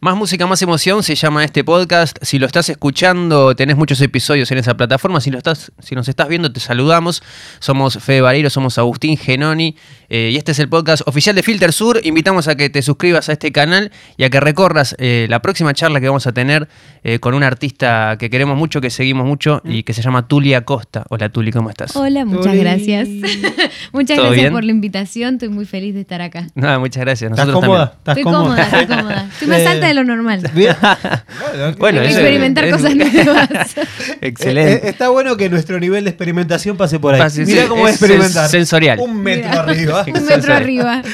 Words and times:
Más 0.00 0.14
música, 0.14 0.46
más 0.46 0.62
emoción 0.62 1.02
se 1.02 1.16
llama 1.16 1.42
este 1.44 1.64
podcast. 1.64 2.18
Si 2.22 2.38
lo 2.38 2.46
estás 2.46 2.68
escuchando, 2.68 3.56
tenés 3.56 3.76
muchos 3.76 4.00
episodios 4.00 4.48
en 4.52 4.58
esa 4.58 4.76
plataforma. 4.76 5.20
Si, 5.20 5.32
lo 5.32 5.38
estás, 5.38 5.72
si 5.80 5.96
nos 5.96 6.08
estás 6.08 6.28
viendo, 6.28 6.52
te 6.52 6.60
saludamos. 6.60 7.20
Somos 7.58 7.98
Fede 7.98 8.20
Vareiro, 8.20 8.48
somos 8.48 8.78
Agustín 8.78 9.16
Genoni. 9.16 9.74
Eh, 10.08 10.30
y 10.32 10.36
este 10.36 10.52
es 10.52 10.60
el 10.60 10.68
podcast 10.68 11.02
oficial 11.06 11.34
de 11.34 11.42
Filter 11.42 11.72
Sur. 11.72 12.00
Invitamos 12.04 12.46
a 12.46 12.54
que 12.56 12.70
te 12.70 12.80
suscribas 12.80 13.28
a 13.28 13.32
este 13.32 13.50
canal 13.50 13.90
y 14.16 14.22
a 14.22 14.30
que 14.30 14.38
recorras 14.38 14.94
eh, 15.00 15.26
la 15.28 15.42
próxima 15.42 15.74
charla 15.74 16.00
que 16.00 16.06
vamos 16.06 16.28
a 16.28 16.32
tener 16.32 16.68
eh, 17.02 17.18
con 17.18 17.34
un 17.34 17.42
artista 17.42 18.16
que 18.20 18.30
queremos 18.30 18.56
mucho, 18.56 18.80
que 18.80 18.90
seguimos 18.90 19.26
mucho 19.26 19.62
y 19.64 19.82
que 19.82 19.94
se 19.94 20.02
llama 20.02 20.28
Tulia 20.28 20.64
Costa. 20.64 21.06
Hola 21.08 21.28
Tuli, 21.28 21.50
¿cómo 21.50 21.70
estás? 21.70 21.96
Hola, 21.96 22.24
muchas 22.24 22.52
Tuli. 22.52 22.58
gracias. 22.58 23.08
muchas 23.92 24.16
¿Todo 24.16 24.26
gracias 24.26 24.42
bien? 24.44 24.52
por 24.52 24.62
la 24.62 24.70
invitación. 24.70 25.34
Estoy 25.34 25.48
muy 25.48 25.66
feliz 25.66 25.92
de 25.94 26.02
estar 26.02 26.22
acá. 26.22 26.46
Nada, 26.54 26.78
muchas 26.78 27.00
gracias. 27.00 27.32
¿Estás 27.32 27.48
Nosotros 27.48 27.68
cómoda? 27.68 27.96
también. 27.96 27.98
¿Estás 27.98 28.16
Estoy 28.16 28.32
cómoda, 28.32 28.62
estoy 28.62 28.96
cómoda. 28.96 29.28
Estoy 29.32 29.48
más 29.48 29.66
alta 29.66 29.87
de 29.88 29.94
lo 29.94 30.04
normal. 30.04 30.42
Bueno, 31.78 32.02
Experimentar 32.02 32.64
es- 32.64 32.72
cosas 32.74 32.94
nuevas. 32.94 33.48
Excelente. 34.20 34.72
eh, 34.72 34.80
eh, 34.84 34.88
está 34.90 35.08
bueno 35.08 35.36
que 35.36 35.48
nuestro 35.48 35.78
nivel 35.80 36.04
de 36.04 36.10
experimentación 36.10 36.76
pase 36.76 36.98
por 36.98 37.14
ahí. 37.14 37.20
Pase, 37.20 37.44
Mira 37.44 37.62
sí, 37.62 37.68
cómo 37.68 37.86
es 37.88 37.94
experimentar. 37.96 38.46
sens- 38.46 38.50
sensorial. 38.50 38.98
Un 39.00 39.20
metro 39.22 39.48
Mira. 39.50 39.62
arriba. 39.62 40.04
Un 40.14 40.26
metro 40.26 40.54
arriba. 40.54 41.02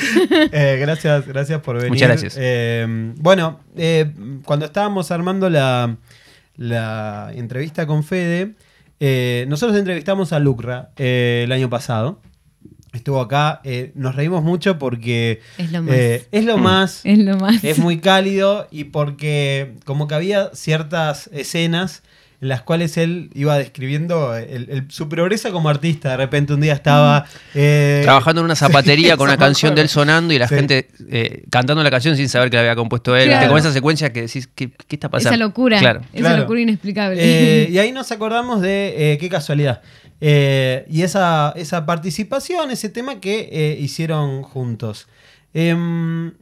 Eh, 0.53 0.77
gracias, 0.81 1.27
gracias 1.27 1.61
por 1.61 1.77
venir. 1.77 1.91
Muchas 1.91 2.09
gracias. 2.09 2.37
Eh, 2.39 3.13
bueno, 3.17 3.61
eh, 3.77 4.11
cuando 4.45 4.67
estábamos 4.67 5.11
armando 5.11 5.49
la, 5.51 5.97
la 6.57 7.31
entrevista 7.35 7.87
con 7.87 8.05
Fede, 8.05 8.53
eh, 9.01 9.45
nosotros 9.49 9.79
entrevistamos 9.79 10.33
a 10.33 10.39
Lucra 10.39 10.91
eh, 10.97 11.43
el 11.45 11.53
año 11.53 11.69
pasado. 11.71 12.21
Estuvo 12.95 13.21
acá, 13.21 13.61
eh, 13.65 13.91
nos 13.95 14.15
reímos 14.15 14.43
mucho 14.45 14.79
porque 14.79 15.41
Es 15.59 15.73
lo 15.73 15.83
más. 15.83 15.95
eh, 15.95 16.27
es 16.31 16.45
lo 16.45 16.57
más, 16.59 17.01
es 17.05 17.19
lo 17.19 17.37
más. 17.37 17.63
es 17.65 17.79
muy 17.79 17.99
cálido 17.99 18.69
y 18.71 18.85
porque 18.85 19.75
como 19.85 20.07
que 20.09 20.15
había 20.15 20.51
ciertas 20.55 21.29
escenas 21.33 22.03
en 22.45 22.49
las 22.49 22.61
cuales 22.61 22.99
él 22.99 23.31
iba 23.35 23.57
describiendo 23.57 24.37
el- 24.37 24.69
el- 24.71 24.91
su 24.91 25.09
progreso 25.09 25.51
como 25.51 25.71
artista. 25.71 26.11
De 26.11 26.19
repente 26.19 26.53
un 26.53 26.61
día 26.61 26.75
estaba... 26.75 27.25
eh, 27.55 28.01
Trabajando 28.05 28.43
en 28.43 28.45
una 28.45 28.55
zapatería 28.95 29.17
con 29.17 29.29
una 29.29 29.39
canción 29.39 29.75
de 29.75 29.81
él 29.81 29.89
sonando 29.89 30.35
y 30.35 30.39
la 30.39 30.47
Sí. 30.47 30.55
gente 30.55 30.89
eh, 31.11 31.45
cantando 31.51 31.83
la 31.83 31.91
canción 31.91 32.17
sin 32.19 32.29
saber 32.29 32.51
que 32.51 32.57
la 32.57 32.61
había 32.61 32.77
compuesto 32.77 33.17
él. 33.17 33.29
Claro. 33.29 33.45
Te 33.45 33.49
con 33.49 33.59
esa 33.59 33.73
secuencia 33.73 34.13
que 34.13 34.21
decís, 34.23 34.47
¿qué, 34.55 34.71
qué 34.71 34.97
está 34.97 35.09
pasando? 35.09 35.31
Esa 35.35 35.39
locura. 35.43 35.79
Claro. 35.79 36.01
Esa 36.13 36.21
Claro. 36.21 36.43
locura 36.43 36.61
inexplicable. 36.61 37.17
Eh, 37.19 37.69
y 37.73 37.79
ahí 37.79 37.93
nos 37.93 38.13
acordamos 38.13 38.61
de 38.61 39.13
eh, 39.15 39.19
qué 39.19 39.31
casualidad. 39.31 39.81
Eh, 40.21 40.85
y 40.91 41.01
esa, 41.01 41.55
esa 41.57 41.87
participación, 41.87 42.71
ese 42.71 42.91
tema 42.91 43.21
que 43.21 43.49
eh, 43.51 43.79
hicieron 43.81 44.43
juntos. 44.43 45.09
Em, 45.55 46.33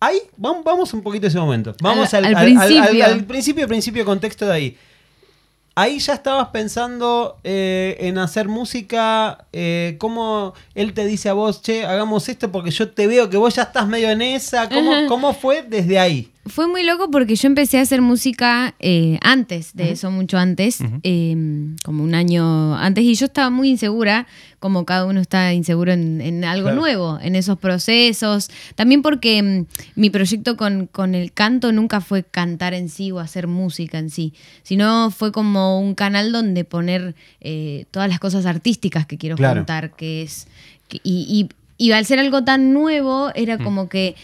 ahí, 0.00 0.18
vamos, 0.38 0.64
vamos 0.64 0.94
un 0.94 1.02
poquito 1.02 1.26
a 1.26 1.28
ese 1.28 1.38
momento. 1.38 1.74
Vamos 1.82 2.14
Al- 2.14 2.24
al, 2.24 2.34
al 2.34 2.36
al- 2.36 2.56
al- 2.56 2.66
principio. 2.68 3.04
al 3.04 3.24
principio, 3.24 3.68
principio, 3.68 4.04
contexto 4.04 4.46
de 4.46 4.52
ahí. 4.52 4.76
Ahí 5.74 5.98
ya 6.00 6.14
estabas 6.14 6.48
pensando 6.48 7.38
eh, 7.44 7.96
en 8.00 8.18
hacer 8.18 8.48
música, 8.48 9.46
eh, 9.52 9.96
cómo 9.98 10.52
él 10.74 10.92
te 10.92 11.06
dice 11.06 11.28
a 11.28 11.32
vos, 11.32 11.62
che, 11.62 11.86
hagamos 11.86 12.28
esto 12.28 12.52
porque 12.52 12.70
yo 12.70 12.90
te 12.90 13.06
veo 13.06 13.30
que 13.30 13.38
vos 13.38 13.54
ya 13.54 13.62
estás 13.62 13.86
medio 13.86 14.10
en 14.10 14.22
esa. 14.22 14.68
¿Cómo, 14.68 14.92
cómo 15.08 15.32
fue 15.32 15.62
desde 15.62 15.98
ahí? 15.98 16.31
Fue 16.46 16.66
muy 16.66 16.82
loco 16.82 17.08
porque 17.10 17.36
yo 17.36 17.46
empecé 17.46 17.78
a 17.78 17.82
hacer 17.82 18.02
música 18.02 18.74
eh, 18.80 19.16
antes 19.22 19.74
de 19.76 19.92
eso, 19.92 20.10
mucho 20.10 20.38
antes, 20.38 20.78
eh, 21.04 21.36
como 21.84 22.02
un 22.02 22.16
año 22.16 22.74
antes, 22.76 23.04
y 23.04 23.14
yo 23.14 23.26
estaba 23.26 23.48
muy 23.48 23.68
insegura, 23.70 24.26
como 24.58 24.84
cada 24.84 25.04
uno 25.06 25.20
está 25.20 25.52
inseguro 25.52 25.92
en, 25.92 26.20
en 26.20 26.44
algo 26.44 26.64
Claro. 26.66 26.80
nuevo, 26.80 27.18
en 27.22 27.36
esos 27.36 27.58
procesos. 27.58 28.50
También 28.74 29.02
porque 29.02 29.40
mm, 29.40 29.66
mi 29.94 30.10
proyecto 30.10 30.56
con, 30.56 30.88
con 30.88 31.14
el 31.14 31.32
canto 31.32 31.70
nunca 31.70 32.00
fue 32.00 32.24
cantar 32.24 32.74
en 32.74 32.88
sí 32.88 33.12
o 33.12 33.20
hacer 33.20 33.46
música 33.46 33.98
en 34.00 34.10
sí, 34.10 34.32
sino 34.64 35.12
fue 35.12 35.30
como 35.30 35.78
un 35.80 35.94
canal 35.94 36.32
donde 36.32 36.64
poner 36.64 37.14
eh, 37.40 37.84
todas 37.92 38.08
las 38.08 38.18
cosas 38.18 38.46
artísticas 38.46 39.06
que 39.06 39.16
quiero 39.16 39.36
Claro. 39.36 39.60
contar, 39.60 39.94
que 39.94 40.22
es... 40.22 40.48
que- 40.88 41.00
y, 41.04 41.48
y- 41.48 41.54
y 41.78 41.90
al 41.90 42.04
ser 42.06 42.20
algo 42.20 42.44
tan 42.44 42.72
nuevo, 42.72 43.32
era 43.34 43.58
como 43.58 43.88
que 43.88 44.14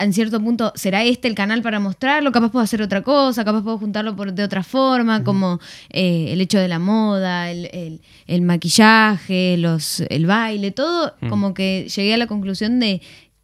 en 0.00 0.12
cierto 0.12 0.40
punto, 0.40 0.72
¿será 0.76 1.04
este 1.04 1.26
el 1.28 1.34
canal 1.34 1.60
para 1.62 1.80
mostrarlo? 1.80 2.30
Capaz 2.32 2.50
puedo 2.50 2.62
hacer 2.62 2.80
otra 2.82 3.02
cosa, 3.02 3.44
capaz 3.44 3.62
puedo 3.62 3.78
juntarlo 3.78 4.14
por, 4.14 4.32
de 4.32 4.44
otra 4.44 4.62
forma, 4.62 5.24
como 5.24 5.58
eh, 5.90 6.26
el 6.32 6.40
hecho 6.40 6.58
de 6.58 6.68
la 6.68 6.78
moda, 6.78 7.50
el, 7.50 7.68
el- 7.72 8.00
el 8.26 8.42
maquillaje, 8.42 9.56
los, 9.58 10.00
el 10.08 10.26
baile, 10.26 10.70
todo, 10.70 11.14
como 11.28 11.54
que 11.54 11.88
llegué 11.94 12.14
a 12.14 12.16
la 12.16 12.26
conclusión 12.26 12.78
de 12.80 13.00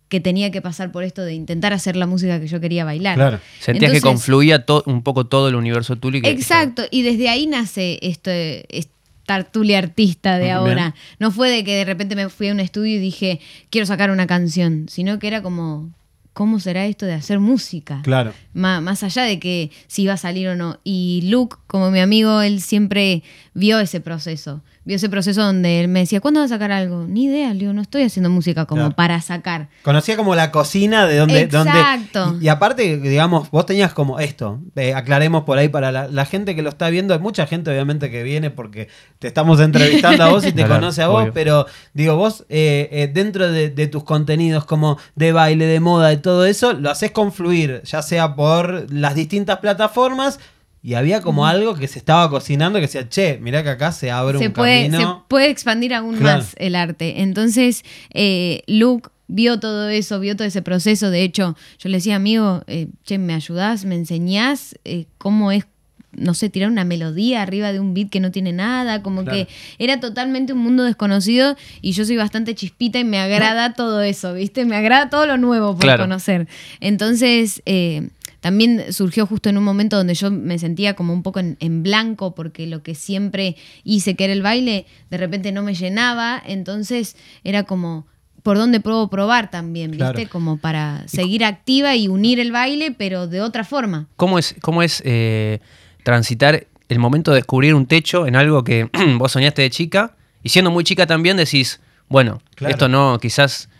que 0.09 0.21
tenía 0.21 0.51
que 0.53 0.61
pasar 0.63 0.93
por 0.93 1.03
esto 1.03 1.23
de 1.23 1.35
intentar 1.35 1.73
hacer 1.73 1.97
la 1.97 2.07
música 2.07 2.39
que 2.39 2.47
yo 2.47 2.61
quería 2.61 2.85
bailar. 2.85 3.17
Claro. 3.17 3.41
Sentías 3.59 3.91
que 3.91 4.01
confluía 4.01 4.65
to- 4.65 4.85
un 4.87 5.03
poco 5.03 5.27
todo 5.27 5.49
el 5.49 5.55
universo 5.57 5.97
Tuli. 5.97 6.21
que- 6.23 6.31
Exacto, 6.31 6.83
y 6.91 7.03
desde 7.03 7.29
ahí 7.31 7.47
nace 7.47 7.99
esto, 8.03 8.31
esta 8.31 9.43
Tuli 9.51 9.75
artista 9.75 10.35
de 10.37 10.45
Bien. 10.45 10.57
ahora. 10.57 10.95
No 11.19 11.31
fue 11.33 11.51
de 11.51 11.65
que 11.65 11.75
de 11.75 11.85
repente 11.85 12.15
me 12.15 12.29
fui 12.29 12.49
a 12.49 12.53
un 12.53 12.61
estudio 12.61 12.97
y 12.97 12.99
dije, 12.99 13.41
quiero 13.71 13.87
sacar 13.87 14.11
una 14.11 14.27
canción, 14.27 14.87
sino 14.89 15.19
que 15.19 15.27
era 15.27 15.43
como, 15.43 15.91
¿cómo 16.35 16.61
será 16.61 16.85
esto 16.85 17.07
de 17.07 17.15
hacer 17.15 17.41
música? 17.41 18.01
Claro. 18.03 18.35
Má- 18.53 18.83
más 18.83 19.03
allá 19.03 19.23
de 19.23 19.39
que 19.41 19.71
si 19.87 20.03
iba 20.03 20.13
a 20.13 20.19
salir 20.19 20.49
o 20.49 20.57
no. 20.57 20.79
Y 20.85 21.23
Luke, 21.31 21.57
como 21.67 21.91
mi 21.91 22.01
amigo, 22.01 22.43
él 22.43 22.61
siempre 22.61 23.23
vio 23.55 23.79
ese 23.79 24.01
proceso. 24.01 24.63
Vio 24.85 24.97
ese 24.97 25.09
proceso 25.09 25.43
donde 25.43 25.81
él 25.81 25.89
me 25.89 26.01
decía, 26.01 26.21
¿cuándo 26.21 26.41
vas 26.41 26.51
a 26.51 26.57
sacar 26.57 26.73
algo? 26.73 27.07
Ni 27.09 27.25
idea, 27.25 27.53
le 27.55 27.61
digo, 27.61 27.73
no 27.73 27.81
estoy 27.81 28.03
haciendo 28.03 28.29
música 28.29 28.67
como 28.67 28.83
Claro. 28.83 28.97
para 28.97 29.21
sacar. 29.23 29.69
Conocía 29.83 30.17
como 30.17 30.35
la 30.35 30.51
cocina 30.51 31.07
de 31.07 31.17
donde. 31.17 31.41
Exacto. 31.41 32.21
donde 32.27 32.45
y, 32.45 32.47
y 32.47 32.49
aparte, 32.49 32.99
digamos, 32.99 33.51
vos 33.51 33.65
tenías 33.65 33.95
como 33.95 34.19
esto. 34.21 34.61
eh, 34.77 34.93
aclaremos 34.93 35.45
por 35.45 35.57
ahí 35.57 35.69
para 35.69 35.91
la, 35.93 36.09
la 36.09 36.27
gente 36.27 36.55
que 36.55 36.63
lo 36.63 36.69
está 36.69 36.91
viendo. 36.91 37.15
Hay 37.15 37.21
mucha 37.21 37.47
gente, 37.47 37.71
obviamente, 37.71 38.11
que 38.11 38.23
viene 38.23 38.51
porque 38.51 38.89
te 39.21 39.29
estamos 39.29 39.61
entrevistando 39.61 40.25
a 40.25 40.29
vos 40.29 40.45
y 40.45 40.53
te 40.53 40.65
Claro, 40.65 40.75
conoce 40.81 41.03
a 41.03 41.09
vos. 41.09 41.23
obvio. 41.23 41.33
Pero, 41.33 41.67
digo, 41.95 42.17
vos, 42.17 42.45
eh, 42.51 42.89
eh, 42.93 43.11
dentro 43.13 43.51
de, 43.51 43.71
de 43.71 43.87
tus 43.87 44.05
contenidos 44.05 44.65
como 44.67 44.99
de 45.15 45.33
baile, 45.33 45.65
de 45.67 45.81
moda, 45.81 46.09
de 46.09 46.17
todo 46.19 46.45
eso, 46.45 46.73
lo 46.75 46.91
haces 46.91 47.13
confluir, 47.13 47.81
ya 47.85 48.03
sea 48.03 48.35
por 48.35 48.93
las 48.93 49.15
distintas 49.15 49.61
plataformas. 49.61 50.41
Y 50.87 50.95
había 50.95 51.23
como 51.23 51.47
algo 51.47 51.75
que 51.75 51.89
se 51.89 51.99
estaba 51.99 52.29
cocinando 52.29 52.77
que 52.77 52.83
decía, 52.83 53.09
che, 53.09 53.39
mirá 53.41 53.63
que 53.63 53.71
acá 53.71 53.91
se 53.91 54.11
abre 54.11 54.39
se 54.39 54.49
un 54.49 54.53
puede, 54.53 54.85
se 54.85 54.91
camino. 54.91 55.25
puede 55.29 55.49
expandir 55.49 55.95
aún 55.95 56.19
Claro. 56.19 56.41
más 56.43 56.55
el 56.59 56.75
arte. 56.77 57.23
Entonces, 57.23 57.83
eh, 58.13 58.63
Luke 58.67 59.09
vio 59.27 59.59
todo 59.59 59.89
eso, 59.89 60.21
vio 60.21 60.37
todo 60.37 60.47
ese 60.47 60.61
proceso. 60.61 61.09
De 61.11 61.23
hecho, 61.23 61.57
yo 61.79 61.89
le 61.89 61.97
decía, 61.97 62.17
amigo, 62.17 62.63
eh, 62.67 62.89
che, 63.05 63.17
¿me 63.17 63.33
ayudás? 63.33 63.87
¿Me 63.87 63.95
enseñás 63.95 64.75
eh, 64.85 65.07
cómo 65.17 65.53
es? 65.53 65.65
No 66.13 66.35
sé, 66.35 66.51
tirar 66.51 66.69
una 66.71 66.85
melodía 66.85 67.41
arriba 67.41 67.73
de 67.73 67.81
un 67.81 67.95
beat 67.95 68.11
que 68.11 68.21
no 68.21 68.31
tiene 68.31 68.53
nada, 68.53 69.03
como 69.03 69.25
Claro. 69.25 69.39
que 69.39 69.49
era 69.79 70.01
totalmente 70.01 70.53
un 70.53 70.59
mundo 70.61 70.85
desconocido 70.85 71.57
y 71.81 71.93
yo 71.93 72.05
soy 72.05 72.19
bastante 72.19 72.55
chispita 72.55 72.99
y 72.99 73.05
me 73.05 73.19
agrada 73.19 73.73
todo 73.73 74.03
eso, 74.03 74.35
¿viste? 74.35 74.67
Me 74.67 74.77
agrada 74.77 75.09
todo 75.09 75.27
lo 75.27 75.39
nuevo 75.39 75.73
por 75.73 75.81
Claro. 75.81 76.05
conocer. 76.05 76.47
Entonces, 76.79 77.63
eh, 77.67 78.11
también 78.45 78.93
surgió 78.93 79.27
justo 79.27 79.49
en 79.49 79.57
un 79.57 79.65
momento 79.65 79.97
donde 79.97 80.13
yo 80.13 80.31
me 80.31 80.59
sentía 80.59 80.93
como 80.93 81.15
un 81.15 81.23
poco 81.23 81.41
en, 81.41 81.57
en 81.61 81.83
blanco 81.83 82.35
porque 82.35 82.67
lo 82.67 82.83
que 82.83 82.95
siempre 82.95 83.57
hice, 83.85 84.17
que 84.17 84.25
era 84.25 84.35
el 84.35 84.43
baile, 84.43 84.85
de 85.11 85.17
repente 85.17 85.51
no 85.51 85.63
me 85.63 85.75
llenaba, 85.75 86.43
entonces 86.45 87.17
era 87.43 87.63
como... 87.63 88.07
¿Por 88.43 88.59
dónde 88.59 88.81
puedo 88.81 89.09
probar 89.09 89.51
también? 89.51 89.93
¿Viste? 89.93 90.13
Claro. 90.13 90.29
Como 90.31 90.59
para 90.59 91.09
seguir 91.09 91.43
activa 91.43 91.97
y 91.97 92.09
unir 92.09 92.39
el 92.39 92.53
baile, 92.53 92.91
pero 92.91 93.27
de 93.27 93.41
otra 93.41 93.65
forma. 93.65 94.09
¿Cómo 94.17 94.39
es, 94.39 94.55
cómo 94.61 94.83
es 94.83 95.01
eh, 95.07 95.61
transitar 96.03 96.67
el 96.91 96.99
momento 96.99 97.31
de 97.31 97.37
descubrir 97.37 97.75
un 97.75 97.87
techo 97.87 98.27
en 98.27 98.37
algo 98.37 98.63
que 98.63 98.91
vos 99.17 99.33
soñaste 99.33 99.63
de 99.63 99.71
chica? 99.71 100.17
Y 100.43 100.51
siendo 100.51 100.71
muy 100.71 100.85
chica 100.85 101.07
también 101.07 101.39
decís, 101.39 101.81
bueno, 102.11 102.43
Claro. 102.57 102.75
esto 102.75 102.89
no, 102.89 103.19
quizás... 103.19 103.71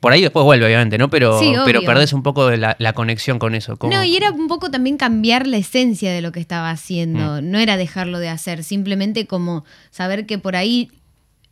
Por 0.00 0.12
ahí 0.12 0.22
después 0.22 0.44
vuelve, 0.44 0.66
obviamente, 0.66 0.96
¿no? 0.96 1.10
Pero, 1.10 1.38
Sí, 1.38 1.52
pero 1.64 1.82
perdés 1.82 2.12
un 2.14 2.22
poco 2.22 2.46
de 2.48 2.56
la, 2.56 2.74
la 2.78 2.94
conexión 2.94 3.38
con 3.38 3.54
eso. 3.54 3.76
¿Cómo? 3.76 3.92
No, 3.92 4.02
y 4.02 4.16
era 4.16 4.30
un 4.30 4.48
poco 4.48 4.70
también 4.70 4.96
cambiar 4.96 5.46
la 5.46 5.58
esencia 5.58 6.10
de 6.10 6.22
lo 6.22 6.32
que 6.32 6.40
estaba 6.40 6.70
haciendo. 6.70 7.42
No 7.42 7.58
era 7.58 7.76
dejarlo 7.76 8.18
de 8.18 8.30
hacer, 8.30 8.64
simplemente 8.64 9.26
como 9.26 9.64
saber 9.90 10.24
que 10.24 10.38
por 10.38 10.56
ahí 10.56 10.90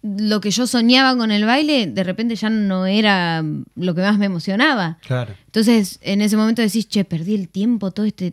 lo 0.03 0.41
que 0.41 0.51
yo 0.51 0.67
soñaba 0.67 1.17
con 1.17 1.31
el 1.31 1.45
baile, 1.45 1.87
de 1.87 2.05
repente 2.05 2.37
ya 2.37 2.51
no 2.51 2.87
era 2.87 3.45
lo 3.75 3.95
que 3.95 4.01
más 4.01 4.17
me 4.19 4.27
emocionaba. 4.27 4.99
Claro. 5.07 5.35
Entonces, 5.47 5.99
en 6.03 6.23
ese 6.23 6.37
momento 6.37 6.63
decís, 6.63 6.89
che, 6.89 7.05
perdí 7.05 7.35
el 7.35 7.49
tiempo, 7.49 7.91
todo 7.91 8.07
este, 8.07 8.33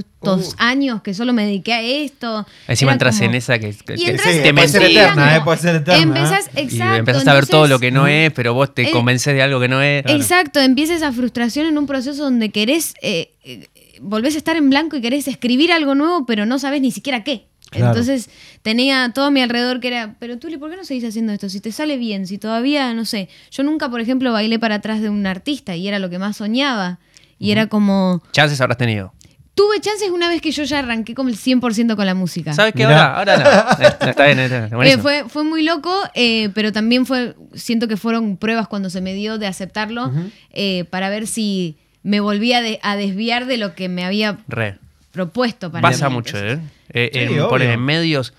estos 0.00 0.48
Uh. 0.48 0.54
años 0.58 1.02
que 1.02 1.14
solo 1.14 1.32
me 1.32 1.44
dediqué 1.44 1.72
a 1.72 1.82
esto. 1.82 2.46
Encima 2.68 2.92
entras 2.92 3.16
como- 3.18 3.30
en 3.30 3.34
esa 3.36 3.58
que, 3.58 3.72
que- 3.74 3.94
Y 3.94 4.04
que 4.04 4.10
entras 4.12 4.34
Sí, 4.34 4.40
te 4.42 4.52
puede 4.54 4.68
ser 4.68 4.82
eterna, 4.82 5.36
¿eh? 5.36 5.40
Puede 5.42 5.58
ser 5.58 5.76
eterna. 5.76 6.02
Empezás, 6.02 6.46
¿eh? 6.48 6.50
exacto. 6.62 6.94
y 6.94 6.98
empezás 6.98 7.26
a 7.28 7.34
ver 7.34 7.46
todo 7.46 7.66
lo 7.66 7.78
que 7.78 7.90
no 7.90 8.06
entonces- 8.06 8.26
es, 8.28 8.32
pero 8.34 8.54
vos 8.54 8.74
te 8.74 8.82
Eh, 8.82 8.90
convences 8.90 9.34
de 9.34 9.42
algo 9.42 9.60
que 9.60 9.68
no 9.68 9.80
es. 9.82 10.04
Exacto, 10.06 10.60
empieza 10.60 10.94
esa 10.94 11.12
frustración 11.12 11.66
en 11.66 11.78
un 11.78 11.86
proceso 11.86 12.22
donde 12.24 12.50
querés, 12.50 12.94
eh, 13.02 13.32
eh, 13.44 13.68
volvés 14.00 14.34
a 14.34 14.38
estar 14.38 14.56
en 14.56 14.70
blanco 14.70 14.96
y 14.96 15.00
querés 15.00 15.28
escribir 15.28 15.72
algo 15.72 15.94
nuevo, 15.94 16.26
pero 16.26 16.46
no 16.46 16.58
sabes 16.58 16.80
ni 16.80 16.90
siquiera 16.90 17.22
qué. 17.24 17.46
Claro. 17.70 17.86
Entonces 17.88 18.28
tenía 18.60 19.12
todo 19.14 19.26
a 19.26 19.30
mi 19.30 19.40
alrededor 19.40 19.80
que 19.80 19.88
era, 19.88 20.16
pero 20.18 20.38
Tuli, 20.38 20.58
¿por 20.58 20.70
qué 20.70 20.76
no 20.76 20.84
seguís 20.84 21.04
haciendo 21.04 21.32
esto? 21.32 21.48
Si 21.48 21.58
te 21.60 21.72
sale 21.72 21.96
bien, 21.96 22.26
si 22.26 22.36
todavía, 22.36 22.92
no 22.92 23.06
sé, 23.06 23.30
yo 23.50 23.62
nunca, 23.62 23.88
por 23.88 24.02
ejemplo, 24.02 24.30
bailé 24.30 24.58
para 24.58 24.74
atrás 24.74 25.00
de 25.00 25.08
un 25.08 25.26
artista 25.26 25.74
y 25.74 25.88
era 25.88 25.98
lo 25.98 26.10
que 26.10 26.18
más 26.18 26.36
soñaba. 26.36 26.98
y 27.38 27.50
era 27.50 27.66
como... 27.66 28.22
Chances 28.30 28.60
habrás 28.60 28.78
tenido. 28.78 29.12
Tuve 29.54 29.80
chances 29.80 30.10
una 30.10 30.28
vez 30.28 30.40
que 30.40 30.50
yo 30.50 30.64
ya 30.64 30.78
arranqué 30.78 31.14
como 31.14 31.28
el 31.28 31.36
100% 31.36 31.94
con 31.94 32.06
la 32.06 32.14
música. 32.14 32.54
¿Sabes 32.54 32.72
qué? 32.72 32.86
Mirá. 32.86 33.18
Ahora, 33.18 33.34
ahora 33.34 33.74
no. 33.78 33.84
Está 33.86 34.10
está 34.10 34.24
bien, 34.26 34.38
está 34.38 34.66
bien, 34.78 34.82
Eh, 34.82 34.98
fue, 34.98 35.24
fue 35.28 35.44
muy 35.44 35.62
loco, 35.62 35.94
eh, 36.14 36.48
pero 36.54 36.72
también 36.72 37.04
fue, 37.04 37.34
siento 37.54 37.86
que 37.86 37.96
fueron 37.98 38.38
pruebas 38.38 38.66
cuando 38.66 38.88
se 38.88 39.00
me 39.02 39.12
dio 39.12 39.36
de 39.38 39.46
aceptarlo 39.46 40.10
eh, 40.52 40.84
para 40.90 41.10
ver 41.10 41.26
si 41.26 41.76
me 42.02 42.20
volvía 42.20 42.62
de- 42.62 42.80
a 42.82 42.96
desviar 42.96 43.44
de 43.46 43.58
lo 43.58 43.74
que 43.74 43.88
me 43.90 44.04
había 44.04 44.38
Re. 44.48 44.78
propuesto 45.12 45.70
para 45.70 45.82
Pasa 45.82 46.08
mí. 46.08 46.14
mucho, 46.14 46.38
¿eh? 46.38 46.58
Eh, 46.90 47.10
Sí, 47.12 47.18
en, 47.34 47.48
ponen 47.48 47.70
en 47.70 47.80
medios. 47.84 48.32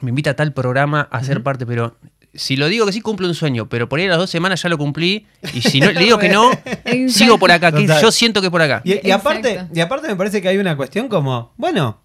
Me 0.00 0.10
invita 0.10 0.30
a 0.30 0.34
tal 0.36 0.52
programa 0.52 1.08
a 1.12 1.22
ser 1.24 1.42
parte, 1.44 1.64
pero 1.64 1.96
si 2.34 2.56
lo 2.56 2.68
digo 2.68 2.86
que 2.86 2.92
sí 2.92 3.00
cumplo 3.00 3.26
un 3.26 3.34
sueño, 3.34 3.68
pero 3.68 3.88
por 3.88 3.98
ahí 3.98 4.06
a 4.06 4.10
las 4.10 4.18
dos 4.18 4.30
semanas 4.30 4.62
ya 4.62 4.68
lo 4.68 4.78
cumplí. 4.78 5.26
Y 5.52 5.62
si 5.62 5.80
no, 5.80 5.90
le 5.90 6.00
digo 6.00 6.18
que 6.18 6.28
no, 6.28 6.50
sigo 7.08 7.38
por 7.38 7.50
acá, 7.50 7.72
que 7.72 7.86
yo 7.86 8.10
siento 8.12 8.40
que 8.40 8.46
es 8.46 8.50
por 8.50 8.62
acá. 8.62 8.82
Y, 8.84 9.06
y 9.06 9.10
aparte, 9.10 9.66
y 9.74 9.80
aparte 9.80 10.08
me 10.08 10.16
parece 10.16 10.40
que 10.40 10.48
hay 10.48 10.58
una 10.58 10.76
cuestión 10.76 11.08
como, 11.08 11.52
bueno, 11.56 12.00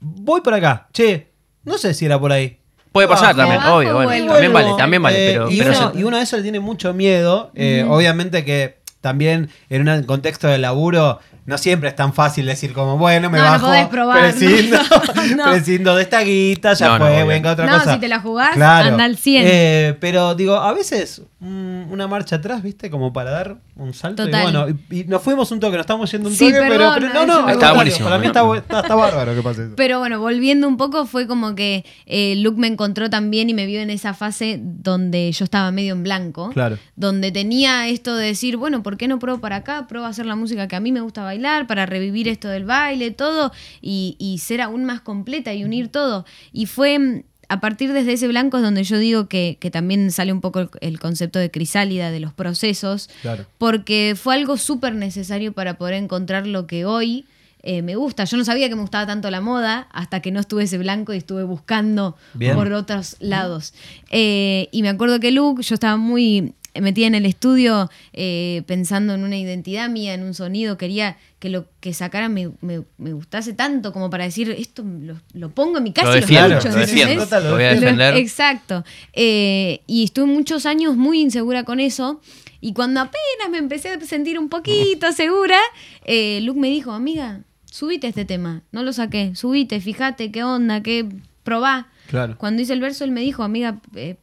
voy 0.00 0.40
por 0.40 0.54
acá. 0.54 0.88
Che, 0.92 1.28
no 1.64 1.78
sé 1.78 1.94
si 1.94 2.04
era 2.06 2.18
por 2.18 2.32
ahí. 2.32 2.58
Puede 2.90 3.08
pasar 3.08 3.34
Bajo, 3.34 3.48
también, 3.50 3.72
obvio, 3.72 3.94
bueno, 3.94 4.08
vuelvo. 4.08 4.32
también 4.34 4.52
vale, 4.52 4.68
también 4.76 5.02
vale, 5.02 5.28
Eh, 5.28 5.32
pero, 5.32 5.50
y, 5.50 5.58
pero 5.58 5.70
uno, 5.70 5.92
se- 5.92 5.98
y 5.98 6.02
uno 6.04 6.16
a 6.18 6.22
eso 6.22 6.36
le 6.36 6.42
tiene 6.42 6.60
mucho 6.60 6.92
miedo. 6.92 7.50
Eh, 7.54 7.86
Obviamente 7.88 8.44
que 8.44 8.82
también 9.00 9.48
en 9.70 9.88
un 9.88 10.02
contexto 10.02 10.46
de 10.48 10.58
laburo 10.58 11.18
no 11.44 11.58
siempre 11.58 11.88
es 11.88 11.96
tan 11.96 12.12
fácil 12.14 12.46
decir 12.46 12.72
como, 12.72 12.96
bueno, 12.98 13.28
me 13.30 13.38
No, 13.38 13.44
no 13.44 13.50
bajo, 13.50 13.66
podés 13.66 13.86
probar, 13.88 14.20
prescindo, 14.20 14.78
no, 15.36 15.36
no. 15.44 15.44
prescindo 15.52 15.96
de 15.96 16.02
esta 16.02 16.20
guita, 16.22 16.74
ya 16.74 16.86
No, 16.86 16.98
no, 17.00 17.06
fue, 17.06 17.24
venga 17.24 17.52
otra 17.52 17.66
No, 17.66 17.78
cosa. 17.78 17.94
si 17.94 18.00
te 18.00 18.08
la 18.08 18.20
jugás, 18.20 18.50
Claro. 18.54 18.88
anda 18.90 19.04
al 19.04 19.16
100. 19.16 19.42
Eh, 19.46 19.96
pero 20.00 20.34
digo, 20.34 20.54
a 20.56 20.72
veces 20.72 21.22
una 21.42 22.06
marcha 22.06 22.36
atrás, 22.36 22.62
¿viste? 22.62 22.88
Como 22.88 23.12
para 23.12 23.30
dar 23.30 23.56
un 23.74 23.92
salto. 23.94 24.24
Total. 24.24 24.40
Y 24.40 24.52
bueno, 24.52 24.78
y, 24.90 25.00
y 25.00 25.04
nos 25.04 25.22
fuimos 25.22 25.50
un 25.50 25.58
toque, 25.58 25.76
nos 25.76 25.84
estamos 25.84 26.10
yendo 26.10 26.28
un 26.28 26.34
Sí, 26.34 26.46
toque, 26.46 26.58
pero, 26.60 26.70
perdón, 26.70 26.94
pero 27.00 27.14
no, 27.14 27.26
no, 27.26 27.46
contrario, 27.46 27.74
buenísimo. 27.74 28.04
Para 28.08 28.18
mí 28.18 28.26
está, 28.26 28.56
está, 28.56 28.80
está 28.80 28.94
bárbaro 28.94 29.34
que 29.34 29.42
pase 29.42 29.64
eso. 29.64 29.74
Pero 29.76 29.98
bueno, 29.98 30.20
volviendo 30.20 30.68
un 30.68 30.76
poco, 30.76 31.04
fue 31.04 31.26
como 31.26 31.54
que 31.56 31.84
eh, 32.06 32.36
Luke 32.36 32.60
me 32.60 32.68
encontró 32.68 33.10
también 33.10 33.50
y 33.50 33.54
me 33.54 33.66
vio 33.66 33.80
en 33.80 33.90
esa 33.90 34.14
fase 34.14 34.60
donde 34.62 35.32
yo 35.32 35.44
estaba 35.44 35.72
medio 35.72 35.94
en 35.94 36.04
blanco. 36.04 36.50
Claro. 36.50 36.78
Donde 36.94 37.32
tenía 37.32 37.88
esto 37.88 38.14
de 38.14 38.26
decir, 38.26 38.56
bueno, 38.56 38.84
¿por 38.84 38.96
qué 38.96 39.08
no 39.08 39.18
pruebo 39.18 39.40
para 39.40 39.56
acá? 39.56 39.86
Pruebo 39.88 40.06
a 40.06 40.10
hacer 40.10 40.26
la 40.26 40.36
música 40.36 40.68
que 40.68 40.76
a 40.76 40.80
mí 40.80 40.92
me 40.92 41.00
gusta 41.00 41.24
bailar, 41.24 41.66
para 41.66 41.86
revivir 41.86 42.28
esto 42.28 42.48
del 42.48 42.64
baile, 42.64 43.10
todo, 43.10 43.50
y, 43.80 44.16
y 44.20 44.38
ser 44.38 44.60
aún 44.60 44.84
más 44.84 45.00
completa 45.00 45.52
y 45.52 45.64
unir 45.64 45.88
todo. 45.88 46.24
Y 46.52 46.66
fue 46.66 46.98
mm, 46.98 47.22
a 47.52 47.60
partir 47.60 47.92
desde 47.92 48.12
ese 48.14 48.28
blanco 48.28 48.56
es 48.56 48.62
donde 48.62 48.82
yo 48.84 48.98
digo 48.98 49.28
que, 49.28 49.56
que 49.60 49.70
también 49.70 50.10
sale 50.10 50.32
un 50.32 50.40
poco 50.40 50.60
el, 50.60 50.70
el 50.80 50.98
concepto 50.98 51.38
de 51.38 51.50
crisálida, 51.50 52.10
de 52.10 52.20
los 52.20 52.32
procesos, 52.32 53.08
Claro. 53.22 53.44
porque 53.58 54.14
fue 54.20 54.34
algo 54.34 54.56
súper 54.56 54.94
necesario 54.94 55.52
para 55.52 55.74
poder 55.78 55.94
encontrar 55.94 56.46
lo 56.46 56.66
que 56.66 56.84
hoy 56.84 57.26
eh, 57.62 57.82
me 57.82 57.94
gusta. 57.94 58.24
Yo 58.24 58.36
no 58.36 58.44
sabía 58.44 58.68
que 58.68 58.74
me 58.74 58.80
gustaba 58.80 59.06
tanto 59.06 59.30
la 59.30 59.40
moda 59.40 59.86
hasta 59.92 60.20
que 60.20 60.30
no 60.32 60.40
estuve 60.40 60.64
ese 60.64 60.78
blanco 60.78 61.12
y 61.14 61.18
estuve 61.18 61.44
buscando 61.44 62.16
Bien. 62.34 62.56
por 62.56 62.72
otros 62.72 63.16
lados. 63.20 63.72
Eh, 64.10 64.68
y 64.72 64.82
me 64.82 64.88
acuerdo 64.88 65.20
que 65.20 65.30
Luke, 65.30 65.62
yo 65.62 65.74
estaba 65.74 65.96
muy 65.96 66.54
metida 66.80 67.06
en 67.06 67.14
el 67.14 67.26
estudio 67.26 67.90
eh, 68.12 68.62
pensando 68.66 69.14
en 69.14 69.24
una 69.24 69.36
identidad 69.36 69.88
mía, 69.90 70.14
en 70.14 70.22
un 70.22 70.32
sonido, 70.34 70.78
quería 70.78 71.16
que 71.38 71.48
lo 71.50 71.66
que 71.80 71.92
sacara 71.92 72.28
me, 72.28 72.50
me- 72.60 72.82
me 72.98 73.12
gustase 73.12 73.52
tanto 73.52 73.92
como 73.92 74.08
para 74.10 74.24
decir, 74.24 74.50
esto 74.50 74.82
lo, 74.84 75.20
lo 75.34 75.50
pongo 75.50 75.78
en 75.78 75.84
mi 75.84 75.92
casa 75.92 76.10
Lo 76.10 76.16
y 76.16 76.20
defiendo, 76.20 76.48
lo 76.48 76.54
escucho, 76.58 76.74
lo 76.74 76.80
defiendo. 76.80 77.24
Total, 77.24 77.42
lo 77.44 77.50
Lo 77.50 77.56
voy 77.56 77.64
a 77.64 77.74
defender. 77.74 78.16
Exacto. 78.16 78.84
Eh, 79.12 79.80
y 79.86 80.04
estuve 80.04 80.26
muchos 80.26 80.64
años 80.66 80.96
muy 80.96 81.20
insegura 81.20 81.64
con 81.64 81.80
eso. 81.80 82.20
Y 82.60 82.72
cuando 82.74 83.00
apenas 83.00 83.50
me 83.50 83.58
empecé 83.58 83.88
a 83.90 84.00
sentir 84.00 84.38
un 84.38 84.48
poquito 84.48 85.10
segura, 85.16 85.58
eh, 86.04 86.40
Luke 86.42 86.60
me 86.60 86.68
dijo, 86.70 86.92
amiga, 86.92 87.40
subite 87.64 88.06
a 88.06 88.10
este 88.10 88.24
tema. 88.24 88.62
No 88.70 88.82
lo 88.82 88.92
saqué, 88.92 89.34
subite, 89.34 89.80
fíjate 89.80 90.30
qué 90.30 90.44
onda, 90.44 90.80
qué 90.82 91.06
probá. 91.42 91.88
Claro. 92.08 92.36
Cuando 92.38 92.62
hice 92.62 92.72
el 92.74 92.80
verso, 92.80 93.04
él 93.04 93.10
me 93.10 93.20
dijo, 93.22 93.42
amiga, 93.42 93.80
eh, 93.96 94.16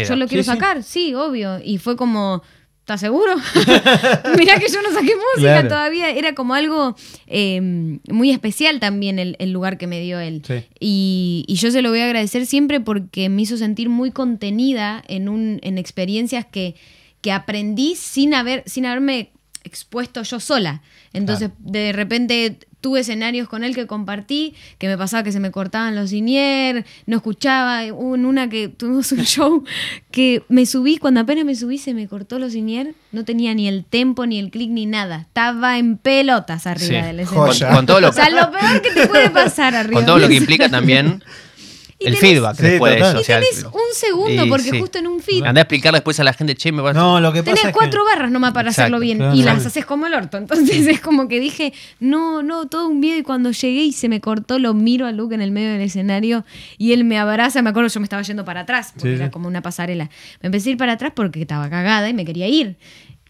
Queda. 0.00 0.08
yo 0.08 0.16
lo 0.16 0.26
quiero 0.28 0.42
Sí, 0.44 0.50
sacar, 0.50 0.82
sí, 0.82 1.14
obvio. 1.14 1.60
Y 1.64 1.78
fue 1.78 1.96
como, 1.96 2.42
¿estás 2.80 3.00
seguro? 3.00 3.34
Mirá 4.38 4.58
que 4.58 4.68
yo 4.68 4.82
no 4.82 4.90
saqué 4.92 5.12
música 5.34 5.52
Claro. 5.60 5.68
todavía. 5.68 6.10
Era 6.10 6.34
como 6.34 6.54
algo 6.54 6.96
eh, 7.26 7.60
muy 8.08 8.30
especial 8.30 8.80
también 8.80 9.18
el, 9.18 9.36
el 9.38 9.52
lugar 9.52 9.78
que 9.78 9.86
me 9.86 10.00
dio 10.00 10.18
él. 10.20 10.42
Sí. 10.46 10.64
Y, 10.80 11.44
y 11.46 11.54
yo 11.56 11.70
se 11.70 11.82
lo 11.82 11.90
voy 11.90 12.00
a 12.00 12.04
agradecer 12.06 12.46
siempre 12.46 12.80
porque 12.80 13.28
me 13.28 13.42
hizo 13.42 13.56
sentir 13.56 13.88
muy 13.88 14.10
contenida 14.10 15.02
en, 15.08 15.28
un, 15.28 15.58
en 15.62 15.78
experiencias 15.78 16.46
que, 16.46 16.74
que 17.20 17.32
aprendí 17.32 17.94
sin, 17.96 18.34
haber, 18.34 18.62
sin 18.66 18.86
haberme 18.86 19.32
expuesto 19.64 20.22
yo 20.22 20.40
sola. 20.40 20.82
Entonces, 21.12 21.50
de 21.58 21.92
repente 21.92 22.58
tuve 22.80 23.00
escenarios 23.00 23.48
con 23.48 23.64
él 23.64 23.74
que 23.74 23.86
compartí, 23.86 24.54
que 24.78 24.86
me 24.88 24.96
pasaba 24.96 25.22
que 25.22 25.32
se 25.32 25.40
me 25.40 25.50
cortaban 25.50 25.96
los 25.96 26.12
inier, 26.12 26.84
no 27.06 27.16
escuchaba. 27.16 27.84
Hubo 27.92 28.14
en 28.14 28.24
una 28.24 28.48
que 28.48 28.68
tuvimos 28.68 29.10
un 29.12 29.18
show 29.24 29.64
que 30.10 30.42
me 30.48 30.64
subí, 30.66 30.98
cuando 30.98 31.20
apenas 31.20 31.44
me 31.44 31.54
subí 31.54 31.78
se 31.78 31.92
me 31.94 32.06
cortó 32.08 32.38
los 32.38 32.54
inier, 32.54 32.94
no 33.12 33.24
tenía 33.24 33.52
ni 33.54 33.66
el 33.68 33.84
tempo, 33.84 34.26
ni 34.26 34.38
el 34.38 34.50
clic, 34.50 34.70
ni 34.70 34.86
nada. 34.86 35.22
Estaba 35.22 35.78
en 35.78 35.96
pelotas 35.96 36.66
arriba 36.66 37.00
Sí. 37.00 37.06
del 37.06 37.20
escenario. 37.20 37.52
Joya. 37.52 37.66
Con, 37.68 37.76
con 37.76 37.86
todo 37.86 38.00
lo, 38.00 38.08
O 38.10 38.12
sea, 38.12 38.30
lo 38.30 38.50
peor 38.52 38.82
que 38.82 38.90
te 38.92 39.06
puede 39.08 39.30
pasar 39.30 39.74
arriba. 39.74 39.94
con 40.00 40.06
todo 40.06 40.18
lo 40.18 40.28
que 40.28 40.34
implica 40.36 40.68
también 40.68 41.22
el 42.00 42.14
tenés- 42.14 42.20
feedback 42.20 42.56
Sí, 42.56 42.62
después 42.62 42.92
de 42.94 43.00
eso. 43.00 43.16
Y 43.16 43.20
o 43.20 43.24
sea, 43.24 43.40
tenés 43.40 43.64
un 43.64 43.94
segundo, 43.94 44.44
y 44.44 44.48
porque 44.48 44.70
sí. 44.70 44.78
justo 44.78 44.98
en 44.98 45.06
un 45.08 45.20
feed 45.20 45.42
Andá 45.44 45.60
a 45.60 45.62
explicar 45.62 45.92
después 45.92 46.18
a 46.20 46.24
la 46.24 46.32
gente, 46.32 46.54
che, 46.54 46.70
me 46.70 46.82
parece. 46.82 47.00
No, 47.00 47.20
lo 47.20 47.32
que 47.32 47.42
pasa 47.42 47.54
tenés 47.56 47.64
es 47.70 47.72
cuatro 47.72 48.04
que... 48.04 48.10
barras 48.14 48.30
nomás 48.30 48.52
para 48.52 48.68
Exacto, 48.70 48.82
hacerlo 48.82 49.00
bien 49.00 49.18
claro. 49.18 49.34
y 49.34 49.42
las 49.42 49.66
haces 49.66 49.84
como 49.84 50.06
el 50.06 50.14
orto. 50.14 50.36
Entonces 50.38 50.86
es 50.86 51.00
como 51.00 51.26
que 51.28 51.40
dije, 51.40 51.72
no, 52.00 52.42
no, 52.42 52.66
todo 52.68 52.88
un 52.88 53.00
miedo. 53.00 53.18
Y 53.18 53.22
cuando 53.22 53.50
llegué 53.50 53.82
y 53.82 53.92
se 53.92 54.08
me 54.08 54.20
cortó, 54.20 54.58
lo 54.58 54.74
miro 54.74 55.06
a 55.06 55.12
Luke 55.12 55.34
en 55.34 55.42
el 55.42 55.50
medio 55.50 55.72
del 55.72 55.80
escenario 55.82 56.44
y 56.78 56.92
él 56.92 57.04
me 57.04 57.18
abraza. 57.18 57.62
Me 57.62 57.70
acuerdo, 57.70 57.88
yo 57.88 58.00
me 58.00 58.04
estaba 58.04 58.22
yendo 58.22 58.44
para 58.44 58.60
atrás, 58.60 58.92
porque 58.94 59.08
Sí, 59.10 59.14
era 59.16 59.26
sí. 59.26 59.30
como 59.32 59.48
una 59.48 59.62
pasarela. 59.62 60.10
Me 60.40 60.46
empecé 60.46 60.68
a 60.68 60.72
ir 60.72 60.78
para 60.78 60.92
atrás 60.92 61.12
porque 61.14 61.40
estaba 61.40 61.68
cagada 61.68 62.08
y 62.08 62.14
me 62.14 62.24
quería 62.24 62.46
ir. 62.46 62.76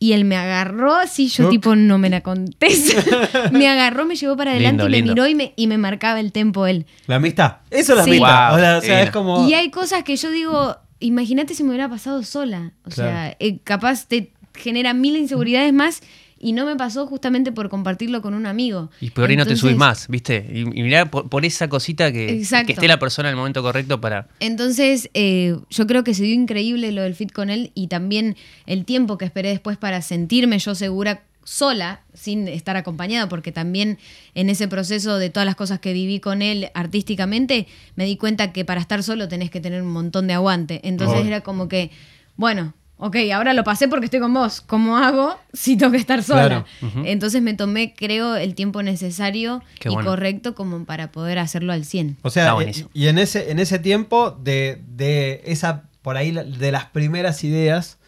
Y 0.00 0.12
él 0.12 0.24
me 0.24 0.36
agarró 0.36 0.94
así, 0.94 1.28
yo 1.28 1.48
tipo, 1.48 1.74
no 1.74 1.98
me 1.98 2.08
la 2.08 2.20
contés. 2.20 2.94
me 3.52 3.66
agarró, 3.68 4.04
me 4.04 4.14
llevó 4.14 4.36
para 4.36 4.52
adelante 4.52 4.84
Lindo, 4.84 4.86
y 4.88 4.90
me 4.90 4.96
lindo. 4.98 5.12
miró 5.14 5.26
y 5.28 5.34
me, 5.34 5.52
y 5.56 5.66
me 5.66 5.76
marcaba 5.78 6.20
el 6.20 6.30
tempo 6.32 6.66
él. 6.66 6.86
La 7.06 7.16
amistad. 7.16 7.56
Eso 7.70 7.92
es 7.92 7.98
la 7.98 8.04
Sí. 8.04 8.10
amistad. 8.10 8.48
Wow, 8.50 8.56
o 8.56 8.60
sea, 8.60 8.76
o 8.78 8.80
sea, 8.80 8.88
divino. 8.90 9.04
es 9.04 9.10
como... 9.10 9.48
Y 9.48 9.54
hay 9.54 9.70
cosas 9.70 10.04
que 10.04 10.16
yo 10.16 10.30
digo, 10.30 10.76
imagínate 11.00 11.54
si 11.54 11.62
me 11.64 11.70
hubiera 11.70 11.88
pasado 11.88 12.22
sola. 12.22 12.72
O 12.84 12.90
Claro. 12.90 13.10
sea, 13.10 13.36
eh, 13.40 13.58
capaz 13.64 14.06
te 14.06 14.32
genera 14.54 14.94
mil 14.94 15.16
inseguridades 15.16 15.72
más 15.72 16.00
y 16.40 16.52
no 16.52 16.64
me 16.66 16.76
pasó 16.76 17.06
justamente 17.06 17.52
por 17.52 17.68
compartirlo 17.68 18.22
con 18.22 18.34
un 18.34 18.46
amigo. 18.46 18.90
Y 19.00 19.10
por 19.10 19.28
ahí 19.28 19.36
no 19.36 19.46
te 19.46 19.56
subís 19.56 19.76
más, 19.76 20.08
¿viste? 20.08 20.46
Y, 20.52 20.60
y 20.60 20.82
mirá 20.82 21.10
por, 21.10 21.28
por 21.28 21.44
esa 21.44 21.68
cosita 21.68 22.12
que, 22.12 22.40
esté 22.40 22.88
la 22.88 22.98
persona 22.98 23.28
en 23.28 23.32
el 23.32 23.36
momento 23.36 23.62
correcto 23.62 24.00
para. 24.00 24.28
Entonces, 24.40 25.10
eh, 25.14 25.56
yo 25.70 25.86
creo 25.86 26.04
que 26.04 26.14
se 26.14 26.22
dio 26.22 26.34
increíble 26.34 26.92
lo 26.92 27.02
del 27.02 27.14
fit 27.14 27.32
con 27.32 27.50
él 27.50 27.72
y 27.74 27.88
también 27.88 28.36
el 28.66 28.84
tiempo 28.84 29.18
que 29.18 29.24
esperé 29.24 29.50
después 29.50 29.76
para 29.76 30.02
sentirme 30.02 30.58
yo 30.58 30.74
segura 30.74 31.22
sola, 31.44 32.02
sin 32.12 32.46
estar 32.46 32.76
acompañada, 32.76 33.26
porque 33.30 33.52
también 33.52 33.98
en 34.34 34.50
ese 34.50 34.68
proceso 34.68 35.16
de 35.16 35.30
todas 35.30 35.46
las 35.46 35.56
cosas 35.56 35.80
que 35.80 35.94
viví 35.94 36.20
con 36.20 36.42
él 36.42 36.70
artísticamente, 36.74 37.66
me 37.96 38.04
di 38.04 38.18
cuenta 38.18 38.52
que 38.52 38.66
para 38.66 38.82
estar 38.82 39.02
solo 39.02 39.28
tenés 39.28 39.50
que 39.50 39.60
tener 39.60 39.80
un 39.80 39.90
montón 39.90 40.26
de 40.26 40.34
aguante. 40.34 40.80
Entonces 40.84 41.24
era 41.24 41.40
como 41.40 41.66
que, 41.66 41.90
bueno, 42.36 42.74
ok, 42.98 43.16
ahora 43.32 43.52
lo 43.54 43.64
pasé 43.64 43.88
porque 43.88 44.04
estoy 44.04 44.20
con 44.20 44.34
vos. 44.34 44.60
¿Cómo 44.60 44.96
hago 44.98 45.36
si 45.52 45.76
tengo 45.76 45.92
que 45.92 45.98
estar 45.98 46.22
sola? 46.22 46.64
Claro. 46.80 47.04
Entonces 47.04 47.40
me 47.42 47.54
tomé, 47.54 47.94
creo, 47.94 48.36
el 48.36 48.54
tiempo 48.54 48.82
necesario 48.82 49.62
Qué 49.80 49.88
y 49.88 49.92
bueno. 49.94 50.10
correcto 50.10 50.54
como 50.54 50.84
para 50.84 51.10
poder 51.12 51.38
hacerlo 51.38 51.72
al 51.72 51.84
100. 51.84 52.16
O 52.22 52.30
sea, 52.30 52.42
Está 52.44 52.52
eh, 52.52 52.54
buenísimo. 52.54 52.90
y 52.94 53.06
en 53.06 53.18
ese, 53.18 53.50
en 53.50 53.58
ese 53.58 53.78
tiempo 53.78 54.30
de, 54.32 54.82
de 54.88 55.42
esa, 55.46 55.84
por 56.02 56.16
ahí, 56.16 56.32
la- 56.32 56.44
de 56.44 56.72
las 56.72 56.84
primeras 56.86 57.42
ideas 57.44 57.98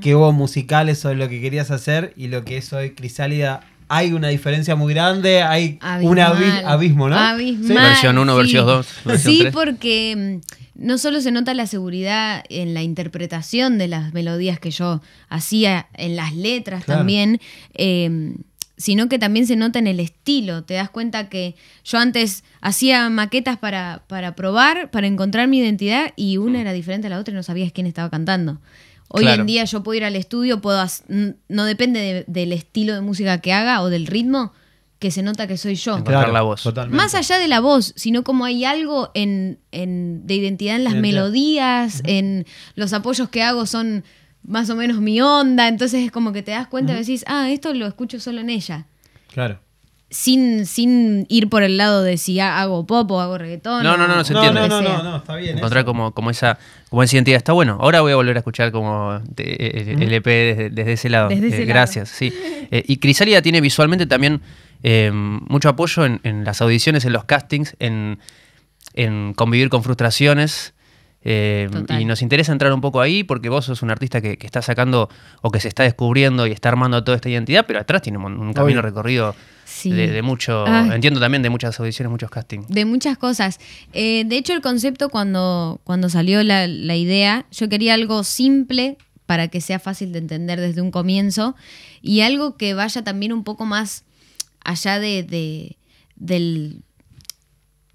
que 0.00 0.14
hubo 0.14 0.30
musicales 0.32 0.98
sobre 0.98 1.16
lo 1.16 1.28
que 1.28 1.40
querías 1.40 1.70
hacer 1.70 2.12
y 2.16 2.28
lo 2.28 2.44
que 2.44 2.58
es 2.58 2.72
hoy 2.72 2.90
Crisálida, 2.90 3.60
hay 3.88 4.12
una 4.12 4.28
diferencia 4.28 4.76
muy 4.76 4.92
grande, 4.94 5.42
hay 5.42 5.78
un 6.02 6.18
abismo, 6.20 7.08
¿no? 7.08 7.18
Abismal, 7.18 7.76
Versión 7.78 8.18
uno, 8.18 8.32
sí. 8.32 8.38
versión 8.38 8.66
dos, 8.66 8.86
versión 9.04 9.32
Sí, 9.34 9.40
tres. 9.40 9.52
porque 9.52 10.40
mm, 10.40 10.61
no 10.74 10.98
solo 10.98 11.20
se 11.20 11.30
nota 11.30 11.54
la 11.54 11.66
seguridad 11.66 12.44
en 12.48 12.74
la 12.74 12.82
interpretación 12.82 13.78
de 13.78 13.88
las 13.88 14.12
melodías 14.14 14.58
que 14.58 14.70
yo 14.70 15.00
hacía, 15.28 15.86
en 15.94 16.16
las 16.16 16.34
letras 16.34 16.84
Claro. 16.84 17.00
también, 17.00 17.40
eh, 17.74 18.34
sino 18.76 19.08
que 19.08 19.18
también 19.18 19.46
se 19.46 19.54
nota 19.54 19.78
en 19.78 19.86
el 19.86 20.00
estilo. 20.00 20.64
Te 20.64 20.74
das 20.74 20.90
cuenta 20.90 21.28
que 21.28 21.54
yo 21.84 21.98
antes 21.98 22.42
hacía 22.60 23.08
maquetas 23.10 23.58
para, 23.58 24.02
para 24.08 24.34
probar, 24.34 24.90
para 24.90 25.06
encontrar 25.06 25.46
mi 25.46 25.58
identidad, 25.58 26.12
y 26.16 26.38
una 26.38 26.60
era 26.60 26.72
diferente 26.72 27.06
a 27.06 27.10
la 27.10 27.18
otra 27.18 27.32
y 27.32 27.36
no 27.36 27.42
sabías 27.42 27.70
quién 27.72 27.86
estaba 27.86 28.10
cantando. 28.10 28.60
Hoy 29.08 29.22
Claro. 29.24 29.42
en 29.42 29.46
día 29.46 29.64
yo 29.64 29.82
puedo 29.82 29.98
ir 29.98 30.04
al 30.04 30.16
estudio, 30.16 30.60
puedo 30.62 30.82
no 31.48 31.64
depende 31.64 32.00
de- 32.00 32.24
del 32.26 32.52
estilo 32.52 32.94
de 32.94 33.02
música 33.02 33.38
que 33.42 33.52
haga 33.52 33.82
o 33.82 33.90
del 33.90 34.06
ritmo, 34.06 34.52
que 35.02 35.10
se 35.10 35.22
nota 35.22 35.46
que 35.46 35.58
soy 35.58 35.74
yo. 35.74 35.92
Encontrar 35.98 36.30
la 36.30 36.40
voz. 36.40 36.62
Totalmente. 36.62 36.96
Más 36.96 37.14
allá 37.14 37.38
de 37.38 37.48
la 37.48 37.60
voz, 37.60 37.92
sino 37.96 38.22
como 38.24 38.46
hay 38.46 38.64
algo 38.64 39.10
en, 39.12 39.58
en- 39.72 40.26
de 40.26 40.34
identidad 40.36 40.76
en 40.76 40.84
las 40.84 40.94
Identidad. 40.94 41.12
melodías, 41.22 42.02
en 42.06 42.46
los 42.74 42.94
apoyos 42.94 43.28
que 43.28 43.42
hago 43.42 43.66
son 43.66 44.04
más 44.44 44.70
o 44.70 44.76
menos 44.76 45.00
mi 45.00 45.20
onda, 45.20 45.68
entonces 45.68 46.04
es 46.04 46.10
como 46.10 46.32
que 46.32 46.42
te 46.42 46.52
das 46.52 46.66
cuenta 46.68 46.94
y 46.94 46.96
decís, 46.96 47.24
ah, 47.28 47.50
esto 47.50 47.74
lo 47.74 47.86
escucho 47.86 48.18
solo 48.18 48.40
en 48.40 48.48
ella. 48.48 48.86
Claro. 49.32 49.60
Sin, 50.10 50.66
sin 50.66 51.24
ir 51.30 51.48
por 51.48 51.62
el 51.62 51.78
lado 51.78 52.02
de 52.02 52.18
si 52.18 52.38
ha- 52.38 52.60
hago 52.60 52.84
pop 52.84 53.10
o 53.12 53.20
hago 53.20 53.38
reggaetón. 53.38 53.82
No, 53.82 53.96
no, 53.96 54.06
no, 54.06 54.14
no, 54.16 54.24
se 54.24 54.34
No, 54.34 54.40
entiende. 54.44 54.68
no, 54.68 54.78
que 54.78 54.84
no, 54.84 54.90
sea. 54.90 54.98
no, 55.02 55.10
no, 55.10 55.16
está 55.16 55.36
bien. 55.36 55.56
Encontrar 55.56 55.80
eso. 55.84 55.86
como, 55.86 56.12
como 56.12 56.28
esa 56.28 56.58
como 56.90 57.02
esa 57.02 57.16
identidad. 57.16 57.38
Está 57.38 57.52
bueno. 57.54 57.78
Ahora 57.80 58.02
voy 58.02 58.12
a 58.12 58.16
volver 58.16 58.36
a 58.36 58.40
escuchar 58.40 58.72
como 58.72 59.20
de- 59.20 59.86
el, 59.88 60.02
el 60.02 60.12
EP 60.12 60.26
desde, 60.26 60.68
desde 60.70 60.92
ese 60.92 61.08
lado. 61.08 61.30
Desde 61.30 61.46
ese 61.46 61.56
Eh, 61.56 61.60
lado. 61.60 61.68
gracias, 61.68 62.10
sí. 62.10 62.30
Eh, 62.70 62.84
y 62.86 62.98
Crisálida 62.98 63.40
tiene 63.40 63.62
visualmente 63.62 64.04
también 64.04 64.42
eh, 64.82 65.10
mucho 65.12 65.68
apoyo 65.68 66.04
en, 66.04 66.20
en 66.24 66.44
las 66.44 66.60
audiciones, 66.62 67.04
en 67.04 67.12
los 67.12 67.24
castings, 67.24 67.76
en, 67.78 68.18
en 68.94 69.32
convivir 69.34 69.68
con 69.68 69.82
frustraciones. 69.82 70.74
eh, 71.24 71.68
Total. 71.70 72.00
y 72.00 72.04
nos 72.04 72.20
interesa 72.20 72.50
entrar 72.50 72.72
un 72.72 72.80
poco 72.80 73.00
ahí 73.00 73.22
porque 73.22 73.48
vos 73.48 73.64
sos 73.66 73.82
un 73.82 73.90
artista 73.92 74.20
que, 74.20 74.36
que 74.38 74.46
está 74.46 74.60
sacando 74.60 75.08
o 75.40 75.50
que 75.52 75.60
se 75.60 75.68
está 75.68 75.84
descubriendo 75.84 76.48
y 76.48 76.50
está 76.52 76.68
armando 76.68 77.04
toda 77.04 77.14
esta 77.16 77.28
identidad, 77.28 77.64
pero 77.66 77.78
atrás 77.78 78.02
tiene 78.02 78.18
un, 78.18 78.24
un 78.40 78.52
camino 78.52 78.80
Obvio. 78.80 78.82
recorrido 78.82 79.34
Sí. 79.64 79.90
de, 79.90 80.08
de 80.08 80.20
mucho, 80.22 80.64
Ay. 80.66 80.90
entiendo 80.92 81.18
también 81.20 81.42
de 81.42 81.48
muchas 81.48 81.78
audiciones, 81.80 82.10
muchos 82.10 82.28
castings. 82.28 82.68
De 82.68 82.84
muchas 82.84 83.16
cosas. 83.18 83.58
Eh, 83.94 84.24
de 84.26 84.36
hecho, 84.36 84.52
el 84.52 84.60
concepto 84.60 85.08
cuando, 85.08 85.80
cuando 85.84 86.08
salió 86.10 86.42
la, 86.42 86.66
la 86.66 86.94
idea, 86.96 87.46
yo 87.52 87.68
quería 87.70 87.94
algo 87.94 88.22
simple 88.24 88.98
para 89.26 89.48
que 89.48 89.60
sea 89.62 89.78
fácil 89.78 90.12
de 90.12 90.18
entender 90.18 90.60
desde 90.60 90.82
un 90.82 90.90
comienzo 90.90 91.54
y 92.02 92.20
algo 92.20 92.56
que 92.58 92.74
vaya 92.74 93.02
también 93.02 93.32
un 93.32 93.44
poco 93.44 93.64
más 93.64 94.04
allá 94.64 94.98
de, 94.98 95.22
de- 95.22 95.76
del... 96.16 96.82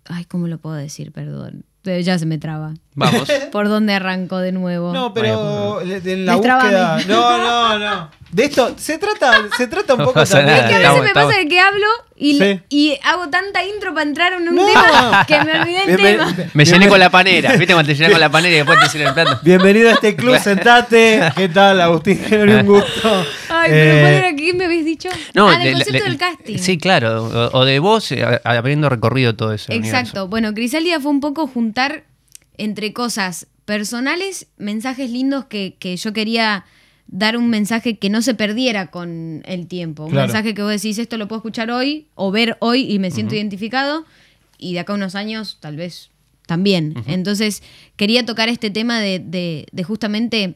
Ay, 0.06 0.26
¿cómo 0.26 0.48
lo 0.48 0.58
puedo 0.58 0.76
decir? 0.76 1.12
Perdón. 1.12 1.66
Ya 1.84 2.18
se 2.20 2.26
me 2.26 2.38
traba. 2.38 2.74
Vamos. 2.98 3.30
¿Por 3.52 3.70
dónde 3.70 3.94
arranco 3.94 4.40
de 4.40 4.52
nuevo? 4.52 4.92
No, 4.92 5.14
pero 5.14 5.80
de 5.86 6.18
la 6.18 6.36
búsqueda. 6.36 6.98
No, 7.08 7.38
no, 7.38 7.80
no. 7.80 8.10
De 8.32 8.44
esto 8.44 8.74
se 8.76 8.98
trata, 8.98 9.40
se 9.56 9.68
trata 9.68 9.94
un 9.94 10.00
No 10.00 10.06
poco 10.06 10.16
pasa 10.20 10.40
también. 10.40 10.58
nada. 10.58 10.68
Es 10.68 10.70
que 10.70 10.76
a 10.76 10.80
Estamos- 10.80 11.02
veces 11.02 11.16
me 11.16 11.22
estamos- 11.22 11.34
pasa 11.36 11.48
que 11.50 11.60
hablo 11.62 11.88
y, 12.18 12.38
Sí. 12.40 12.62
y 12.70 13.00
hago 13.06 13.30
tanta 13.30 13.64
intro 13.64 13.94
para 13.94 14.06
entrar 14.06 14.34
en 14.34 14.50
un 14.50 14.56
No. 14.56 14.66
tema 14.66 15.26
que 15.28 15.44
me 15.46 15.60
olvidé 15.62 15.84
el 15.86 15.96
tema. 15.98 16.36
Me 16.54 16.66
llené 16.66 16.90
con 16.90 17.00
la 17.00 17.10
panera. 17.10 17.52
¿Viste 17.56 17.74
cuando 17.74 17.88
te 17.90 17.96
llenas 17.96 18.12
con 18.12 18.20
la 18.20 18.30
panera 18.30 18.54
y 18.54 18.58
después 18.58 18.80
te 18.82 18.90
sirven 18.90 19.08
el 19.10 19.14
plato? 19.14 19.40
Bienvenido 19.44 19.90
a 19.90 19.94
este 19.94 20.16
club, 20.16 20.38
sentate. 20.40 21.22
¿Qué 21.38 21.48
tal, 21.50 21.80
Agustín? 21.80 22.20
Un 22.32 22.66
gusto. 22.66 23.26
Ay, 23.50 23.70
Eh, 23.72 23.74
pero 23.74 24.02
¿cuál 24.02 24.14
era 24.14 24.36
que 24.36 24.54
me 24.56 24.66
habías 24.66 24.86
dicho? 24.86 25.10
ah, 25.10 25.58
del 25.60 25.74
concepto 25.76 26.04
del 26.04 26.18
casting. 26.18 26.58
Sí, 26.58 26.78
claro. 26.80 27.24
O, 27.54 27.60
o 27.60 27.64
de 27.66 27.78
vos 27.80 28.12
eh, 28.12 28.26
habiendo 28.44 28.90
recorrido 28.90 29.36
todo 29.36 29.54
eso. 29.54 29.72
Exacto. 29.72 30.28
Bueno, 30.28 30.54
Crisálida 30.54 31.00
fue 31.00 31.12
un 31.12 31.22
poco 31.22 31.48
juntar 31.48 32.04
entre 32.58 32.94
cosas 32.94 33.48
personales, 33.66 34.48
mensajes 34.58 35.10
lindos 35.12 35.46
que, 35.46 35.76
que 35.80 35.96
yo 35.98 36.14
quería 36.14 36.66
dar 37.08 37.38
un 37.38 37.50
mensaje 37.50 37.98
que 37.98 38.10
no 38.10 38.22
se 38.22 38.34
perdiera 38.34 38.88
con 38.88 39.42
el 39.46 39.68
tiempo. 39.68 40.06
Un 40.06 40.12
Claro. 40.12 40.28
mensaje 40.28 40.54
que 40.54 40.62
vos 40.62 40.72
decís, 40.72 40.98
esto 40.98 41.18
lo 41.18 41.28
puedo 41.28 41.40
escuchar 41.40 41.72
hoy 41.72 42.08
o 42.16 42.32
ver 42.32 42.58
hoy 42.60 42.92
y 42.92 43.00
me 43.00 43.12
siento 43.12 43.36
identificado 43.36 44.06
y 44.58 44.74
de 44.74 44.80
acá 44.80 44.94
a 44.94 44.96
unos 44.96 45.16
años 45.16 45.58
tal 45.62 45.76
vez 45.78 46.10
también. 46.48 46.96
Entonces 47.08 47.62
quería 47.96 48.26
tocar 48.26 48.50
este 48.50 48.70
tema 48.70 49.00
de, 49.00 49.20
de- 49.20 49.68
de 49.72 49.84
justamente 49.84 50.56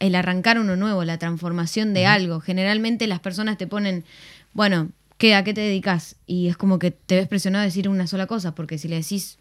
el 0.00 0.14
arrancar 0.14 0.58
uno 0.58 0.76
nuevo, 0.76 1.04
la 1.04 1.18
transformación 1.18 1.94
de 1.94 2.06
algo. 2.06 2.40
Generalmente 2.40 3.06
las 3.06 3.20
personas 3.20 3.56
te 3.58 3.66
ponen, 3.66 4.04
bueno, 4.52 4.90
¿qué, 5.18 5.34
¿a 5.34 5.44
qué 5.44 5.54
te 5.54 5.62
dedicas? 5.62 6.16
Y 6.26 6.48
es 6.48 6.56
como 6.56 6.78
que 6.78 6.90
te 6.90 7.16
ves 7.16 7.28
presionado 7.28 7.62
a 7.62 7.64
decir 7.66 7.88
una 7.88 8.06
sola 8.06 8.26
cosa, 8.26 8.54
porque 8.54 8.76
si 8.78 8.88
le 8.88 8.96
decís 8.96 9.38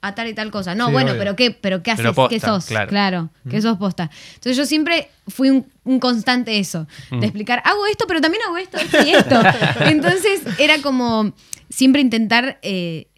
a 0.00 0.14
tal 0.14 0.28
y 0.28 0.34
tal 0.34 0.50
cosa, 0.50 0.74
no, 0.74 0.86
Sí, 0.86 0.92
bueno, 0.92 1.10
obvio. 1.10 1.18
pero 1.20 1.36
¿qué, 1.36 1.50
pero 1.50 1.82
qué 1.82 1.90
haces? 1.90 2.02
Pero 2.02 2.14
posta, 2.14 2.34
¿Qué 2.34 2.40
sos? 2.40 2.66
claro. 2.88 3.30
¿qué 3.50 3.60
sos 3.60 3.78
posta? 3.78 4.10
Entonces 4.34 4.56
yo 4.56 4.64
siempre 4.64 5.08
fui 5.26 5.50
un, 5.50 5.66
un 5.84 5.98
constante 5.98 6.58
eso, 6.58 6.86
de 7.10 7.26
explicar, 7.26 7.62
hago 7.64 7.84
esto, 7.86 8.04
pero 8.06 8.20
también 8.20 8.42
hago 8.46 8.56
esto, 8.58 8.76
esto 8.78 8.98
y 9.04 9.10
esto. 9.10 9.40
Entonces 9.86 10.42
era 10.58 10.80
como 10.82 11.32
siempre 11.68 12.00
intentar... 12.00 12.58
eh, 12.62 13.08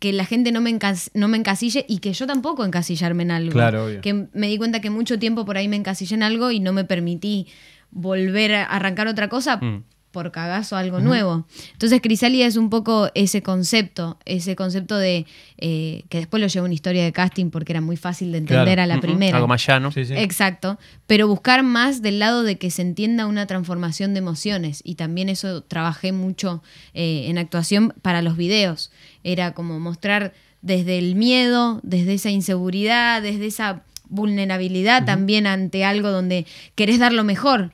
que 0.00 0.12
la 0.12 0.24
gente 0.24 0.52
no 0.52 0.60
me, 0.60 0.70
encas- 0.70 1.10
no 1.14 1.26
me 1.26 1.36
encasille 1.38 1.84
y 1.88 1.98
que 1.98 2.12
yo 2.12 2.24
tampoco 2.28 2.64
encasillarme 2.64 3.24
en 3.24 3.32
algo. 3.32 3.50
Claro, 3.50 3.86
obvio. 3.86 4.00
Que 4.00 4.28
me 4.32 4.46
di 4.46 4.56
cuenta 4.56 4.80
que 4.80 4.90
mucho 4.90 5.18
tiempo 5.18 5.44
por 5.44 5.56
ahí 5.56 5.66
me 5.66 5.74
encasillé 5.74 6.14
en 6.14 6.22
algo 6.22 6.52
y 6.52 6.60
no 6.60 6.72
me 6.72 6.84
permití 6.84 7.48
volver 7.90 8.54
a 8.54 8.64
arrancar 8.64 9.08
otra 9.08 9.28
cosa 9.28 9.56
Mm. 9.56 9.82
Por 10.18 10.32
cagazo 10.32 10.76
algo 10.76 10.98
nuevo. 10.98 11.46
Entonces 11.74 12.00
Crisálida 12.00 12.44
es 12.44 12.56
un 12.56 12.70
poco 12.70 13.08
ese 13.14 13.40
concepto, 13.40 14.18
ese 14.24 14.56
concepto 14.56 14.98
de 14.98 15.26
eh, 15.58 16.02
que 16.08 16.18
después 16.18 16.40
lo 16.40 16.48
llevó 16.48 16.64
una 16.64 16.74
historia 16.74 17.04
de 17.04 17.12
casting 17.12 17.50
porque 17.50 17.70
era 17.70 17.80
muy 17.80 17.96
fácil 17.96 18.32
de 18.32 18.38
entender 18.38 18.74
Claro. 18.74 18.82
a 18.82 18.86
la 18.96 19.00
primera. 19.00 19.36
Algo 19.36 19.46
más 19.46 19.64
llano. 19.64 19.92
Sí, 19.92 20.04
sí. 20.04 20.14
Exacto, 20.16 20.76
pero 21.06 21.28
buscar 21.28 21.62
más 21.62 22.02
del 22.02 22.18
lado 22.18 22.42
de 22.42 22.58
que 22.58 22.72
se 22.72 22.82
entienda 22.82 23.26
una 23.26 23.46
transformación 23.46 24.12
de 24.12 24.18
emociones 24.18 24.80
y 24.84 24.96
también 24.96 25.28
eso 25.28 25.62
trabajé 25.62 26.10
mucho 26.10 26.64
eh, 26.94 27.26
en 27.28 27.38
actuación 27.38 27.94
para 28.02 28.20
los 28.20 28.36
videos. 28.36 28.90
Era 29.22 29.52
como 29.54 29.78
mostrar 29.78 30.34
desde 30.62 30.98
el 30.98 31.14
miedo, 31.14 31.78
desde 31.84 32.14
esa 32.14 32.30
inseguridad, 32.30 33.22
desde 33.22 33.46
esa 33.46 33.84
vulnerabilidad 34.08 35.04
también 35.04 35.46
ante 35.46 35.84
algo 35.84 36.10
donde 36.10 36.44
querés 36.74 36.98
dar 36.98 37.12
lo 37.12 37.22
mejor 37.22 37.70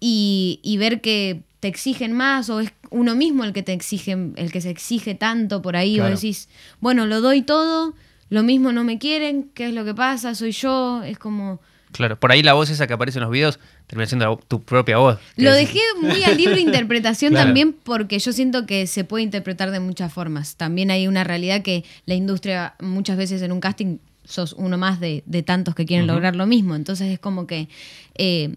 y, 0.00 0.60
y 0.62 0.76
ver 0.76 1.00
que 1.00 1.42
te 1.60 1.68
exigen 1.68 2.12
más 2.12 2.50
o 2.50 2.60
es 2.60 2.72
uno 2.90 3.14
mismo 3.14 3.44
el 3.44 3.52
que 3.52 3.62
te 3.62 3.72
exige, 3.72 4.12
el 4.36 4.52
que 4.52 4.60
se 4.60 4.70
exige 4.70 5.14
tanto 5.14 5.60
por 5.62 5.76
ahí 5.76 5.96
Claro. 5.96 6.12
o 6.12 6.16
decís, 6.16 6.48
bueno, 6.80 7.06
lo 7.06 7.20
doy 7.20 7.42
todo, 7.42 7.94
lo 8.30 8.42
mismo 8.42 8.72
no 8.72 8.84
me 8.84 8.98
quieren, 8.98 9.50
¿qué 9.54 9.66
es 9.68 9.74
lo 9.74 9.84
que 9.84 9.94
pasa? 9.94 10.34
Soy 10.34 10.52
yo, 10.52 11.02
es 11.02 11.18
como... 11.18 11.60
Claro, 11.90 12.20
por 12.20 12.30
ahí 12.30 12.42
la 12.42 12.52
voz 12.52 12.68
esa 12.68 12.86
que 12.86 12.92
aparece 12.92 13.18
en 13.18 13.22
los 13.22 13.30
videos 13.32 13.58
termina 13.86 14.06
siendo 14.06 14.26
la 14.30 14.36
tu 14.46 14.60
propia 14.62 14.98
voz. 14.98 15.18
Lo 15.36 15.52
dejé 15.54 15.80
muy 16.02 16.22
a 16.22 16.32
libre 16.32 16.60
interpretación 16.60 17.30
Claro. 17.32 17.46
también 17.46 17.72
porque 17.72 18.18
yo 18.18 18.32
siento 18.32 18.66
que 18.66 18.86
se 18.86 19.04
puede 19.04 19.24
interpretar 19.24 19.70
de 19.70 19.80
muchas 19.80 20.12
formas. 20.12 20.56
También 20.56 20.90
hay 20.90 21.08
una 21.08 21.24
realidad 21.24 21.62
que 21.62 21.84
la 22.04 22.14
industria 22.14 22.74
muchas 22.80 23.16
veces 23.16 23.40
en 23.40 23.52
un 23.52 23.60
casting 23.60 23.96
sos 24.24 24.52
uno 24.52 24.76
más 24.76 25.00
de, 25.00 25.22
de 25.24 25.42
tantos 25.42 25.74
que 25.74 25.86
quieren 25.86 26.06
lograr 26.06 26.36
lo 26.36 26.46
mismo. 26.46 26.76
Entonces 26.76 27.10
es 27.10 27.18
como 27.18 27.46
que 27.46 27.70
eh, 28.16 28.54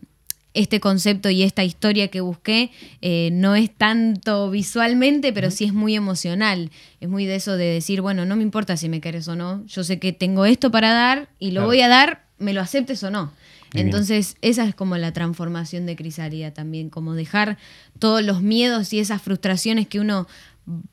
este 0.53 0.79
concepto 0.79 1.29
y 1.29 1.43
esta 1.43 1.63
historia 1.63 2.09
que 2.09 2.21
busqué 2.21 2.71
eh, 3.01 3.29
no 3.31 3.55
es 3.55 3.69
tanto 3.73 4.49
visualmente, 4.49 5.31
pero 5.33 5.49
sí 5.51 5.63
es 5.65 5.73
muy 5.73 5.95
emocional. 5.95 6.71
Es 6.99 7.07
muy 7.09 7.25
de 7.25 7.35
eso 7.35 7.55
de 7.57 7.65
decir, 7.65 8.01
bueno, 8.01 8.25
no 8.25 8.35
me 8.35 8.43
importa 8.43 8.75
si 8.77 8.89
me 8.89 8.99
querés 9.01 9.27
o 9.27 9.35
no. 9.35 9.65
Yo 9.67 9.83
sé 9.83 9.99
que 9.99 10.11
tengo 10.13 10.45
esto 10.45 10.69
para 10.71 10.91
dar 10.93 11.29
y 11.39 11.47
lo 11.51 11.61
Claro. 11.61 11.67
voy 11.67 11.81
a 11.81 11.87
dar, 11.87 12.25
me 12.37 12.53
lo 12.53 12.61
aceptes 12.61 13.01
o 13.03 13.11
no. 13.11 13.31
Entonces, 13.73 14.35
esa 14.41 14.65
es 14.67 14.75
como 14.75 14.97
la 14.97 15.13
transformación 15.13 15.85
de 15.85 15.95
Crisalia 15.95 16.53
también, 16.53 16.89
como 16.89 17.13
dejar 17.13 17.57
todos 17.99 18.21
los 18.21 18.41
miedos 18.41 18.91
y 18.91 18.99
esas 18.99 19.21
frustraciones 19.21 19.87
que 19.87 20.01
uno 20.01 20.27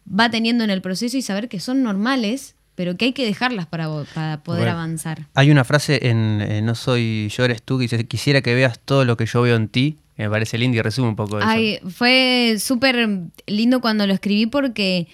va 0.08 0.30
teniendo 0.30 0.62
en 0.62 0.70
el 0.70 0.80
proceso 0.80 1.16
y 1.16 1.22
saber 1.22 1.48
que 1.48 1.58
son 1.58 1.82
normales, 1.82 2.54
pero 2.78 2.96
que 2.96 3.06
hay 3.06 3.12
que 3.12 3.24
dejarlas 3.26 3.66
para, 3.66 3.88
para 4.14 4.40
poder 4.44 4.60
Bueno. 4.66 4.74
avanzar. 4.74 5.26
Hay 5.34 5.50
una 5.50 5.64
frase 5.64 5.98
en 6.08 6.40
eh, 6.40 6.62
No 6.62 6.76
soy 6.76 7.28
yo, 7.36 7.44
eres 7.44 7.60
tú, 7.60 7.76
que 7.76 7.82
dice, 7.82 8.06
quisiera 8.06 8.40
que 8.40 8.54
veas 8.54 8.78
todo 8.78 9.04
lo 9.04 9.16
que 9.16 9.26
yo 9.26 9.42
veo 9.42 9.56
en 9.56 9.66
ti. 9.66 9.98
que 10.16 10.22
Me 10.22 10.30
parece 10.30 10.58
lindo 10.58 10.78
y 10.78 10.80
resume 10.80 11.08
un 11.08 11.16
poco 11.16 11.40
eso. 11.40 11.48
Ay, 11.48 11.80
fue 11.90 12.54
súper 12.60 13.08
lindo 13.48 13.80
cuando 13.80 14.06
lo 14.06 14.14
escribí 14.14 14.46
porque 14.46 15.08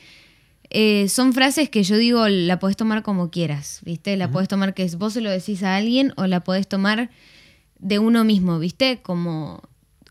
eh, 0.68 1.08
son 1.08 1.32
frases 1.32 1.70
que 1.70 1.82
yo 1.84 1.96
digo, 1.96 2.28
la 2.28 2.58
podés 2.58 2.76
tomar 2.76 3.02
como 3.02 3.30
quieras, 3.30 3.80
¿viste? 3.82 4.14
La 4.18 4.30
podés 4.30 4.48
tomar 4.48 4.74
que 4.74 4.84
vos 4.98 5.14
se 5.14 5.22
lo 5.22 5.30
decís 5.30 5.62
a 5.62 5.74
alguien 5.76 6.12
o 6.18 6.26
la 6.26 6.40
podés 6.40 6.68
tomar 6.68 7.08
de 7.78 7.98
uno 7.98 8.24
mismo, 8.24 8.58
¿viste? 8.58 8.98
Como, 9.00 9.62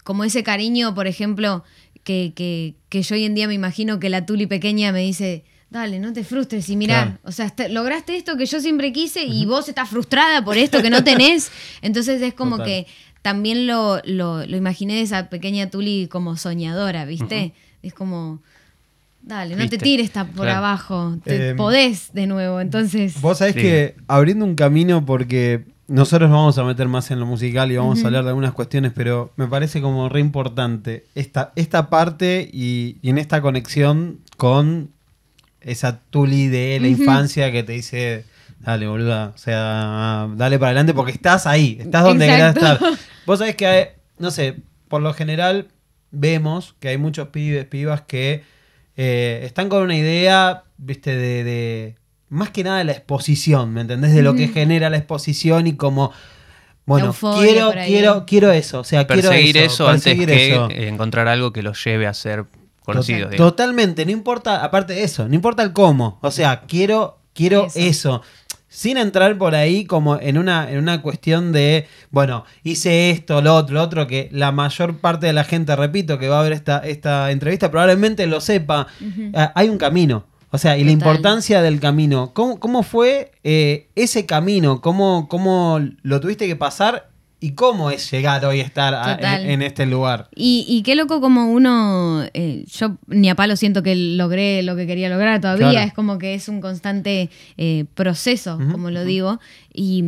como 0.04 0.24
ese 0.24 0.42
cariño, 0.42 0.96
por 0.96 1.06
ejemplo, 1.06 1.64
que, 2.04 2.34
que, 2.36 2.74
que 2.90 3.04
yo 3.04 3.14
hoy 3.14 3.26
en 3.26 3.36
día 3.36 3.48
me 3.48 3.54
imagino 3.54 4.00
que 4.00 4.10
la 4.10 4.26
Tuli 4.26 4.48
pequeña 4.48 4.92
me 4.92 5.02
dice, 5.02 5.44
dale, 5.74 6.00
no 6.00 6.14
te 6.14 6.24
frustres 6.24 6.70
y 6.70 6.78
mirá, 6.78 7.04
Claro. 7.04 7.18
o 7.24 7.32
sea, 7.34 7.52
lograste 7.70 8.16
esto 8.16 8.38
que 8.38 8.46
yo 8.46 8.60
siempre 8.62 8.94
quise 8.94 9.26
y 9.26 9.46
vos 9.46 9.68
estás 9.68 9.90
frustrada 9.90 10.46
por 10.46 10.56
esto 10.58 10.82
que 10.82 10.90
no 10.90 11.04
tenés. 11.04 11.52
Entonces 11.82 12.22
es 12.22 12.34
como 12.34 12.58
Total. 12.58 12.66
que 12.68 12.88
también 13.22 13.68
lo, 13.68 14.00
lo, 14.06 14.46
lo 14.46 14.56
imaginé 14.58 14.94
de 14.96 15.02
esa 15.02 15.30
pequeña 15.30 15.70
Tuli 15.70 16.08
como 16.10 16.38
soñadora, 16.38 17.06
¿viste? 17.06 17.54
Es 17.82 17.94
como, 17.94 18.40
dale, 19.22 19.56
no 19.56 19.68
te 19.68 19.78
tires 19.78 20.10
por 20.12 20.28
Claro. 20.46 20.52
abajo, 20.60 21.18
te 21.24 21.50
Em, 21.50 21.58
podés 21.58 22.14
de 22.14 22.28
nuevo, 22.28 22.60
entonces... 22.62 23.20
Vos 23.22 23.40
sabés 23.40 23.56
Sí. 23.56 23.62
que 23.62 23.96
abriendo 24.08 24.46
un 24.46 24.56
camino 24.56 25.06
porque 25.06 25.66
nosotros 25.88 26.30
nos 26.30 26.38
vamos 26.38 26.58
a 26.60 26.64
meter 26.64 26.88
más 26.88 27.12
en 27.12 27.20
lo 27.20 27.26
musical 27.26 27.72
y 27.72 27.78
vamos 27.78 28.04
a 28.04 28.08
hablar 28.08 28.24
de 28.24 28.30
algunas 28.30 28.54
cuestiones, 28.54 28.92
pero 28.96 29.34
me 29.38 29.48
parece 29.48 29.82
como 29.82 30.08
re 30.08 30.20
importante 30.20 31.06
esta, 31.16 31.52
esta 31.56 31.90
parte 31.90 32.50
y, 32.54 32.98
y 33.02 33.10
en 33.10 33.18
esta 33.18 33.42
conexión 33.42 34.20
con 34.38 34.90
esa 35.64 36.00
Tuli 36.10 36.48
de 36.48 36.80
la 36.82 36.88
infancia 36.88 37.52
que 37.52 37.64
te 37.64 37.74
dice, 37.74 38.26
dale 38.60 38.88
boluda, 38.88 39.32
o 39.36 39.38
sea, 39.38 40.28
dale 40.36 40.58
para 40.60 40.70
adelante 40.70 40.94
porque 40.94 41.12
estás 41.12 41.46
ahí, 41.48 41.78
estás 41.80 42.04
donde 42.04 42.26
querés 42.28 42.56
Exacto. 42.56 42.88
estar. 42.90 43.00
Vos 43.26 43.40
sabés 43.40 43.56
que, 43.56 43.68
hay- 43.68 43.88
no 44.20 44.32
sé, 44.32 44.58
por 44.88 45.02
lo 45.02 45.14
general 45.14 45.68
vemos 46.12 46.76
que 46.80 46.90
hay 46.90 46.98
muchos 46.98 47.30
pibes, 47.30 47.66
pibas 47.66 48.02
que 48.02 48.44
eh, 48.96 49.42
están 49.44 49.70
con 49.70 49.82
una 49.84 49.96
idea, 49.96 50.64
viste, 50.78 51.16
de, 51.16 51.44
de- 51.44 51.96
más 52.30 52.50
que 52.50 52.64
nada 52.64 52.80
de 52.80 52.84
la 52.86 52.92
exposición, 52.94 53.74
¿me 53.74 53.82
entendés? 53.82 54.14
De 54.14 54.22
lo 54.22 54.36
que 54.36 54.48
genera 54.48 54.90
la 54.90 54.98
exposición 54.98 55.68
y 55.68 55.76
como 55.76 56.12
Bueno, 56.86 57.14
quiero, 57.40 57.72
quiero, 57.86 58.26
quiero 58.26 58.52
eso. 58.52 58.80
O 58.80 58.84
sea, 58.84 59.06
Perseguir 59.08 59.54
quiero 59.54 59.68
eso, 59.68 59.86
perseguir 59.86 60.22
antes 60.24 60.38
que 60.38 60.52
eso. 60.52 60.70
encontrar 60.72 61.28
algo 61.28 61.54
que 61.54 61.62
los 61.64 61.84
lleve 61.84 62.08
a 62.08 62.14
ser 62.14 62.46
conocidos. 62.84 63.36
Totalmente, 63.36 64.06
no 64.06 64.12
importa, 64.12 64.64
aparte 64.64 64.94
de 64.94 65.04
eso, 65.04 65.28
no 65.28 65.36
importa 65.36 65.64
el 65.64 65.74
cómo. 65.74 66.20
O 66.22 66.32
sea, 66.32 66.62
quiero, 66.68 67.20
quiero 67.34 67.66
eso. 67.66 67.80
Eso. 67.80 68.22
Sin 68.68 68.98
entrar 68.98 69.38
por 69.38 69.54
ahí 69.54 69.86
como 69.86 70.20
en 70.20 70.40
una, 70.40 70.72
en 70.72 70.80
una 70.80 71.04
cuestión 71.04 71.52
de, 71.52 71.88
bueno, 72.10 72.44
hice 72.64 73.12
esto, 73.12 73.40
lo 73.40 73.56
otro, 73.56 73.76
lo 73.76 73.84
otro, 73.84 74.08
que 74.08 74.30
la 74.32 74.52
mayor 74.52 74.98
parte 74.98 75.28
de 75.28 75.34
la 75.34 75.44
gente, 75.44 75.76
repito, 75.76 76.18
que 76.18 76.28
va 76.28 76.40
a 76.40 76.44
ver 76.44 76.54
esta, 76.54 76.80
esta 76.80 77.30
entrevista, 77.30 77.70
probablemente 77.70 78.26
lo 78.26 78.42
sepa. 78.42 78.88
Ah, 79.36 79.52
hay 79.54 79.70
un 79.70 79.78
camino. 79.78 80.26
O 80.50 80.58
sea, 80.58 80.78
y 80.78 80.84
la 80.84 80.92
importancia 80.92 81.62
del 81.62 81.80
camino. 81.80 82.32
¿Cómo, 82.34 82.60
cómo 82.60 82.84
fue 82.84 83.32
eh, 83.44 83.90
ese 83.96 84.26
camino? 84.26 84.82
¿Cómo, 84.82 85.28
¿Cómo 85.28 85.80
lo 86.02 86.20
tuviste 86.20 86.48
que 86.48 86.56
pasar? 86.56 87.10
¿Y 87.44 87.52
cómo 87.56 87.92
es 87.92 88.10
llegar 88.10 88.46
hoy 88.46 88.62
a 88.62 88.64
estar 88.64 88.94
a- 88.96 89.18
Total. 89.18 89.42
en, 89.44 89.50
en 89.52 89.62
este 89.64 89.86
lugar? 89.86 90.30
Y, 90.34 90.66
y 90.68 90.82
qué 90.84 90.96
loco 90.96 91.20
como 91.20 91.52
uno, 91.52 92.24
eh, 92.34 92.64
yo 92.72 92.98
ni 93.08 93.30
a 93.30 93.36
palo 93.36 93.58
siento 93.58 93.84
que 93.84 93.96
logré 93.98 94.64
lo 94.64 94.78
que 94.78 94.88
quería 94.88 95.10
lograr 95.10 95.42
todavía, 95.42 95.70
Claro. 95.72 95.88
es 95.88 95.94
como 95.94 96.18
que 96.20 96.36
es 96.36 96.48
un 96.48 96.62
constante 96.62 97.30
eh, 97.58 97.84
proceso, 97.96 98.58
como 98.72 98.92
lo 98.92 99.04
digo, 99.04 99.42
y, 99.74 100.04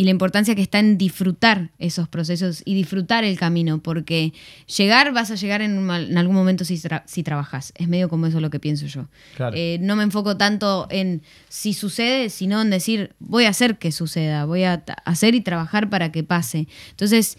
y 0.00 0.04
la 0.04 0.10
importancia 0.12 0.54
que 0.54 0.62
está 0.62 0.78
en 0.78 0.96
disfrutar 0.96 1.72
esos 1.78 2.08
procesos 2.08 2.62
y 2.64 2.74
disfrutar 2.74 3.22
el 3.22 3.38
camino, 3.38 3.82
porque 3.82 4.32
llegar 4.78 5.12
vas 5.12 5.30
a 5.30 5.34
llegar 5.34 5.60
en, 5.60 5.76
un 5.76 5.84
mal- 5.84 6.08
en 6.10 6.16
algún 6.16 6.34
momento 6.34 6.64
si, 6.64 6.76
tra- 6.76 7.02
si 7.04 7.22
trabajas, 7.22 7.74
es 7.76 7.86
medio 7.86 8.08
como 8.08 8.26
eso 8.26 8.40
lo 8.40 8.48
que 8.48 8.58
pienso 8.58 8.86
yo. 8.86 9.08
Claro. 9.36 9.54
Eh, 9.54 9.76
no 9.82 9.96
me 9.96 10.02
enfoco 10.04 10.38
tanto 10.38 10.86
en 10.90 11.20
si 11.50 11.74
sucede, 11.74 12.30
sino 12.30 12.62
en 12.62 12.70
decir, 12.70 13.12
voy 13.18 13.44
a 13.44 13.50
hacer 13.50 13.76
que 13.76 13.92
suceda, 13.92 14.46
voy 14.46 14.62
a 14.64 14.82
hacer 15.04 15.34
y 15.34 15.42
trabajar 15.42 15.90
para 15.90 16.10
que 16.10 16.24
pase. 16.24 16.66
Entonces, 16.92 17.36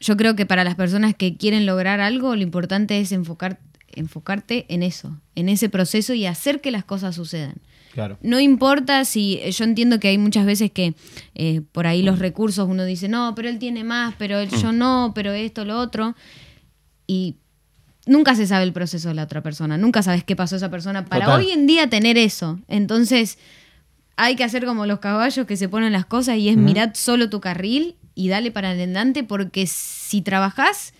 yo 0.00 0.16
creo 0.16 0.34
que 0.36 0.46
para 0.46 0.64
las 0.64 0.76
personas 0.76 1.14
que 1.14 1.36
quieren 1.36 1.66
lograr 1.66 2.00
algo, 2.00 2.34
lo 2.34 2.40
importante 2.42 2.98
es 2.98 3.12
enfocar, 3.12 3.58
enfocarte 3.92 4.64
en 4.70 4.82
eso, 4.82 5.20
en 5.34 5.50
ese 5.50 5.68
proceso 5.68 6.14
y 6.14 6.24
hacer 6.24 6.62
que 6.62 6.70
las 6.70 6.84
cosas 6.84 7.14
sucedan. 7.14 7.56
Claro. 7.92 8.18
No 8.22 8.38
importa 8.38 9.04
si 9.04 9.40
yo 9.50 9.64
entiendo 9.64 9.98
que 9.98 10.08
hay 10.08 10.18
muchas 10.18 10.46
veces 10.46 10.70
que 10.70 10.94
eh, 11.34 11.62
por 11.72 11.86
ahí 11.86 12.02
los 12.02 12.18
recursos 12.18 12.68
uno 12.68 12.84
dice, 12.84 13.08
no, 13.08 13.34
pero 13.34 13.48
él 13.48 13.58
tiene 13.58 13.84
más, 13.84 14.14
pero 14.16 14.38
él, 14.38 14.48
yo 14.50 14.72
no, 14.72 15.12
pero 15.14 15.32
esto, 15.32 15.64
lo 15.64 15.78
otro. 15.78 16.14
Y 17.06 17.36
nunca 18.06 18.34
se 18.34 18.46
sabe 18.46 18.64
el 18.64 18.72
proceso 18.72 19.08
de 19.08 19.14
la 19.14 19.24
otra 19.24 19.42
persona, 19.42 19.76
nunca 19.76 20.02
sabes 20.02 20.24
qué 20.24 20.36
pasó 20.36 20.56
esa 20.56 20.70
persona 20.70 21.04
para 21.04 21.26
Total. 21.26 21.40
hoy 21.40 21.50
en 21.50 21.66
día 21.66 21.88
tener 21.90 22.16
eso. 22.16 22.60
Entonces 22.68 23.38
hay 24.16 24.36
que 24.36 24.44
hacer 24.44 24.66
como 24.66 24.86
los 24.86 24.98
caballos 24.98 25.46
que 25.46 25.56
se 25.56 25.68
ponen 25.68 25.92
las 25.92 26.06
cosas 26.06 26.36
y 26.36 26.48
es 26.48 26.56
mirad 26.56 26.90
solo 26.94 27.30
tu 27.30 27.40
carril 27.40 27.96
y 28.14 28.28
dale 28.28 28.50
para 28.50 28.70
adelante 28.70 29.24
porque 29.24 29.66
si 29.66 30.20
trabajás 30.20 30.92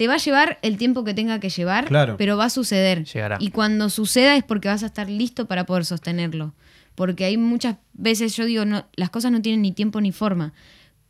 te 0.00 0.08
va 0.08 0.14
a 0.14 0.16
llevar 0.16 0.58
el 0.62 0.78
tiempo 0.78 1.04
que 1.04 1.12
tenga 1.12 1.40
que 1.40 1.50
llevar, 1.50 1.84
Claro. 1.84 2.16
pero 2.16 2.38
va 2.38 2.46
a 2.46 2.48
suceder. 2.48 3.04
Llegará. 3.04 3.36
Y 3.38 3.50
cuando 3.50 3.90
suceda 3.90 4.34
es 4.34 4.42
porque 4.42 4.66
vas 4.66 4.82
a 4.82 4.86
estar 4.86 5.10
listo 5.10 5.44
para 5.44 5.66
poder 5.66 5.84
sostenerlo. 5.84 6.54
Porque 6.94 7.26
hay 7.26 7.36
muchas 7.36 7.76
veces, 7.92 8.34
yo 8.34 8.46
digo, 8.46 8.64
no, 8.64 8.86
las 8.96 9.10
cosas 9.10 9.30
no 9.30 9.42
tienen 9.42 9.60
ni 9.60 9.72
tiempo 9.72 10.00
ni 10.00 10.10
forma. 10.10 10.54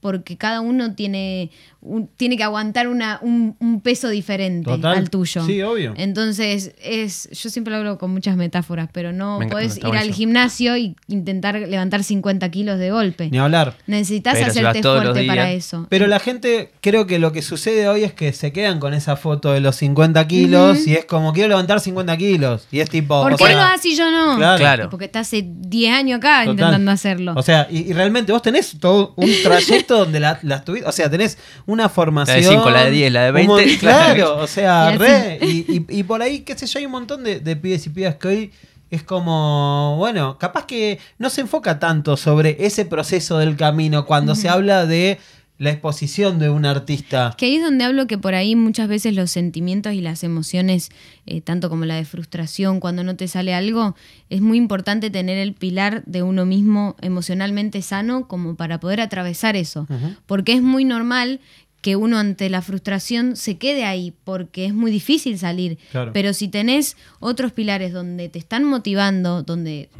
Porque 0.00 0.36
cada 0.36 0.60
uno 0.60 0.96
tiene, 0.96 1.52
un- 1.82 2.08
tiene 2.16 2.36
que 2.36 2.42
aguantar 2.42 2.88
una, 2.88 3.18
un, 3.22 3.56
un 3.58 3.80
peso 3.80 4.08
diferente 4.08 4.70
Total. 4.70 4.98
al 4.98 5.10
tuyo. 5.10 5.44
Sí, 5.46 5.62
obvio. 5.62 5.94
Entonces, 5.96 6.72
es, 6.82 7.28
yo 7.30 7.48
siempre 7.50 7.72
lo 7.72 7.78
hablo 7.78 7.98
con 7.98 8.10
muchas 8.10 8.36
metáforas, 8.36 8.88
pero 8.92 9.12
no 9.12 9.38
Me 9.38 9.46
podés 9.48 9.78
ir 9.78 9.86
al 9.86 10.12
gimnasio 10.12 10.76
y 10.76 10.96
intentar 11.08 11.54
levantar 11.56 12.04
50 12.04 12.50
kilos 12.50 12.78
de 12.78 12.90
golpe. 12.90 13.30
Ni 13.30 13.38
hablar. 13.38 13.76
Necesitas 13.86 14.34
Pero 14.34 14.46
hacerte 14.48 14.82
fuerte 14.82 15.24
para 15.26 15.50
eso. 15.52 15.86
Pero 15.88 16.06
la 16.06 16.18
gente, 16.20 16.70
creo 16.80 17.06
que 17.06 17.18
lo 17.18 17.32
que 17.32 17.42
sucede 17.42 17.88
hoy 17.88 18.04
es 18.04 18.12
que 18.12 18.32
se 18.32 18.52
quedan 18.52 18.78
con 18.80 18.92
esa 18.94 19.16
foto 19.16 19.52
de 19.52 19.60
los 19.60 19.76
50 19.76 20.26
kilos 20.28 20.86
y 20.86 20.94
es 20.94 21.04
como, 21.06 21.32
quiero 21.32 21.48
levantar 21.48 21.80
50 21.80 22.16
kilos. 22.16 22.66
Y 22.70 22.80
es 22.80 22.90
tipo... 22.90 23.22
¿Por 23.22 23.36
qué 23.36 23.44
sea, 23.46 23.54
lo 23.56 23.62
haces 23.62 23.86
y 23.86 23.96
yo 23.96 24.10
no? 24.10 24.36
Claro. 24.36 24.58
Claro. 24.58 24.90
Porque 24.90 25.06
está 25.06 25.20
hace 25.20 25.44
10 25.46 25.92
años 25.94 26.18
acá 26.18 26.40
Total. 26.44 26.50
intentando 26.50 26.90
hacerlo. 26.90 27.32
O 27.36 27.42
sea, 27.42 27.66
y, 27.70 27.88
y 27.88 27.92
realmente 27.92 28.32
vos 28.32 28.42
tenés 28.42 28.78
todo 28.78 29.14
un 29.16 29.30
trayecto 29.42 29.96
donde 30.04 30.20
la- 30.20 30.38
las 30.42 30.64
tuviste, 30.64 30.86
o 30.88 30.92
sea, 30.92 31.08
tenés 31.10 31.38
una 31.70 31.88
formación. 31.88 32.36
La 32.36 32.42
de 32.42 32.48
cinco, 32.56 32.70
la 32.70 32.84
de 32.84 32.90
diez, 32.90 33.12
la 33.12 33.22
de 33.24 33.28
un 33.30 33.34
20, 33.34 33.52
mon- 33.52 33.76
claro. 33.80 34.36
O 34.38 34.46
sea, 34.46 34.92
Y 34.94 34.98
re. 34.98 35.38
Y, 35.42 35.48
y- 35.76 35.86
y 36.00 36.02
por 36.02 36.22
ahí, 36.22 36.40
qué 36.40 36.56
sé 36.56 36.66
yo, 36.66 36.78
hay 36.78 36.86
un 36.86 36.92
montón 36.92 37.24
de, 37.24 37.40
de 37.40 37.56
pibes 37.56 37.86
y 37.86 37.90
pibas 37.90 38.16
que 38.16 38.28
hoy 38.28 38.52
es 38.90 39.02
como, 39.04 39.94
bueno, 39.98 40.36
capaz 40.38 40.66
que 40.66 40.98
no 41.18 41.30
se 41.30 41.42
enfoca 41.42 41.78
tanto 41.78 42.16
sobre 42.16 42.56
ese 42.66 42.84
proceso 42.84 43.38
del 43.38 43.56
camino 43.56 44.04
cuando 44.04 44.34
se 44.34 44.48
habla 44.48 44.84
de 44.84 45.18
la 45.60 45.72
exposición 45.72 46.38
de 46.38 46.48
un 46.48 46.64
artista. 46.64 47.34
Que 47.36 47.44
ahí 47.44 47.56
es 47.56 47.62
donde 47.62 47.84
hablo 47.84 48.06
que 48.06 48.16
por 48.16 48.34
ahí 48.34 48.56
muchas 48.56 48.88
veces 48.88 49.14
los 49.14 49.30
sentimientos 49.30 49.92
y 49.92 50.00
las 50.00 50.24
emociones, 50.24 50.88
eh, 51.26 51.42
tanto 51.42 51.68
como 51.68 51.84
la 51.84 51.96
de 51.96 52.06
frustración 52.06 52.80
cuando 52.80 53.04
no 53.04 53.14
te 53.14 53.28
sale 53.28 53.52
algo, 53.52 53.94
es 54.30 54.40
muy 54.40 54.56
importante 54.56 55.10
tener 55.10 55.36
el 55.36 55.52
pilar 55.52 56.02
de 56.06 56.22
uno 56.22 56.46
mismo 56.46 56.96
emocionalmente 57.02 57.82
sano 57.82 58.26
como 58.26 58.54
para 58.54 58.80
poder 58.80 59.02
atravesar 59.02 59.54
eso. 59.54 59.86
Porque 60.24 60.54
es 60.54 60.62
muy 60.62 60.86
normal 60.86 61.40
que 61.82 61.94
uno 61.94 62.16
ante 62.16 62.48
la 62.48 62.62
frustración 62.62 63.36
se 63.36 63.58
quede 63.58 63.84
ahí, 63.84 64.14
porque 64.24 64.64
es 64.64 64.72
muy 64.72 64.90
difícil 64.90 65.38
salir. 65.38 65.76
Claro. 65.90 66.14
Pero 66.14 66.32
si 66.32 66.48
tenés 66.48 66.96
otros 67.18 67.52
pilares 67.52 67.92
donde 67.92 68.30
te 68.30 68.38
están 68.38 68.64
motivando, 68.64 69.42
donde 69.42 69.90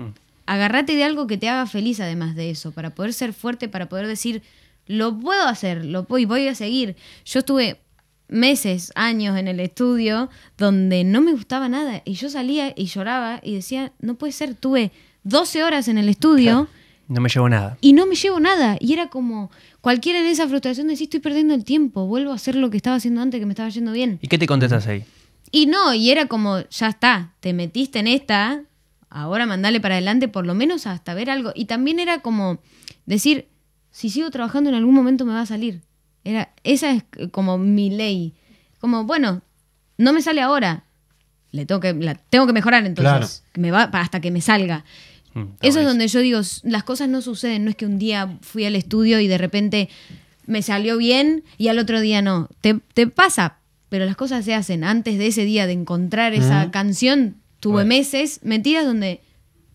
agarrate 0.46 0.96
de 0.96 1.04
algo 1.04 1.26
que 1.26 1.36
te 1.36 1.50
haga 1.50 1.66
feliz 1.66 2.00
además 2.00 2.34
de 2.34 2.48
eso, 2.48 2.72
para 2.72 2.94
poder 2.94 3.12
ser 3.12 3.34
fuerte, 3.34 3.68
para 3.68 3.90
poder 3.90 4.06
decir, 4.06 4.42
lo 4.90 5.16
puedo 5.16 5.44
hacer, 5.44 5.84
lo 5.84 6.02
voy, 6.02 6.24
voy 6.24 6.48
a 6.48 6.54
seguir. 6.56 6.96
Yo 7.24 7.38
estuve 7.38 7.80
meses, 8.26 8.90
años 8.96 9.38
en 9.38 9.46
el 9.46 9.60
estudio 9.60 10.28
donde 10.58 11.04
no 11.04 11.20
me 11.20 11.30
gustaba 11.32 11.68
nada 11.68 12.02
y 12.04 12.14
yo 12.14 12.28
salía 12.28 12.72
y 12.76 12.86
lloraba 12.86 13.40
y 13.42 13.54
decía, 13.54 13.92
no 14.00 14.16
puede 14.16 14.32
ser, 14.32 14.54
tuve 14.54 14.90
12 15.22 15.62
horas 15.62 15.86
en 15.86 15.98
el 15.98 16.08
estudio 16.08 16.68
No 17.06 17.20
me 17.20 17.28
llevo 17.28 17.48
nada. 17.48 17.78
y 17.80 17.92
no 17.92 18.06
me 18.06 18.16
llevo 18.16 18.40
nada. 18.40 18.76
Y 18.80 18.92
era 18.92 19.10
como, 19.10 19.52
cualquiera 19.80 20.18
en 20.20 20.26
esa 20.26 20.48
frustración 20.48 20.88
de 20.88 20.94
decir, 20.94 21.06
estoy 21.06 21.20
perdiendo 21.20 21.54
el 21.54 21.64
tiempo, 21.64 22.06
vuelvo 22.06 22.32
a 22.32 22.34
hacer 22.34 22.56
lo 22.56 22.68
que 22.70 22.76
estaba 22.76 22.96
haciendo 22.96 23.20
antes 23.20 23.38
que 23.38 23.46
me 23.46 23.52
estaba 23.52 23.68
yendo 23.68 23.92
bien. 23.92 24.18
¿Y 24.20 24.26
qué 24.26 24.38
te 24.38 24.46
contestas 24.48 24.88
ahí? 24.88 25.04
Y 25.52 25.66
no, 25.66 25.94
y 25.94 26.10
era 26.10 26.26
como, 26.26 26.60
ya 26.68 26.88
está, 26.88 27.34
te 27.38 27.52
metiste 27.52 28.00
en 28.00 28.08
esta, 28.08 28.62
ahora 29.08 29.46
mandale 29.46 29.80
para 29.80 29.94
adelante 29.94 30.26
por 30.26 30.46
lo 30.46 30.54
menos 30.54 30.88
hasta 30.88 31.14
ver 31.14 31.30
algo. 31.30 31.52
Y 31.54 31.66
también 31.66 32.00
era 32.00 32.22
como 32.22 32.58
decir, 33.06 33.46
si 33.90 34.10
sigo 34.10 34.30
trabajando 34.30 34.70
en 34.70 34.76
algún 34.76 34.94
momento 34.94 35.24
me 35.24 35.32
va 35.32 35.42
a 35.42 35.46
salir. 35.46 35.80
Era, 36.24 36.50
esa 36.64 36.92
es 36.92 37.04
como 37.30 37.58
mi 37.58 37.90
ley. 37.90 38.34
Como, 38.78 39.04
bueno, 39.04 39.42
no 39.98 40.12
me 40.12 40.22
sale 40.22 40.40
ahora. 40.40 40.84
Le 41.52 41.66
tengo 41.66 41.80
que, 41.80 41.92
la 41.94 42.14
tengo 42.14 42.46
que 42.46 42.52
mejorar 42.52 42.84
entonces. 42.86 43.42
que 43.52 43.60
Me 43.60 43.70
va, 43.70 43.84
hasta 43.84 44.20
que 44.20 44.30
me 44.30 44.40
salga. 44.40 44.84
Mm, 45.34 45.42
Eso 45.62 45.80
es 45.80 45.86
donde 45.86 46.06
yo 46.08 46.20
digo, 46.20 46.40
las 46.62 46.84
cosas 46.84 47.08
no 47.08 47.22
suceden, 47.22 47.64
no 47.64 47.70
es 47.70 47.76
que 47.76 47.86
un 47.86 47.98
día 47.98 48.38
fui 48.42 48.64
al 48.64 48.76
estudio 48.76 49.20
y 49.20 49.26
de 49.28 49.38
repente 49.38 49.88
me 50.46 50.62
salió 50.62 50.96
bien 50.96 51.44
y 51.58 51.68
al 51.68 51.78
otro 51.78 52.00
día 52.00 52.22
no. 52.22 52.48
Te, 52.60 52.74
te 52.94 53.06
pasa, 53.06 53.56
pero 53.88 54.04
las 54.06 54.16
cosas 54.16 54.44
se 54.44 54.54
hacen. 54.54 54.84
Antes 54.84 55.18
de 55.18 55.26
ese 55.28 55.44
día 55.44 55.66
de 55.66 55.72
encontrar 55.72 56.34
esa 56.34 56.62
Ujú. 56.62 56.70
canción, 56.70 57.36
tuve 57.60 57.74
Bueno. 57.74 57.88
meses 57.88 58.40
metidas 58.42 58.84
donde 58.84 59.20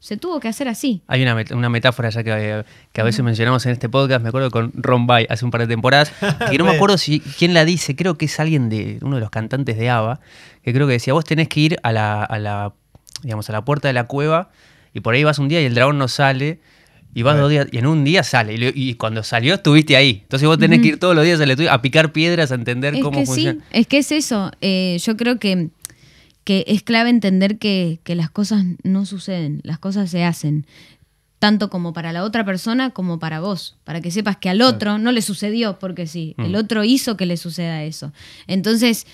se 0.06 0.18
tuvo 0.18 0.40
que 0.40 0.48
hacer 0.48 0.68
así. 0.68 1.02
Hay 1.08 1.24
una, 1.24 1.36
met- 1.36 1.52
una 1.56 1.68
metáfora 1.68 2.10
ya 2.12 2.24
que, 2.24 2.64
que 2.92 3.02
a 3.02 3.04
veces 3.04 3.24
mencionamos 3.24 3.66
en 3.66 3.72
este 3.72 3.90
podcast, 3.90 4.22
me 4.22 4.30
acuerdo 4.30 4.52
con 4.52 4.72
Ron 4.76 5.08
Bay 5.08 5.26
hace 5.30 5.44
un 5.46 5.50
par 5.50 5.62
de 5.62 5.68
temporadas, 5.68 6.12
que 6.52 6.58
no 6.60 6.66
me 6.66 6.76
acuerdo 6.76 7.00
si 7.00 7.20
quién 7.22 7.56
la 7.56 7.66
dice, 7.66 7.96
creo 7.96 8.16
que 8.16 8.26
es 8.26 8.40
alguien 8.40 8.70
de 8.70 9.00
uno 9.02 9.16
de 9.16 9.22
los 9.22 9.32
cantantes 9.32 9.78
de 9.78 9.90
ABBA, 9.90 10.20
que 10.64 10.74
creo 10.74 10.86
que 10.86 10.94
decía, 10.94 11.14
vos 11.14 11.26
tenés 11.26 11.48
que 11.48 11.60
ir 11.60 11.78
a 11.82 11.92
la, 11.92 12.24
a 12.24 12.38
la, 12.38 12.74
digamos, 13.24 13.50
a 13.50 13.54
la 13.54 13.66
puerta 13.66 13.88
de 13.88 13.94
la 13.96 14.04
cueva 14.04 14.52
y 14.94 15.00
por 15.00 15.16
ahí 15.16 15.24
vas 15.24 15.40
un 15.40 15.48
día 15.48 15.60
y 15.62 15.66
el 15.66 15.74
dragón 15.74 15.98
no 15.98 16.08
sale. 16.08 16.60
Y 17.18 17.22
vas 17.24 17.38
dos 17.38 17.50
días, 17.50 17.68
y 17.72 17.78
en 17.78 17.88
un 17.88 18.04
día 18.04 18.24
sale. 18.24 18.56
Y, 18.76 18.96
cuando 18.96 19.24
salió, 19.24 19.54
estuviste 19.54 19.96
ahí. 19.96 20.20
Entonces 20.24 20.46
vos 20.50 20.58
tenés 20.60 20.82
que 20.82 20.90
ir 20.90 21.00
todos 21.00 21.16
los 21.16 21.24
días 21.24 21.40
a 21.72 21.82
picar 21.82 22.12
piedras, 22.12 22.52
a 22.52 22.56
entender 22.56 22.94
Es 22.96 23.02
cómo 23.02 23.20
que 23.22 23.26
funciona. 23.26 23.62
sí, 23.62 23.68
es 23.72 23.88
que 23.88 23.98
es 24.00 24.12
eso. 24.12 24.52
Eh, 24.60 24.98
yo 25.02 25.16
creo 25.16 25.40
que, 25.40 25.70
que 26.46 26.64
es 26.68 26.84
clave 26.84 27.10
entender 27.10 27.58
que, 27.58 28.00
que 28.04 28.16
las 28.16 28.30
cosas 28.30 28.64
no 28.84 29.06
suceden, 29.06 29.60
las 29.64 29.80
cosas 29.80 30.10
se 30.10 30.24
hacen. 30.24 30.66
Tanto 31.40 31.70
como 31.70 31.92
para 31.92 32.14
la 32.14 32.24
otra 32.24 32.46
persona 32.46 32.92
como 32.92 33.20
para 33.20 33.42
vos. 33.42 33.76
Para 33.84 34.00
que 34.00 34.10
sepas 34.10 34.38
que 34.38 34.50
al 34.50 34.62
otro 34.62 34.98
no 34.98 35.12
le 35.12 35.22
sucedió 35.22 35.78
porque 35.80 36.08
sí. 36.08 36.34
Mm. 36.38 36.46
El 36.46 36.56
otro 36.56 36.84
hizo 36.86 37.18
que 37.18 37.26
le 37.26 37.36
suceda 37.36 37.84
eso. 37.84 38.14
Entonces, 38.48 39.06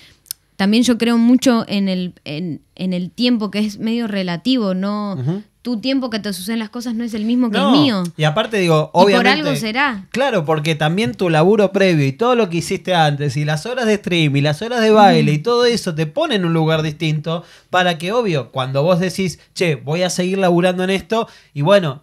también 0.56 0.84
yo 0.84 0.98
creo 0.98 1.18
mucho 1.18 1.64
en 1.66 1.88
el, 1.88 2.14
en, 2.24 2.60
en 2.76 2.92
el 2.92 3.10
tiempo 3.10 3.50
que 3.50 3.58
es 3.58 3.78
medio 3.78 4.06
relativo. 4.06 4.74
No. 4.74 5.42
Tu 5.62 5.80
tiempo 5.80 6.10
que 6.10 6.18
te 6.18 6.32
suceden 6.32 6.58
las 6.58 6.70
cosas 6.70 6.94
no 6.96 7.04
es 7.04 7.14
el 7.14 7.24
mismo 7.24 7.48
que 7.48 7.56
No, 7.56 7.72
el 7.72 7.80
mío. 7.80 8.02
Y 8.16 8.24
aparte 8.24 8.58
digo, 8.58 8.90
Y 8.90 8.92
por 8.92 9.04
obviamente. 9.04 9.30
algo 9.30 9.54
será. 9.56 10.06
Claro, 10.10 10.44
porque 10.44 10.74
también 10.74 11.14
tu 11.14 11.30
laburo 11.30 11.70
previo 11.70 12.04
y 12.04 12.10
todo 12.12 12.34
lo 12.34 12.48
que 12.50 12.56
hiciste 12.56 12.94
antes, 12.96 13.36
y 13.36 13.44
las 13.44 13.64
horas 13.64 13.86
de 13.86 13.94
stream 13.96 14.34
y 14.34 14.40
las 14.40 14.60
horas 14.60 14.80
de 14.80 14.90
baile 14.90 15.32
y 15.32 15.38
todo 15.38 15.64
eso 15.64 15.94
te 15.94 16.06
pone 16.06 16.34
en 16.34 16.44
un 16.44 16.52
lugar 16.52 16.82
distinto 16.82 17.44
para 17.70 17.96
que, 17.96 18.10
obvio, 18.10 18.50
cuando 18.50 18.82
vos 18.82 18.98
decís, 18.98 19.38
che, 19.54 19.76
voy 19.76 20.02
a 20.02 20.10
seguir 20.10 20.38
laburando 20.38 20.82
en 20.82 20.90
esto, 20.90 21.28
y 21.54 21.62
bueno, 21.62 22.02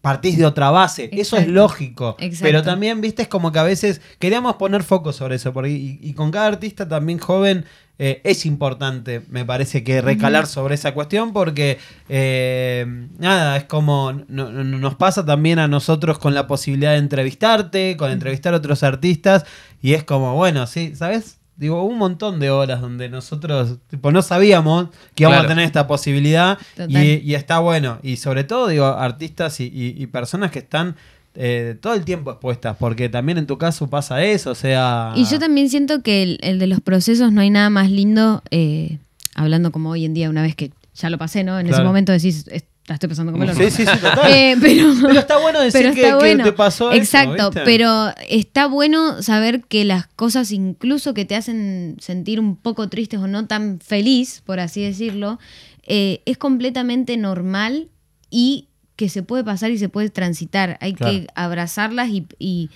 partís 0.00 0.36
de 0.36 0.46
otra 0.46 0.70
base. 0.70 1.08
Eso 1.12 1.36
es 1.36 1.46
lógico. 1.46 2.16
Exacto. 2.18 2.44
Pero 2.44 2.62
también, 2.64 3.00
viste, 3.00 3.22
es 3.22 3.28
como 3.28 3.52
que 3.52 3.58
a 3.60 3.64
veces 3.64 4.00
queríamos 4.18 4.56
poner 4.56 4.82
foco 4.82 5.12
sobre 5.12 5.36
eso. 5.36 5.52
Porque, 5.52 5.70
y, 5.70 5.98
y 6.02 6.14
con 6.14 6.30
cada 6.30 6.46
artista 6.46 6.88
también 6.88 7.18
joven 7.18 7.64
eh, 7.98 8.20
es 8.24 8.46
importante, 8.46 9.22
me 9.28 9.44
parece, 9.44 9.82
que 9.82 10.00
recalar 10.00 10.46
sobre 10.46 10.74
esa 10.76 10.94
cuestión. 10.94 11.32
Porque, 11.32 11.78
eh, 12.08 12.86
nada, 13.18 13.56
es 13.56 13.64
como 13.64 14.12
no- 14.28 14.50
no- 14.50 14.64
nos 14.64 14.94
pasa 14.94 15.24
también 15.24 15.58
a 15.58 15.68
nosotros 15.68 16.18
con 16.18 16.34
la 16.34 16.46
posibilidad 16.46 16.92
de 16.92 16.98
entrevistarte, 16.98 17.96
con 17.96 18.10
entrevistar 18.10 18.54
a 18.54 18.58
otros 18.58 18.82
artistas. 18.82 19.44
Y 19.82 19.94
es 19.94 20.04
como, 20.04 20.34
bueno, 20.34 20.66
sí, 20.66 20.94
¿sabes? 20.94 21.36
Digo, 21.56 21.82
un 21.82 21.98
montón 21.98 22.38
de 22.38 22.50
horas 22.50 22.80
donde 22.80 23.08
nosotros 23.08 23.78
tipo, 23.88 24.12
no 24.12 24.22
sabíamos 24.22 24.90
que 25.16 25.24
íbamos 25.24 25.38
Claro. 25.38 25.46
a 25.46 25.48
tener 25.48 25.64
esta 25.64 25.88
posibilidad 25.88 26.56
y, 26.88 26.98
y 27.16 27.34
está 27.34 27.58
bueno. 27.58 27.98
Y 28.04 28.16
sobre 28.18 28.44
todo, 28.44 28.68
digo, 28.68 28.86
artistas 28.86 29.58
y, 29.58 29.64
y- 29.64 30.00
y 30.00 30.06
personas 30.06 30.52
que 30.52 30.60
están 30.60 30.94
eh, 31.40 31.76
todo 31.80 31.94
el 31.94 32.04
tiempo 32.04 32.32
expuestas, 32.32 32.76
porque 32.78 33.08
también 33.08 33.38
en 33.38 33.46
tu 33.46 33.58
caso 33.58 33.88
pasa 33.88 34.24
eso, 34.24 34.50
o 34.50 34.54
sea... 34.56 35.12
Y 35.14 35.24
yo 35.26 35.38
también 35.38 35.70
siento 35.70 36.02
que 36.02 36.24
el, 36.24 36.38
el 36.42 36.58
de 36.58 36.66
los 36.66 36.80
procesos 36.80 37.30
no 37.30 37.40
hay 37.40 37.50
nada 37.50 37.70
más 37.70 37.92
lindo, 37.92 38.42
eh, 38.50 38.98
hablando 39.36 39.70
como 39.70 39.90
hoy 39.90 40.04
en 40.04 40.14
día, 40.14 40.30
una 40.30 40.42
vez 40.42 40.56
que 40.56 40.72
ya 40.94 41.10
lo 41.10 41.16
pasé, 41.18 41.44
¿no? 41.44 41.60
En 41.60 41.68
ese 41.68 41.80
momento 41.82 42.10
decís, 42.10 42.44
"Es- 42.50 42.64
la 42.88 42.94
estoy 42.94 43.08
pasando 43.10 43.30
como 43.30 43.44
el 43.44 43.50
orto". 43.50 43.62
Sí, 43.62 43.70
sí, 43.70 43.86
sí, 43.86 43.98
total. 44.00 44.18
Eh, 44.34 44.56
pero, 44.60 44.92
Pero 45.00 45.20
está 45.20 45.38
bueno 45.38 45.60
decir 45.60 45.80
pero 45.82 45.94
que, 45.94 46.00
está 46.00 46.18
que 46.18 46.24
bueno. 46.24 46.42
te 46.44 46.52
pasó 46.52 46.92
Exacto, 46.92 47.50
pero 47.64 48.08
está 48.28 48.66
bueno 48.66 49.22
saber 49.22 49.62
que 49.62 49.84
las 49.84 50.06
cosas 50.08 50.50
incluso 50.50 51.14
que 51.14 51.24
te 51.24 51.36
hacen 51.36 51.96
sentir 52.00 52.40
un 52.40 52.56
poco 52.56 52.88
tristes 52.88 53.20
o 53.20 53.28
no 53.28 53.46
tan 53.46 53.78
feliz, 53.78 54.42
por 54.44 54.58
así 54.58 54.82
decirlo, 54.82 55.38
eh, 55.86 56.20
es 56.24 56.36
completamente 56.38 57.16
normal 57.16 57.88
y 58.30 58.67
que 58.98 59.08
se 59.08 59.22
puede 59.22 59.44
pasar 59.44 59.70
y 59.70 59.78
se 59.78 59.88
puede 59.88 60.10
transitar. 60.10 60.76
Hay 60.80 60.92
Claro. 60.94 61.12
que 61.12 61.26
abrazarlas 61.36 62.08
y... 62.08 62.26
y 62.40 62.68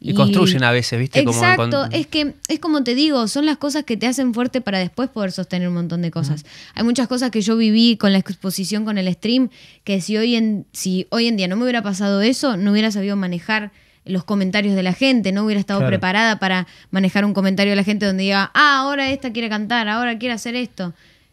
Y 0.00 0.14
construyen 0.14 0.62
a 0.62 0.70
veces, 0.70 0.98
¿viste? 1.00 1.24
Como 1.24 1.36
Exacto, 1.38 1.82
con- 1.82 1.92
es 1.92 2.06
que 2.06 2.34
es 2.48 2.58
como 2.60 2.84
te 2.84 2.94
digo, 2.94 3.26
son 3.26 3.44
las 3.46 3.56
cosas 3.56 3.82
que 3.84 3.96
te 3.96 4.06
hacen 4.06 4.34
fuerte 4.34 4.60
para 4.60 4.78
después 4.78 5.08
poder 5.08 5.32
sostener 5.32 5.66
un 5.68 5.74
montón 5.74 6.00
de 6.02 6.10
cosas. 6.10 6.44
Hay 6.74 6.84
muchas 6.84 7.08
cosas 7.08 7.30
que 7.30 7.40
yo 7.40 7.56
viví 7.56 7.96
con 7.96 8.12
la 8.12 8.18
exposición, 8.18 8.84
con 8.84 8.98
el 8.98 9.12
stream, 9.14 9.48
que 9.82 10.00
si 10.00 10.16
hoy 10.16 10.36
en, 10.36 10.66
si 10.72 11.06
hoy 11.10 11.26
en 11.26 11.36
día 11.36 11.48
no 11.48 11.56
me 11.56 11.62
hubiera 11.64 11.82
pasado 11.82 12.20
eso, 12.22 12.56
no 12.56 12.70
hubiera 12.72 12.90
sabido 12.90 13.16
manejar 13.16 13.72
los 14.04 14.24
comentarios 14.24 14.76
de 14.76 14.82
la 14.82 14.92
gente, 14.92 15.32
no 15.32 15.44
hubiera 15.44 15.58
estado 15.58 15.80
Claro. 15.80 15.90
preparada 15.90 16.38
para 16.38 16.66
manejar 16.90 17.24
un 17.24 17.32
comentario 17.32 17.72
de 17.72 17.76
la 17.76 17.84
gente 17.84 18.04
donde 18.04 18.24
diga, 18.24 18.50
ah, 18.52 18.80
ahora 18.80 19.10
esta 19.10 19.32
quiere 19.32 19.48
cantar, 19.48 19.88
ahora 19.88 20.18
quiere 20.18 20.34
hacer 20.34 20.54
esto. 20.54 20.92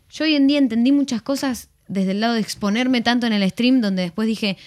Yo 0.10 0.23
hoy 0.23 0.36
en 0.36 0.47
día 0.47 0.58
entendí 0.58 0.91
muchas 0.93 1.21
cosas 1.21 1.67
desde 1.91 2.12
el 2.12 2.19
lado 2.21 2.34
de 2.36 2.39
exponerme 2.41 3.01
tanto 3.01 3.27
en 3.27 3.34
el 3.34 3.47
stream, 3.49 3.82
donde 3.82 4.01
después 4.04 4.27
dije, 4.27 4.58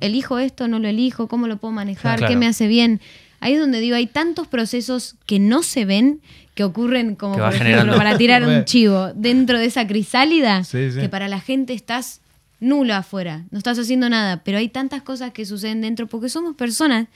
elijo 0.00 0.38
esto, 0.38 0.68
no 0.68 0.78
lo 0.78 0.88
elijo, 0.88 1.28
cómo 1.28 1.48
lo 1.48 1.56
puedo 1.56 1.72
manejar, 1.72 2.18
Claro. 2.18 2.30
qué 2.32 2.36
me 2.36 2.46
hace 2.46 2.66
bien. 2.68 3.00
Ahí 3.40 3.54
es 3.54 3.60
donde 3.60 3.80
digo, 3.80 3.96
hay 3.96 4.06
tantos 4.06 4.46
procesos 4.48 5.16
que 5.26 5.38
no 5.38 5.62
se 5.62 5.84
ven, 5.84 6.20
que 6.54 6.64
ocurren 6.64 7.14
como, 7.14 7.34
Que 7.36 7.40
por 7.40 7.48
ejemplo, 7.54 7.68
generando. 7.76 7.96
para 7.96 8.18
tirar 8.18 8.44
un 8.44 8.64
chivo 8.64 9.12
dentro 9.14 9.58
de 9.58 9.66
esa 9.66 9.86
crisálida, 9.86 10.64
Sí, 10.64 10.90
sí. 10.92 11.00
que 11.00 11.08
para 11.08 11.28
la 11.28 11.40
gente 11.40 11.72
estás 11.72 12.20
nulo 12.60 12.94
afuera, 12.94 13.44
no 13.52 13.58
estás 13.58 13.78
haciendo 13.78 14.08
nada, 14.08 14.42
pero 14.44 14.58
hay 14.58 14.68
tantas 14.68 15.02
cosas 15.02 15.32
que 15.32 15.46
suceden 15.46 15.80
dentro 15.80 16.06
porque 16.08 16.28
somos 16.28 16.56
personas, 16.56 17.06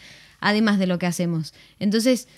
además 0.41 0.79
de 0.79 0.87
lo 0.87 0.99
que 0.99 1.07
hacemos. 1.07 1.53
Entonces, 1.81 2.29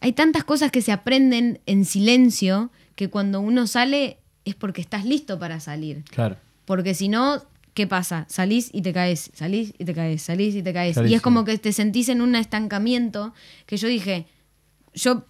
hay 0.00 0.12
tantas 0.12 0.44
cosas 0.44 0.70
que 0.70 0.80
se 0.82 0.92
aprenden 0.92 1.60
en 1.66 1.84
silencio 1.84 2.70
que 2.96 3.08
cuando 3.10 3.40
uno 3.40 3.66
sale 3.66 4.16
es 4.46 4.54
porque 4.54 4.80
estás 4.80 5.04
listo 5.04 5.38
para 5.38 5.60
salir. 5.60 6.02
Claro. 6.10 6.36
Porque 6.66 6.94
si 6.94 7.08
no, 7.08 7.42
¿qué 7.72 7.86
pasa? 7.86 8.26
Salís 8.28 8.68
y 8.72 8.82
te 8.82 8.92
caes, 8.92 9.30
salís 9.32 9.72
y 9.78 9.84
te 9.84 9.94
caes, 9.94 10.20
salís 10.20 10.54
y 10.54 10.62
te 10.62 10.74
caes. 10.74 10.98
Y 11.06 11.14
es 11.14 11.22
como 11.22 11.44
que 11.44 11.56
te 11.56 11.72
sentís 11.72 12.10
en 12.10 12.20
un 12.20 12.36
estancamiento 12.36 13.32
que 13.64 13.78
yo 13.78 13.88
dije, 13.88 14.26
yo, 14.92 15.24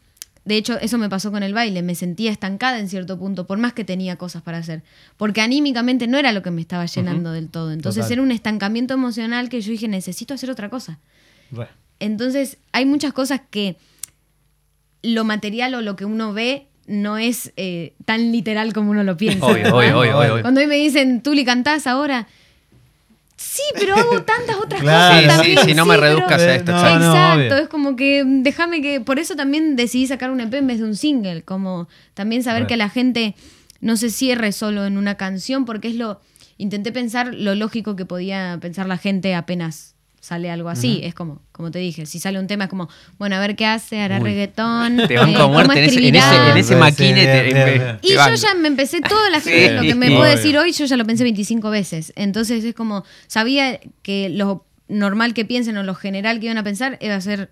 de 0.45 0.57
hecho, 0.57 0.79
eso 0.81 0.97
me 0.99 1.09
pasó 1.09 1.31
con 1.31 1.43
el 1.43 1.53
baile, 1.55 1.83
me 1.83 1.95
sentía 1.95 2.31
estancada 2.33 2.79
en 2.79 2.89
cierto 2.89 3.19
punto, 3.19 3.47
por 3.47 3.59
más 3.59 3.73
que 3.73 3.85
tenía 3.85 4.17
cosas 4.17 4.43
para 4.43 4.59
hacer. 4.59 4.83
Porque 5.17 5.41
anímicamente 5.41 6.07
no 6.07 6.19
era 6.19 6.33
lo 6.33 6.43
que 6.43 6.51
me 6.51 6.61
estaba 6.61 6.87
llenando 6.87 7.33
del 7.33 7.49
todo. 7.49 7.73
Entonces 7.73 8.05
Total. 8.05 8.13
era 8.15 8.23
un 8.23 8.33
estancamiento 8.33 8.95
emocional 8.95 9.49
que 9.49 9.61
yo 9.61 9.71
dije, 9.71 9.89
necesito 9.89 10.35
hacer 10.35 10.51
otra 10.51 10.71
cosa. 10.71 10.99
Re. 11.51 11.69
Entonces, 11.99 12.59
hay 12.73 12.85
muchas 12.85 13.13
cosas 13.13 13.41
que 13.51 13.77
lo 15.03 15.25
material 15.25 15.75
o 15.75 15.83
lo 15.83 15.97
que 15.97 16.05
uno 16.05 16.33
ve 16.33 16.69
no 16.87 17.19
es 17.19 17.53
eh, 17.57 17.95
tan 18.05 18.33
literal 18.33 18.73
como 18.73 18.91
uno 18.93 19.03
lo 19.05 19.17
piensa. 19.17 19.45
Obvio, 19.47 19.75
obvio, 19.77 19.99
obvio, 19.99 20.19
obvio. 20.19 20.43
Cuando 20.43 20.61
hoy 20.61 20.67
me 20.67 20.77
dicen, 20.77 21.21
Tuli, 21.23 21.45
cantás 21.45 21.87
ahora. 21.87 22.27
Sí, 23.37 23.63
pero 23.75 23.95
hago 23.97 24.23
tantas 24.25 24.57
otras 24.57 24.81
Claro. 24.81 25.15
cosas. 25.15 25.21
Sí, 25.23 25.27
también, 25.29 25.59
sí, 25.59 25.65
sí, 25.71 25.75
no 25.75 25.85
me 25.85 25.95
pero- 25.97 26.07
reduzcas 26.07 26.41
a 26.43 26.55
esto. 26.55 26.73
No, 26.73 26.79
exacto. 26.79 26.99
no, 27.01 27.11
Exacto, 27.13 27.55
obvio. 27.55 27.57
es 27.65 27.69
como 27.69 27.97
que 27.97 28.25
mm, 28.25 28.43
déjame 28.43 28.81
que. 28.83 29.01
Por 29.01 29.19
eso 29.19 29.37
también 29.37 29.77
decidí 29.77 30.07
sacar 30.07 30.31
un 30.31 30.41
EP 30.41 30.55
en 30.55 30.67
vez 30.67 30.79
de 30.79 30.85
un 30.85 30.97
single. 30.97 31.43
Como 31.43 31.89
también 32.15 32.43
saber 32.43 32.67
que 32.67 32.77
la 32.77 32.89
gente 32.89 33.35
no 33.81 33.97
se 33.97 34.11
cierre 34.11 34.53
solo 34.53 34.87
en 34.87 34.97
una 34.97 35.17
canción, 35.17 35.65
porque 35.65 35.89
es 35.89 35.97
lo. 35.97 36.21
Intenté 36.59 36.93
pensar 36.93 37.35
lo 37.35 37.55
lógico 37.55 37.97
que 37.97 38.07
podía 38.07 38.57
pensar 38.63 38.87
la 38.87 38.97
gente 38.97 39.35
apenas 39.35 39.96
sale 40.27 40.51
algo 40.51 40.69
así. 40.69 41.01
Es 41.05 41.15
como, 41.15 41.41
como 41.53 41.71
te 41.71 41.79
dije, 41.79 42.05
si 42.05 42.19
sale 42.19 42.39
un 42.41 42.49
tema 42.49 42.65
es 42.65 42.71
como, 42.71 42.89
bueno, 43.17 43.37
a 43.37 43.39
ver 43.39 43.55
qué 43.55 43.65
hace, 43.65 44.01
hará 44.01 44.19
Uy. 44.19 44.25
reggaetón. 44.25 44.97
Te 45.09 45.17
banco 45.17 45.31
eh, 45.31 45.37
a 45.37 45.45
¿cómo 45.45 45.55
muerte 45.55 45.79
en 45.79 45.85
ese, 45.85 46.09
en 46.09 46.15
ese, 46.17 46.19
escribirá? 46.27 46.51
en 46.51 46.57
ese 46.57 46.63
Sí, 46.69 46.75
sí, 46.75 46.81
maquine. 46.81 47.13
bien, 47.15 47.27
te- 47.27 47.43
bien, 47.43 47.55
te- 47.65 47.73
bien. 47.79 47.99
Y 48.03 48.09
te 48.09 48.15
yo 48.15 48.35
ya 48.35 48.55
me 48.55 48.69
empecé 48.69 49.01
toda 49.01 49.31
la 49.31 49.41
Sí, 49.41 49.51
gente, 49.51 49.73
lo 49.75 49.83
que 49.83 49.95
me 49.95 50.09
puedo 50.11 50.25
decir 50.25 50.59
hoy, 50.59 50.73
yo 50.73 50.85
ya 50.85 50.97
lo 50.97 51.05
pensé 51.05 51.23
25 51.23 51.71
veces. 51.71 52.13
Entonces 52.17 52.65
es 52.65 52.75
como, 52.75 53.05
sabía 53.29 53.79
que 54.03 54.29
lo 54.31 54.65
normal 54.89 55.33
que 55.33 55.45
piensen 55.45 55.77
o 55.77 55.83
lo 55.85 55.95
general 55.95 56.41
que 56.41 56.47
iban 56.47 56.59
a 56.59 56.65
pensar 56.65 56.99
iba 57.01 57.15
a 57.15 57.21
ser, 57.21 57.51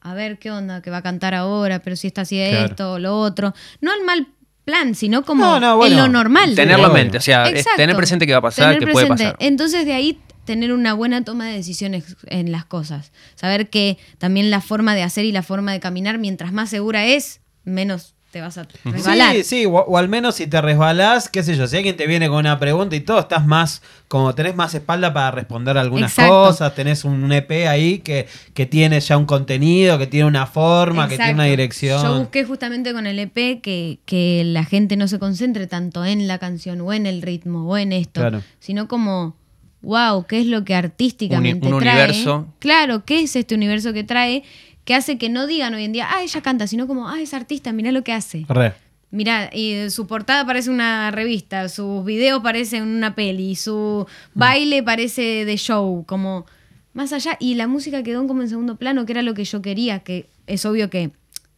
a 0.00 0.14
ver 0.14 0.38
qué 0.38 0.50
onda, 0.50 0.80
que 0.82 0.90
va 0.90 0.98
a 0.98 1.02
cantar 1.02 1.34
ahora, 1.34 1.80
pero 1.80 1.94
si 1.96 2.06
está 2.06 2.22
así 2.22 2.36
Claro. 2.36 2.66
esto 2.66 2.92
o 2.94 2.98
lo 2.98 3.18
otro. 3.18 3.54
No 3.82 3.92
al 3.92 4.02
mal 4.04 4.28
plan, 4.64 4.94
sino 4.94 5.24
como 5.24 5.44
No, 5.44 5.60
no, 5.60 5.76
bueno. 5.76 5.94
en 5.96 6.00
lo 6.02 6.08
normal. 6.08 6.54
Tenerlo 6.54 6.86
en 6.86 6.92
mente, 6.94 7.18
o 7.18 7.20
sea, 7.20 7.44
es 7.50 7.66
tener 7.76 7.94
presente 7.96 8.26
que 8.26 8.32
va 8.32 8.38
a 8.38 8.42
pasar, 8.42 8.78
que 8.78 8.86
puede 8.86 9.06
pasar. 9.08 9.36
Entonces 9.38 9.84
de 9.84 9.92
ahí 9.92 10.18
tener 10.44 10.72
una 10.72 10.94
buena 10.94 11.24
toma 11.24 11.46
de 11.48 11.54
decisiones 11.54 12.16
en 12.26 12.52
las 12.52 12.64
cosas. 12.64 13.12
Saber 13.34 13.70
que 13.70 13.98
también 14.18 14.50
la 14.50 14.60
forma 14.60 14.94
de 14.94 15.02
hacer 15.02 15.24
y 15.24 15.32
la 15.32 15.42
forma 15.42 15.72
de 15.72 15.80
caminar, 15.80 16.18
mientras 16.18 16.52
más 16.52 16.70
segura 16.70 17.06
es, 17.06 17.40
menos 17.64 18.14
te 18.30 18.40
vas 18.40 18.58
a 18.58 18.66
resbalar. 18.84 19.32
Sí, 19.36 19.44
sí, 19.44 19.64
o, 19.66 19.74
o 19.74 19.96
al 19.96 20.08
menos 20.08 20.34
si 20.34 20.48
te 20.48 20.60
resbalás, 20.60 21.28
qué 21.28 21.44
sé 21.44 21.56
yo, 21.56 21.68
si 21.68 21.76
alguien 21.76 21.96
te 21.96 22.08
viene 22.08 22.26
con 22.28 22.38
una 22.38 22.58
pregunta 22.58 22.96
y 22.96 23.00
todo, 23.00 23.20
estás 23.20 23.46
más, 23.46 23.80
como 24.08 24.34
tenés 24.34 24.56
más 24.56 24.74
espalda 24.74 25.14
para 25.14 25.30
responder 25.30 25.78
algunas 25.78 26.10
Exacto. 26.10 26.32
cosas, 26.46 26.74
tenés 26.74 27.04
un 27.04 27.30
EP 27.32 27.68
ahí 27.68 28.00
que, 28.00 28.26
que 28.52 28.66
tiene 28.66 28.98
ya 28.98 29.16
un 29.18 29.24
contenido, 29.26 29.98
que 29.98 30.08
tiene 30.08 30.26
una 30.26 30.46
forma, 30.46 31.08
que 31.08 31.14
tiene 31.16 31.34
una 31.34 31.44
dirección. 31.44 32.02
Yo 32.02 32.18
busqué 32.18 32.44
justamente 32.44 32.92
con 32.92 33.06
el 33.06 33.20
EP 33.20 33.60
que, 33.62 34.00
que 34.04 34.42
la 34.44 34.64
gente 34.64 34.96
no 34.96 35.06
se 35.06 35.20
concentre 35.20 35.68
tanto 35.68 36.04
en 36.04 36.26
la 36.26 36.38
canción 36.38 36.80
o 36.80 36.92
en 36.92 37.06
el 37.06 37.22
ritmo 37.22 37.68
o 37.70 37.76
en 37.78 37.92
esto, 37.92 38.20
Claro. 38.20 38.42
sino 38.58 38.88
como, 38.88 39.36
wow, 39.84 40.24
¿qué 40.26 40.40
es 40.40 40.46
lo 40.46 40.64
que 40.64 40.74
artísticamente 40.74 41.68
Un- 41.68 41.74
un 41.74 41.80
trae? 41.80 41.94
universo. 42.04 42.48
Claro, 42.58 43.04
¿qué 43.04 43.20
es 43.20 43.36
este 43.36 43.54
universo 43.54 43.92
que 43.92 44.04
trae? 44.04 44.42
Que 44.84 44.94
hace 44.94 45.16
que 45.18 45.28
no 45.28 45.46
digan 45.46 45.72
hoy 45.74 45.84
en 45.84 45.92
día, 45.92 46.08
ah, 46.10 46.22
ella 46.22 46.40
canta, 46.42 46.66
sino 46.66 46.86
como, 46.86 47.08
ah, 47.08 47.20
es 47.20 47.32
artista, 47.34 47.72
mirá 47.72 47.92
lo 47.92 48.02
que 48.04 48.12
hace. 48.12 48.44
Re. 48.48 48.74
Mirá, 49.10 49.48
y 49.54 49.90
su 49.90 50.06
portada 50.08 50.44
parece 50.44 50.70
una 50.70 51.10
revista, 51.12 51.68
sus 51.68 52.04
videos 52.04 52.42
parecen 52.42 52.82
una 52.82 53.14
peli, 53.14 53.54
su 53.54 54.06
baile 54.34 54.82
parece 54.82 55.44
de 55.44 55.56
show, 55.56 56.04
como 56.06 56.46
más 56.94 57.12
allá. 57.12 57.36
Y 57.38 57.54
la 57.54 57.68
música 57.68 58.02
quedó 58.02 58.26
como 58.26 58.42
en 58.42 58.48
segundo 58.48 58.74
plano, 58.76 59.06
que 59.06 59.12
era 59.12 59.22
lo 59.22 59.34
que 59.34 59.44
yo 59.44 59.62
quería, 59.62 60.00
que 60.00 60.26
es 60.48 60.66
obvio 60.66 60.90
que 60.90 61.12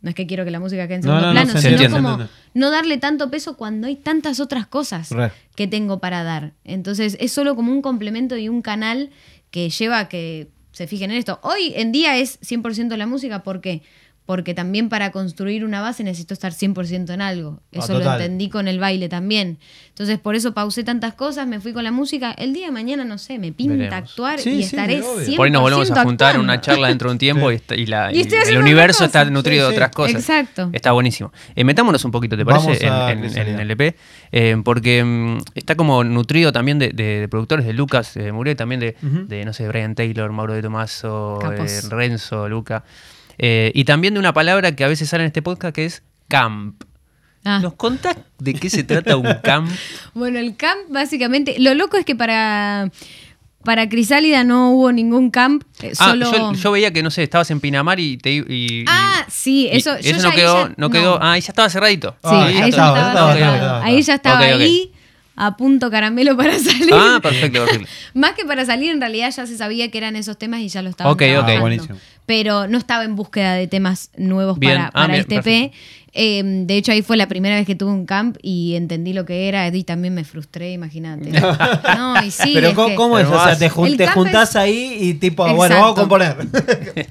no 0.06 0.10
es 0.10 0.14
que 0.14 0.28
quiero 0.28 0.44
que 0.44 0.52
la 0.52 0.60
música 0.60 0.86
quede 0.86 0.98
en 0.98 1.02
segundo 1.02 1.20
no, 1.20 1.26
no, 1.26 1.32
plano, 1.32 1.60
sino 1.60 1.72
entiende. 1.72 1.96
como 1.96 2.28
no 2.54 2.70
darle 2.70 2.96
tanto 2.96 3.28
peso 3.28 3.56
cuando 3.56 3.88
hay 3.88 3.96
tantas 3.96 4.38
otras 4.38 4.68
cosas 4.68 5.10
Re. 5.10 5.32
que 5.56 5.66
tengo 5.66 5.98
para 5.98 6.22
dar. 6.22 6.52
Entonces 6.62 7.16
es 7.18 7.32
solo 7.32 7.56
como 7.56 7.72
un 7.72 7.82
complemento 7.82 8.36
y 8.36 8.48
un 8.48 8.62
canal 8.62 9.10
que 9.50 9.68
lleva 9.68 9.98
a 9.98 10.08
que 10.08 10.46
se 10.70 10.86
fijen 10.86 11.10
en 11.10 11.16
esto. 11.16 11.40
Hoy 11.42 11.72
en 11.74 11.90
día 11.90 12.18
es 12.18 12.40
100% 12.40 12.96
la 12.96 13.08
música, 13.08 13.42
¿por 13.42 13.60
qué? 13.60 13.82
Porque 13.82 13.82
también 14.54 14.88
para 14.88 15.12
construir 15.12 15.64
una 15.64 15.80
base 15.80 16.02
necesito 16.02 16.34
estar 16.34 16.52
100% 16.52 17.14
en 17.14 17.20
algo. 17.20 17.60
Ah, 17.66 17.78
Eso 17.78 17.98
lo 17.98 18.12
entendí 18.12 18.48
con 18.48 18.66
el 18.66 18.80
baile 18.80 19.08
también. 19.08 19.58
Entonces 19.90 20.18
por 20.18 20.34
eso 20.34 20.52
pausé 20.52 20.82
tantas 20.84 21.14
cosas, 21.14 21.46
me 21.46 21.60
fui 21.60 21.72
con 21.72 21.84
la 21.84 21.92
música. 21.92 22.32
El 22.32 22.52
día 22.52 22.66
de 22.66 22.72
mañana, 22.72 23.04
no 23.04 23.18
sé, 23.18 23.38
me 23.38 23.52
pinta 23.52 23.76
Veremos. 23.76 23.96
actuar 24.10 24.40
Sí, 24.40 24.50
y 24.50 24.56
sí, 24.58 24.62
estaré 24.76 25.00
obvio. 25.00 25.24
100% 25.26 25.36
Por 25.36 25.46
ahí 25.46 25.52
nos 25.52 25.62
volvemos 25.62 25.90
a 25.92 26.02
juntar 26.02 26.34
en 26.34 26.40
una 26.40 26.60
charla 26.60 26.88
dentro 26.88 27.08
de 27.08 27.12
un 27.12 27.18
tiempo 27.18 27.50
y, 27.52 27.86
la- 27.86 28.12
Y 28.12 28.16
y 28.16 28.20
estoy 28.22 28.38
el 28.48 28.58
universo 28.58 29.04
está 29.04 29.24
nutrido 29.26 29.66
Sí, 29.68 29.70
de 29.70 29.76
otras 29.76 29.90
cosas. 29.94 30.16
Exacto. 30.16 30.70
Está 30.72 30.90
buenísimo. 30.92 31.32
Eh, 31.54 31.62
metámonos 31.64 32.04
un 32.04 32.10
poquito, 32.10 32.36
¿te 32.36 32.44
parece? 32.44 32.84
En, 32.84 32.92
en- 32.92 33.20
Crisalidad. 33.20 33.54
en 33.54 33.60
el 33.60 33.70
LP. 33.70 33.96
Eh, 34.32 34.56
porque 34.64 35.04
mm, 35.04 35.38
está 35.54 35.76
como 35.76 36.02
nutrido 36.02 36.50
también 36.52 36.78
de, 36.80 36.88
de- 36.90 37.20
de 37.20 37.28
productores 37.28 37.64
de 37.64 37.72
Lucas 37.72 38.16
eh, 38.16 38.32
Muré, 38.32 38.56
también 38.56 38.80
de, 38.80 38.96
de, 39.00 39.44
no 39.44 39.52
sé, 39.52 39.68
Brian 39.68 39.94
Taylor, 39.94 40.32
Mauro 40.32 40.52
de 40.54 40.62
Tomaso, 40.62 41.38
eh, 41.52 41.80
Renzo, 41.88 42.48
Luca. 42.48 42.84
Eh, 43.38 43.70
y 43.74 43.84
también 43.84 44.14
de 44.14 44.20
una 44.20 44.32
palabra 44.32 44.74
que 44.74 44.84
a 44.84 44.88
veces 44.88 45.08
sale 45.08 45.24
en 45.24 45.28
este 45.28 45.42
podcast 45.42 45.74
que 45.74 45.84
es 45.84 46.02
camp. 46.28 46.82
Ah. 47.44 47.60
¿Nos 47.60 47.74
contás 47.74 48.16
de 48.38 48.54
qué 48.54 48.68
se 48.70 48.82
trata 48.82 49.16
un 49.16 49.28
camp? 49.42 49.70
Bueno, 50.14 50.38
el 50.38 50.56
camp 50.56 50.80
básicamente, 50.88 51.56
lo 51.58 51.74
loco 51.74 51.96
es 51.96 52.04
que 52.04 52.16
para 52.16 52.90
para 53.64 53.88
Crisálida 53.88 54.44
no 54.44 54.70
hubo 54.70 54.92
ningún 54.92 55.30
camp, 55.32 55.64
eh, 55.82 55.90
Ah, 55.98 56.10
solo... 56.10 56.30
yo, 56.30 56.52
yo 56.52 56.70
veía 56.70 56.92
que, 56.92 57.02
no 57.02 57.10
sé, 57.10 57.24
estabas 57.24 57.50
en 57.50 57.58
Pinamar 57.58 57.98
y 57.98 58.16
te... 58.16 58.30
Y, 58.30 58.44
y- 58.48 58.84
Ah, 58.86 59.24
sí, 59.28 59.68
eso- 59.72 59.98
y 59.98 60.02
yo 60.04 60.10
eso 60.10 60.18
ya 60.18 60.22
no 60.22 60.28
ahí 60.30 60.36
quedó, 60.36 60.68
ya- 60.68 60.74
no 60.76 60.90
quedó... 60.90 61.18
no. 61.18 61.24
Ah, 61.26 61.36
y 61.36 61.40
ya 61.40 61.48
estaba 61.50 61.68
cerradito. 61.68 62.10
Sí, 62.22 62.28
Ah, 62.30 62.44
ahí 62.46 62.54
ya 62.58 62.66
estaba, 62.68 62.98
estaba, 63.08 63.84
Ahí 63.84 64.02
ya 64.02 64.14
estaba 64.14 64.38
ahí, 64.38 64.92
a 65.36 65.56
punto 65.56 65.90
caramelo 65.90 66.36
para 66.36 66.58
salir. 66.58 66.90
Ah, 66.92 67.18
perfecto, 67.22 67.64
perfecto. 67.64 67.88
Más 68.14 68.32
que 68.32 68.44
para 68.44 68.64
salir, 68.64 68.90
en 68.90 69.00
realidad 69.00 69.30
ya 69.34 69.46
se 69.46 69.56
sabía 69.56 69.90
que 69.90 69.98
eran 69.98 70.16
esos 70.16 70.36
temas 70.38 70.60
y 70.60 70.68
ya 70.68 70.82
lo 70.82 70.90
estaban 70.90 71.12
Ok, 71.12 71.22
ok. 71.22 71.28
trabajando. 71.28 71.56
Ah, 71.56 71.60
buenísimo. 71.60 71.96
Pero 72.26 72.66
no 72.66 72.76
estaba 72.78 73.04
en 73.04 73.14
búsqueda 73.14 73.54
de 73.54 73.68
temas 73.68 74.10
nuevos 74.16 74.58
Bien. 74.58 74.72
para, 74.74 74.86
Ah, 74.88 74.92
para 74.92 75.16
este 75.16 75.42
P. 75.42 75.70
Eh, 76.18 76.42
de 76.42 76.76
hecho, 76.78 76.90
ahí 76.92 77.02
fue 77.02 77.18
la 77.18 77.28
primera 77.28 77.56
vez 77.56 77.66
que 77.66 77.74
tuve 77.74 77.90
un 77.90 78.06
camp 78.06 78.38
y 78.40 78.74
entendí 78.74 79.12
lo 79.12 79.26
que 79.26 79.48
era 79.48 79.68
y 79.68 79.84
también 79.84 80.14
me 80.14 80.24
frustré, 80.24 80.72
imagínate. 80.72 81.30
No, 81.96 82.24
y 82.24 82.30
sí, 82.30 82.52
Pero 82.54 82.68
es 82.68 82.74
¿cómo, 82.74 82.88
que- 82.88 82.94
cómo 82.94 83.18
es? 83.18 83.28
O 83.28 83.44
sea, 83.44 83.56
te, 83.56 83.68
jun- 83.70 83.96
te 83.98 84.06
juntás 84.08 84.50
es- 84.50 84.56
ahí 84.56 84.96
y 84.98 85.14
tipo, 85.14 85.46
bueno, 85.54 85.74
vamos 85.78 85.92
a 85.98 86.00
componer. 86.00 86.36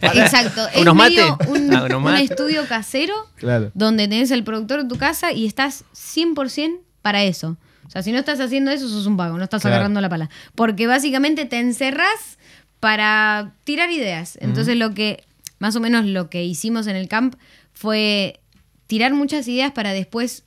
Exacto. 0.02 0.68
Es 0.74 0.82
¿Unos 0.82 0.96
medio 0.96 1.38
mates? 1.38 1.48
un, 1.50 1.74
Ah, 1.76 1.84
unos 1.86 1.98
un 1.98 2.04
mates. 2.04 2.32
estudio 2.32 2.66
casero 2.68 3.14
Claro. 3.36 3.72
donde 3.74 4.08
tenés 4.08 4.32
el 4.32 4.44
productor 4.44 4.84
de 4.84 4.90
tu 4.90 4.98
casa 4.98 5.32
y 5.32 5.46
estás 5.46 5.84
100% 5.94 6.80
para 7.02 7.24
eso. 7.24 7.58
O 7.88 7.90
sea, 7.90 8.02
si 8.04 8.12
no 8.12 8.18
estás 8.20 8.40
haciendo 8.40 8.72
eso, 8.72 8.88
sos 8.90 9.06
un 9.06 9.18
vago, 9.18 9.38
no 9.38 9.44
estás 9.44 9.62
Claro. 9.62 9.76
agarrando 9.76 10.02
la 10.02 10.10
pala. 10.10 10.30
Porque 10.56 10.88
básicamente 10.88 11.46
te 11.46 11.60
encerrás 11.60 12.38
para 12.80 13.54
tirar 13.64 13.90
ideas. 13.92 14.38
Entonces 14.42 14.76
lo 14.78 14.94
que, 14.94 15.24
más 15.60 15.76
o 15.76 15.80
menos 15.80 16.06
lo 16.06 16.30
que 16.30 16.44
hicimos 16.44 16.88
en 16.88 16.96
el 16.96 17.08
camp 17.08 17.36
fue 17.74 18.40
tirar 18.88 19.14
muchas 19.14 19.48
ideas 19.48 19.72
para 19.72 19.92
después, 19.94 20.44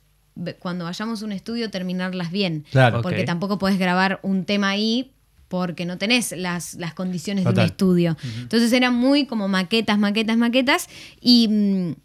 cuando 0.59 0.85
vayamos 0.85 1.21
a 1.21 1.25
un 1.25 1.31
estudio, 1.33 1.69
terminarlas 1.69 2.31
bien. 2.31 2.65
Claro. 2.71 3.01
Porque 3.01 3.23
tampoco 3.23 3.57
podés 3.57 3.77
grabar 3.77 4.19
un 4.23 4.45
tema 4.45 4.69
ahí 4.69 5.11
porque 5.49 5.85
no 5.85 5.97
tenés 5.97 6.31
las, 6.37 6.75
las 6.75 6.93
condiciones 6.93 7.43
de 7.43 7.49
un 7.49 7.59
estudio. 7.59 8.15
Entonces 8.37 8.71
eran 8.71 8.93
muy 8.95 9.25
como 9.25 9.47
maquetas, 9.47 9.97
maquetas, 9.97 10.37
maquetas. 10.37 10.87
Y, 11.19 11.47
mm, 11.49 11.95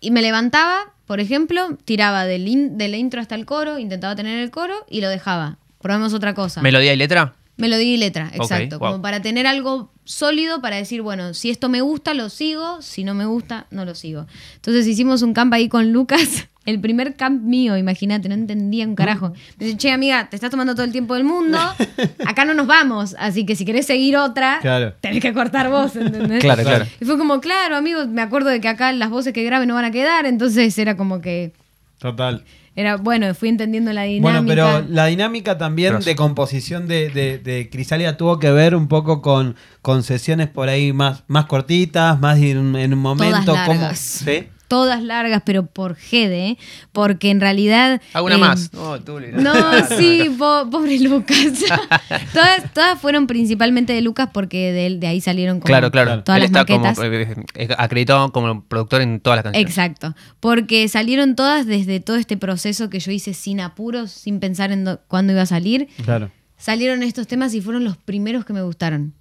y 0.00 0.10
me 0.10 0.22
levantaba, 0.22 0.94
por 1.06 1.20
ejemplo, 1.20 1.76
tiraba 1.84 2.24
del, 2.26 2.48
in- 2.48 2.78
de 2.78 2.88
la 2.88 2.96
intro 2.96 3.20
hasta 3.20 3.34
el 3.34 3.46
coro, 3.46 3.78
intentaba 3.78 4.14
tener 4.16 4.38
el 4.40 4.50
coro 4.50 4.74
y 4.90 5.00
lo 5.00 5.08
dejaba. 5.08 5.58
Probamos 5.80 6.12
otra 6.14 6.34
cosa. 6.34 6.62
¿Melodía 6.62 6.92
y 6.92 6.96
letra? 6.96 7.34
Melodía 7.56 7.94
y 7.94 7.96
letra, 7.96 8.30
exacto. 8.34 8.78
wow. 8.78 8.90
Como 8.90 9.02
para 9.02 9.22
tener 9.22 9.46
algo 9.46 9.90
sólido 10.04 10.60
para 10.60 10.76
decir, 10.76 11.00
bueno, 11.00 11.32
si 11.32 11.48
esto 11.50 11.68
me 11.70 11.80
gusta, 11.80 12.12
lo 12.12 12.28
sigo, 12.28 12.82
si 12.82 13.02
no 13.02 13.14
me 13.14 13.24
gusta, 13.24 13.66
no 13.70 13.84
lo 13.86 13.94
sigo. 13.94 14.26
Entonces 14.56 14.86
hicimos 14.86 15.22
un 15.22 15.32
camp 15.32 15.54
ahí 15.54 15.68
con 15.68 15.90
Lucas, 15.92 16.48
el 16.66 16.80
primer 16.80 17.14
camp 17.16 17.42
mío, 17.42 17.76
imagínate, 17.76 18.28
no 18.28 18.34
entendía 18.34 18.86
un 18.86 18.94
carajo. 18.94 19.32
Me 19.58 19.66
dice, 19.66 19.78
che, 19.78 19.90
amiga, 19.92 20.28
te 20.28 20.36
estás 20.36 20.50
tomando 20.50 20.74
todo 20.74 20.84
el 20.84 20.92
tiempo 20.92 21.14
del 21.14 21.24
mundo, 21.24 21.58
acá 22.26 22.44
no 22.44 22.52
nos 22.54 22.66
vamos, 22.66 23.16
así 23.18 23.46
que 23.46 23.56
si 23.56 23.64
querés 23.64 23.86
seguir 23.86 24.16
otra, 24.16 24.58
Claro. 24.60 24.92
tenés 25.00 25.22
que 25.22 25.32
cortar 25.32 25.70
vos, 25.70 25.96
¿entendés? 25.96 26.40
Claro, 26.40 26.62
claro. 26.62 26.86
Y 27.00 27.04
fue 27.04 27.16
como, 27.18 27.40
claro, 27.40 27.76
amigo, 27.76 28.06
me 28.06 28.20
acuerdo 28.22 28.50
de 28.50 28.60
que 28.60 28.68
acá 28.68 28.92
las 28.92 29.08
voces 29.10 29.32
que 29.32 29.42
grabe 29.44 29.64
no 29.66 29.74
van 29.74 29.84
a 29.86 29.90
quedar, 29.90 30.26
entonces 30.26 30.76
era 30.78 30.96
como 30.96 31.20
que, 31.20 31.52
Total. 31.98 32.42
era, 32.74 32.96
bueno, 32.96 33.32
fui 33.34 33.48
entendiendo 33.48 33.92
la 33.92 34.02
dinámica. 34.02 34.40
Bueno, 34.42 34.46
pero 34.82 34.86
la 34.92 35.06
dinámica 35.06 35.56
también 35.56 35.92
Grosso. 35.94 36.08
de 36.10 36.16
composición 36.16 36.88
de, 36.88 37.08
de, 37.10 37.38
de 37.38 37.70
Crisálida 37.70 38.16
tuvo 38.16 38.38
que 38.38 38.50
ver 38.50 38.74
un 38.74 38.88
poco 38.88 39.22
con, 39.22 39.56
con 39.82 40.02
sesiones 40.02 40.48
por 40.48 40.68
ahí 40.68 40.92
más, 40.92 41.24
más 41.28 41.46
cortitas, 41.46 42.20
más 42.20 42.38
en, 42.38 42.58
un- 42.58 42.76
en 42.76 42.92
un 42.92 42.98
momento. 42.98 43.44
Todas 43.46 43.66
¿cómo? 43.66 43.80
largas. 43.80 43.98
¿Sí? 43.98 44.48
Todas 44.68 45.02
largas, 45.02 45.42
pero 45.46 45.64
por 45.66 45.96
¿eh? 46.12 46.56
porque 46.92 47.30
en 47.30 47.40
realidad... 47.40 48.00
¿Alguna 48.12 48.34
eh, 48.34 48.38
más? 48.38 48.72
No, 48.72 49.00
tú. 49.00 49.20
No, 49.34 49.52
sí, 49.96 50.34
po- 50.36 50.68
pobre 50.70 50.98
Lucas. 50.98 51.36
todas, 52.32 52.72
todas 52.74 53.00
fueron 53.00 53.26
principalmente 53.26 53.92
de 53.92 54.00
Lucas 54.00 54.30
porque 54.32 54.72
de, 54.72 54.86
él- 54.86 55.00
de 55.00 55.06
ahí 55.06 55.20
salieron 55.20 55.58
como 55.60 55.66
Claro, 55.66 55.90
claro. 55.90 56.24
todas 56.24 56.36
Él 56.38 56.42
las 56.42 56.48
está 56.50 56.60
maquetas. 56.74 56.96
como 56.98 57.12
eh, 57.12 57.36
eh, 57.54 57.68
acreditado 57.78 58.32
como 58.32 58.64
productor 58.64 59.02
en 59.02 59.20
todas 59.20 59.36
las 59.38 59.44
canciones. 59.44 59.68
Exacto, 59.70 60.14
porque 60.40 60.88
salieron 60.88 61.36
todas 61.36 61.66
desde 61.66 62.00
todo 62.00 62.16
este 62.16 62.36
proceso 62.36 62.90
que 62.90 62.98
yo 63.00 63.12
hice 63.12 63.34
sin 63.34 63.60
apuros, 63.60 64.10
sin 64.10 64.40
pensar 64.40 64.72
en 64.72 64.84
do- 64.84 65.00
cuándo 65.08 65.32
iba 65.32 65.42
a 65.42 65.46
salir. 65.46 65.88
Claro. 66.04 66.30
Salieron 66.58 67.02
estos 67.02 67.26
temas 67.26 67.54
y 67.54 67.60
fueron 67.60 67.84
los 67.84 67.96
primeros 67.98 68.44
que 68.44 68.52
me 68.52 68.62
gustaron. 68.62 69.12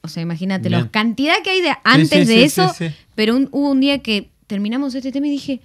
O 0.00 0.08
sea, 0.08 0.22
imagínate, 0.22 0.70
la 0.70 0.88
cantidad 0.88 1.34
que 1.44 1.50
hay 1.50 1.60
de 1.60 1.72
antes 1.84 2.08
sí, 2.26 2.34
de 2.34 2.38
sí, 2.38 2.42
eso, 2.44 2.68
sí, 2.70 2.88
sí. 2.88 2.94
pero 3.14 3.36
un- 3.36 3.48
hubo 3.52 3.70
un 3.72 3.80
día 3.80 3.98
que 3.98 4.30
terminamos 4.46 4.94
este 4.94 5.12
tema 5.12 5.26
y 5.26 5.30
dije, 5.30 5.60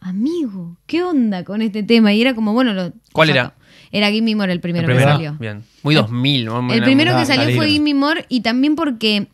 amigo, 0.00 0.76
¿qué 0.86 1.02
onda 1.02 1.44
con 1.44 1.62
este 1.62 1.82
tema? 1.82 2.12
Y 2.12 2.20
era 2.20 2.34
como, 2.34 2.52
bueno, 2.52 2.72
lo 2.74 2.92
¿Cuál 3.12 3.30
era? 3.30 3.54
Era 3.90 4.10
Gimme 4.10 4.34
More 4.34 4.52
el 4.52 4.60
primero, 4.60 4.88
El 4.88 4.94
primero. 4.96 5.06
que 5.18 5.24
salió. 5.24 5.36
Bien. 5.38 5.62
Muy 5.82 5.94
2000. 5.94 6.44
¿no? 6.44 6.72
El 6.72 6.82
primero 6.82 7.12
Ah, 7.14 7.20
que 7.20 7.26
salió 7.26 7.54
fue. 7.56 7.68
Gimme 7.68 7.94
More 7.94 8.26
y 8.28 8.40
también 8.40 8.74
porque 8.76 9.28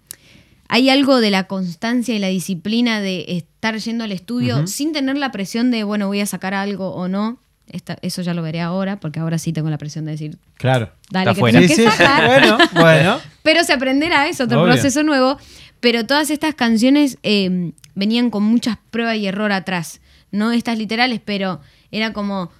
hay 0.68 0.90
algo 0.90 1.20
de 1.20 1.30
la 1.30 1.44
constancia 1.44 2.14
y 2.14 2.18
la 2.18 2.28
disciplina 2.28 3.00
de 3.00 3.24
estar 3.28 3.76
yendo 3.78 4.04
al 4.04 4.12
estudio 4.12 4.66
sin 4.66 4.92
tener 4.92 5.16
la 5.16 5.32
presión 5.32 5.70
de, 5.70 5.82
bueno, 5.84 6.06
voy 6.08 6.20
a 6.20 6.26
sacar 6.26 6.54
algo 6.54 6.90
o 6.94 7.08
no. 7.08 7.38
Esta- 7.68 7.98
eso 8.02 8.20
ya 8.22 8.34
lo 8.34 8.42
veré 8.42 8.60
ahora, 8.60 8.98
porque 9.00 9.20
ahora 9.20 9.38
sí 9.38 9.52
tengo 9.52 9.70
la 9.70 9.78
presión 9.78 10.04
de 10.04 10.10
decir, 10.12 10.38
Claro. 10.56 10.90
dale, 11.10 11.30
Está 11.30 11.44
que 11.46 11.52
tenés 11.52 11.70
Sí, 11.70 11.76
que 11.76 11.90
sí. 11.90 11.96
sacar. 11.96 12.26
Bueno, 12.26 12.58
bueno. 12.74 13.18
Pero 13.42 13.62
se 13.64 13.72
aprenderá, 13.72 14.28
es 14.28 14.40
otro 14.40 14.60
Obvio. 14.62 14.72
proceso 14.72 15.02
nuevo. 15.04 15.38
Pero 15.80 16.06
todas 16.06 16.30
estas 16.30 16.54
canciones 16.54 17.18
eh, 17.22 17.72
venían 17.94 18.30
con 18.30 18.42
muchas 18.42 18.78
pruebas 18.90 19.16
y 19.16 19.26
error 19.26 19.52
atrás. 19.52 20.00
No 20.30 20.52
estas 20.52 20.78
literales, 20.78 21.20
pero 21.24 21.60
era 21.90 22.12
como. 22.12 22.50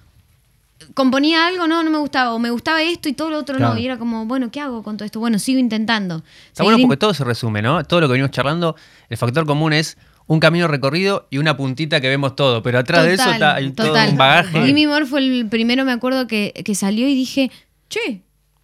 Componía 0.95 1.45
algo, 1.45 1.67
no, 1.67 1.83
no 1.83 1.91
me 1.91 1.99
gustaba. 1.99 2.33
O 2.33 2.39
me 2.39 2.49
gustaba 2.49 2.81
esto 2.81 3.07
y 3.07 3.13
todo 3.13 3.29
lo 3.29 3.37
otro 3.37 3.57
Claro. 3.57 3.75
no. 3.75 3.79
Y 3.79 3.85
era 3.85 3.97
como, 3.99 4.25
bueno, 4.25 4.49
¿qué 4.51 4.59
hago 4.59 4.81
con 4.81 4.97
todo 4.97 5.05
esto? 5.05 5.19
Bueno, 5.19 5.37
sigo 5.37 5.59
intentando. 5.59 6.23
Está 6.47 6.63
bueno 6.63 6.79
porque 6.81 6.97
todo 6.97 7.13
se 7.13 7.23
resume, 7.23 7.61
¿no? 7.61 7.83
Todo 7.83 8.01
lo 8.01 8.07
que 8.07 8.13
venimos 8.13 8.31
charlando, 8.31 8.75
el 9.09 9.17
factor 9.17 9.45
común 9.45 9.73
es 9.73 9.97
un 10.25 10.39
camino 10.39 10.67
recorrido 10.67 11.27
y 11.29 11.37
una 11.37 11.55
puntita 11.55 12.01
que 12.01 12.07
vemos 12.07 12.35
todo, 12.35 12.63
pero 12.63 12.79
atrás 12.79 13.05
de 13.05 13.13
eso 13.13 13.29
está, 13.29 13.55
hay 13.55 13.69
todo 13.71 13.87
total. 13.87 14.09
un 14.09 14.17
bagaje. 14.17 14.65
Gimme 14.65 14.87
More 14.87 15.05
fue 15.05 15.19
el 15.19 15.47
primero, 15.49 15.83
me 15.85 15.91
acuerdo, 15.91 16.25
que, 16.25 16.53
que 16.65 16.73
salió 16.73 17.07
y 17.07 17.13
dije, 17.15 17.51
che, 17.89 18.21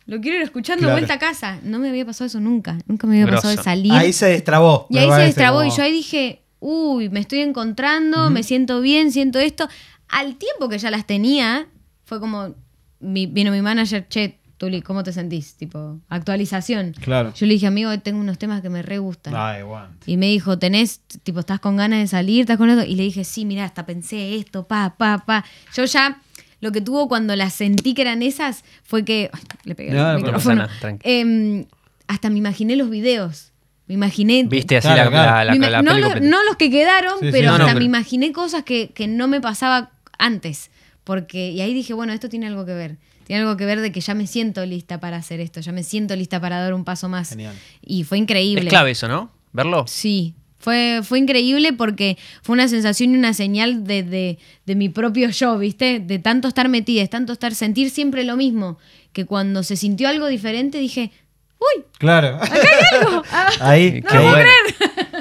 lo 0.08 0.20
quiero 0.20 0.38
ir 0.38 0.44
escuchando 0.44 0.82
Claro. 0.84 0.96
vuelta 0.96 1.14
a 1.14 1.20
casa. 1.20 1.60
No 1.64 1.78
me 1.80 1.90
había 1.90 2.06
pasado 2.06 2.26
eso 2.26 2.40
nunca. 2.40 2.78
Nunca 2.88 3.06
me 3.08 3.22
había 3.22 3.36
pasado 3.36 3.56
de 3.56 3.62
salir. 3.62 3.92
Ahí 3.94 4.12
se 4.14 4.26
destrabó. 4.28 4.88
Y 4.90 4.98
ahí 4.98 5.10
se 5.12 5.22
destrabó 5.22 5.64
y 5.64 5.70
yo 5.70 5.84
ahí 5.84 5.92
dije, 5.92 6.42
uy, 6.60 7.10
me 7.10 7.20
estoy 7.20 7.40
encontrando, 7.40 8.30
me 8.32 8.42
siento 8.44 8.82
bien, 8.82 9.12
siento 9.12 9.38
esto. 9.40 9.68
Al 10.10 10.36
tiempo 10.38 10.70
que 10.70 10.78
ya 10.80 10.90
las 10.90 11.06
tenía, 11.06 11.68
fue 12.06 12.20
como, 12.20 12.56
mi- 13.00 13.28
vino 13.28 13.52
mi 13.52 13.62
manager, 13.62 14.08
che, 14.08 14.40
Tuli, 14.58 14.82
¿cómo 14.82 15.04
te 15.04 15.12
sentís? 15.14 15.54
Tipo, 15.56 16.00
actualización. 16.10 16.94
Claro. 17.00 17.32
Yo 17.36 17.46
le 17.46 17.54
dije, 17.54 17.68
amigo, 17.68 17.96
tengo 18.00 18.20
unos 18.20 18.40
temas 18.40 18.62
que 18.64 18.70
me 18.72 18.82
re 18.82 18.98
gustan. 18.98 19.36
Ay, 19.36 19.62
guante. 19.62 20.10
Y 20.12 20.18
me 20.18 20.26
dijo, 20.28 20.58
¿tenés, 20.58 21.02
tipo, 21.22 21.42
estás 21.42 21.60
con 21.60 21.76
ganas 21.78 22.00
de 22.00 22.08
salir? 22.08 22.42
¿Estás 22.42 22.58
con 22.58 22.68
esto? 22.70 22.84
Y 22.84 22.96
le 22.96 23.04
dije, 23.04 23.24
sí, 23.24 23.46
mira, 23.46 23.66
hasta 23.66 23.86
pensé 23.86 24.36
esto, 24.36 24.68
pa, 24.68 24.96
pa, 24.98 25.20
pa. 25.28 25.46
Yo 25.76 25.86
ya, 25.86 26.22
lo 26.60 26.72
que 26.72 26.82
tuvo 26.82 27.08
cuando 27.08 27.36
las 27.36 27.54
sentí 27.54 27.94
que 27.94 28.02
eran 28.02 28.22
esas, 28.22 28.64
fue 28.84 29.06
que. 29.06 29.30
Ay, 29.34 29.42
le 29.64 29.76
pegué 29.76 29.92
No, 29.92 29.98
no 29.98 30.08
al 30.10 30.16
pasa 30.22 30.26
micrófono. 30.26 30.56
nada. 30.68 30.98
Em, 31.04 31.66
hasta 32.08 32.30
me 32.30 32.38
imaginé 32.38 32.76
los 32.76 32.90
videos. 32.90 33.52
Me 33.88 33.94
imaginé. 33.94 34.44
Viste 34.44 34.78
así 34.78 34.88
Claro, 34.88 35.06
la, 35.06 35.10
claro. 35.12 35.32
la, 35.38 35.44
la, 35.46 35.52
me 35.52 35.58
ima- 35.58 35.70
la 35.70 35.82
no, 35.82 35.94
los, 35.98 36.10
completa. 36.14 36.28
no 36.30 36.44
los 36.44 36.56
que 36.58 36.70
quedaron, 36.70 37.20
Sí, 37.22 37.28
pero 37.32 37.52
hasta 37.52 37.68
pero- 37.68 37.80
me 37.80 37.86
imaginé 37.86 38.32
cosas 38.34 38.64
que, 38.64 38.90
que 38.90 39.08
no 39.08 39.28
me 39.28 39.40
pasaba 39.40 39.92
antes. 40.18 40.72
Porque, 41.04 41.52
y 41.52 41.62
ahí 41.62 41.74
dije, 41.74 41.94
bueno, 41.94 42.12
esto 42.12 42.28
tiene 42.28 42.48
algo 42.48 42.66
que 42.66 42.74
ver. 42.74 42.98
Tiene 43.24 43.42
algo 43.44 43.56
que 43.56 43.66
ver 43.66 43.80
de 43.82 43.92
que 43.94 44.02
ya 44.02 44.14
me 44.14 44.26
siento 44.28 44.66
lista 44.66 45.00
para 45.00 45.18
hacer 45.18 45.40
esto, 45.40 45.60
ya 45.62 45.72
me 45.72 45.84
siento 45.84 46.16
lista 46.16 46.40
para 46.42 46.60
dar 46.60 46.74
un 46.74 46.84
paso 46.86 47.08
más. 47.10 47.30
Genial. 47.30 47.56
Y 47.82 48.04
fue 48.04 48.18
increíble. 48.18 48.64
Es 48.64 48.70
clave 48.70 48.92
eso, 48.92 49.08
¿no? 49.08 49.32
Verlo. 49.54 49.86
Sí, 49.88 50.34
fue, 50.60 51.02
fue 51.04 51.20
increíble 51.20 51.74
porque 51.74 52.18
fue 52.42 52.54
una 52.54 52.68
sensación 52.68 53.14
y 53.14 53.18
una 53.18 53.34
señal 53.34 53.84
de, 53.86 54.04
de- 54.04 54.38
de 54.66 54.76
mi 54.76 54.90
propio 54.90 55.30
yo, 55.30 55.58
¿viste? 55.58 56.00
De 56.00 56.20
tanto 56.20 56.48
estar 56.48 56.68
metida, 56.70 57.02
de 57.02 57.08
tanto 57.08 57.34
estar, 57.34 57.54
sentir 57.56 57.90
siempre 57.90 58.24
lo 58.24 58.36
mismo. 58.36 58.78
Que 59.14 59.26
cuando 59.26 59.64
se 59.64 59.76
sintió 59.76 60.10
algo 60.10 60.28
diferente 60.28 60.78
dije, 60.80 61.12
uy, 61.60 61.84
Claro. 62.00 62.40
algo. 62.42 63.24
Ah, 63.32 63.50
Ahí, 63.60 64.02
Qué 64.02 64.18
bueno. 64.20 64.50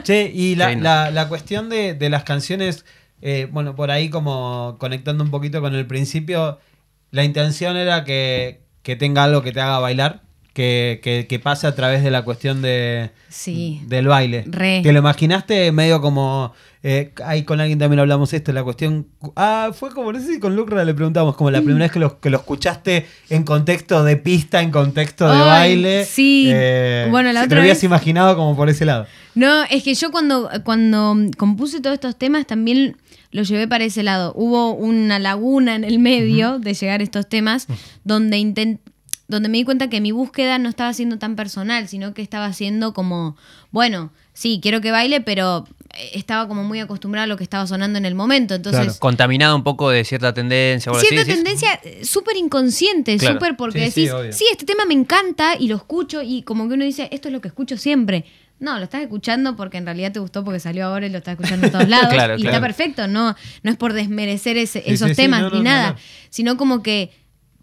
Che, 0.03 0.31
y 0.35 0.55
la, 0.55 0.75
la- 0.75 1.11
la 1.11 1.29
cuestión 1.29 1.69
de, 1.69 1.95
de 1.95 2.11
las 2.11 2.25
canciones, 2.25 2.85
eh, 3.23 3.49
bueno, 3.51 3.75
por 3.77 3.91
ahí 3.91 4.09
como 4.11 4.77
conectando 4.79 5.25
un 5.25 5.31
poquito 5.31 5.61
con 5.61 5.75
el 5.75 5.87
principio, 5.87 6.59
la 7.11 7.25
intención 7.25 7.77
era 7.77 8.05
que, 8.05 8.61
que 8.83 8.97
tenga 8.97 9.25
algo 9.25 9.43
que 9.43 9.53
te 9.53 9.61
haga 9.61 9.79
bailar, 9.79 10.23
que, 10.57 11.01
que, 11.03 11.27
que 11.29 11.39
pase 11.39 11.67
a 11.67 11.75
través 11.75 12.03
de 12.03 12.11
la 12.11 12.23
cuestión 12.23 12.63
de, 12.63 13.11
Sí. 13.29 13.83
del 13.87 14.07
baile. 14.07 14.45
Re. 14.47 14.81
¿Te 14.83 14.91
lo 14.95 15.01
imaginaste 15.01 15.71
medio 15.71 16.01
como... 16.01 16.55
eh, 16.83 17.13
ahí 17.27 17.43
con 17.43 17.61
alguien 17.61 17.79
también 17.79 18.01
hablamos 18.01 18.33
esto, 18.33 18.55
la 18.55 18.65
cuestión... 18.65 19.07
Ah, 19.37 19.73
fue 19.79 19.91
como, 19.91 20.15
no 20.15 20.19
sé 20.19 20.27
si 20.33 20.41
con 20.41 20.57
Lucra 20.57 20.83
le 20.87 20.95
preguntamos, 20.95 21.37
como 21.37 21.51
la 21.51 21.59
primera 21.61 21.85
vez 21.85 21.93
que 21.93 21.99
lo, 21.99 22.19
que 22.21 22.31
lo 22.31 22.39
escuchaste 22.39 23.05
en 23.29 23.43
contexto 23.45 24.03
de 24.03 24.17
pista, 24.17 24.63
en 24.63 24.71
contexto 24.71 25.27
de 25.29 25.35
Ay, 25.37 25.41
baile. 25.47 26.05
sí. 26.07 26.49
Eh, 26.51 27.07
Bueno, 27.11 27.31
la 27.35 27.41
si 27.43 27.45
te 27.45 27.47
otra 27.49 27.57
lo 27.57 27.61
habías 27.61 27.77
vez- 27.77 27.85
imaginado 27.85 28.35
como 28.35 28.57
por 28.57 28.71
ese 28.71 28.87
lado. 28.87 29.07
No, 29.35 29.65
es 29.65 29.83
que 29.83 29.93
yo 29.95 30.11
cuando, 30.11 30.49
cuando 30.65 31.15
compuse 31.37 31.83
todos 31.83 31.93
estos 31.93 32.17
temas 32.17 32.47
también 32.47 32.97
lo 33.31 33.43
llevé 33.43 33.69
para 33.69 33.85
ese 33.85 34.03
lado. 34.03 34.33
Hubo 34.35 34.73
una 34.73 35.19
laguna 35.19 35.75
en 35.75 35.85
el 35.85 35.99
medio 35.99 36.59
de 36.59 36.73
llegar 36.73 37.01
a 37.01 37.03
estos 37.05 37.29
temas 37.29 37.67
donde 38.05 38.39
intent- 38.39 38.79
donde 39.29 39.49
me 39.49 39.59
di 39.59 39.65
cuenta 39.65 39.89
que 39.91 40.01
mi 40.01 40.13
búsqueda 40.13 40.59
no 40.59 40.69
estaba 40.69 40.93
siendo 40.93 41.19
tan 41.19 41.35
personal, 41.37 41.89
sino 41.89 42.15
que 42.15 42.23
estaba 42.23 42.53
siendo 42.53 42.93
como, 42.95 43.37
bueno, 43.71 44.13
sí, 44.33 44.61
quiero 44.63 44.81
que 44.81 44.91
baile, 44.93 45.21
pero 45.21 45.67
eh, 45.95 46.11
estaba 46.15 46.47
como 46.47 46.63
muy 46.63 46.79
acostumbrada 46.79 47.25
a 47.25 47.27
lo 47.27 47.37
que 47.37 47.43
estaba 47.43 47.67
sonando 47.67 47.99
en 47.99 48.05
el 48.07 48.15
momento. 48.15 48.55
Entonces, 48.55 48.83
Claro. 48.85 48.99
Contaminado 49.01 49.57
un 49.57 49.65
poco 49.65 49.91
de 49.91 50.05
cierta 50.05 50.33
tendencia 50.33 50.93
o 50.93 50.99
cierta 51.01 51.25
tendencia 51.25 51.81
eh, 51.83 52.05
súper 52.05 52.37
inconsciente, 52.37 53.17
Claro. 53.17 53.35
súper 53.35 53.57
porque 53.57 53.91
Sí, 53.91 54.03
decís, 54.07 54.37
sí, 54.37 54.45
este 54.51 54.65
tema 54.65 54.85
me 54.85 54.95
encanta 54.95 55.55
y 55.59 55.69
lo 55.69 55.77
escucho 55.77 56.23
y 56.23 56.43
como 56.43 56.69
que 56.69 56.75
uno 56.75 56.85
dice, 56.85 57.09
esto 57.11 57.29
es 57.29 57.33
lo 57.33 57.41
que 57.41 57.49
escucho 57.49 57.77
siempre. 57.77 58.25
No, 58.59 58.79
lo 58.79 58.85
estás 58.85 59.03
escuchando 59.03 59.55
porque 59.55 59.77
en 59.77 59.85
realidad 59.85 60.13
te 60.13 60.19
gustó 60.21 60.43
porque 60.43 60.61
salió 60.61 60.87
ahora 60.87 61.07
y 61.07 61.11
lo 61.11 61.19
estás 61.19 61.33
escuchando 61.33 61.67
en 61.67 61.73
todos 61.73 61.89
lados. 61.89 62.09
Claro, 62.15 62.37
y 62.39 62.43
claro. 62.43 62.57
está 62.57 62.61
perfecto, 62.67 63.07
no, 63.07 63.35
no 63.63 63.71
es 63.71 63.77
por 63.77 63.93
desmerecer 63.93 64.57
ese- 64.57 64.83
Sí, 64.83 64.93
esos 64.93 65.15
temas 65.15 65.43
no, 65.43 65.51
ni 65.51 65.61
nada, 65.63 65.97
sino 66.31 66.57
como 66.57 66.83
que 66.83 67.11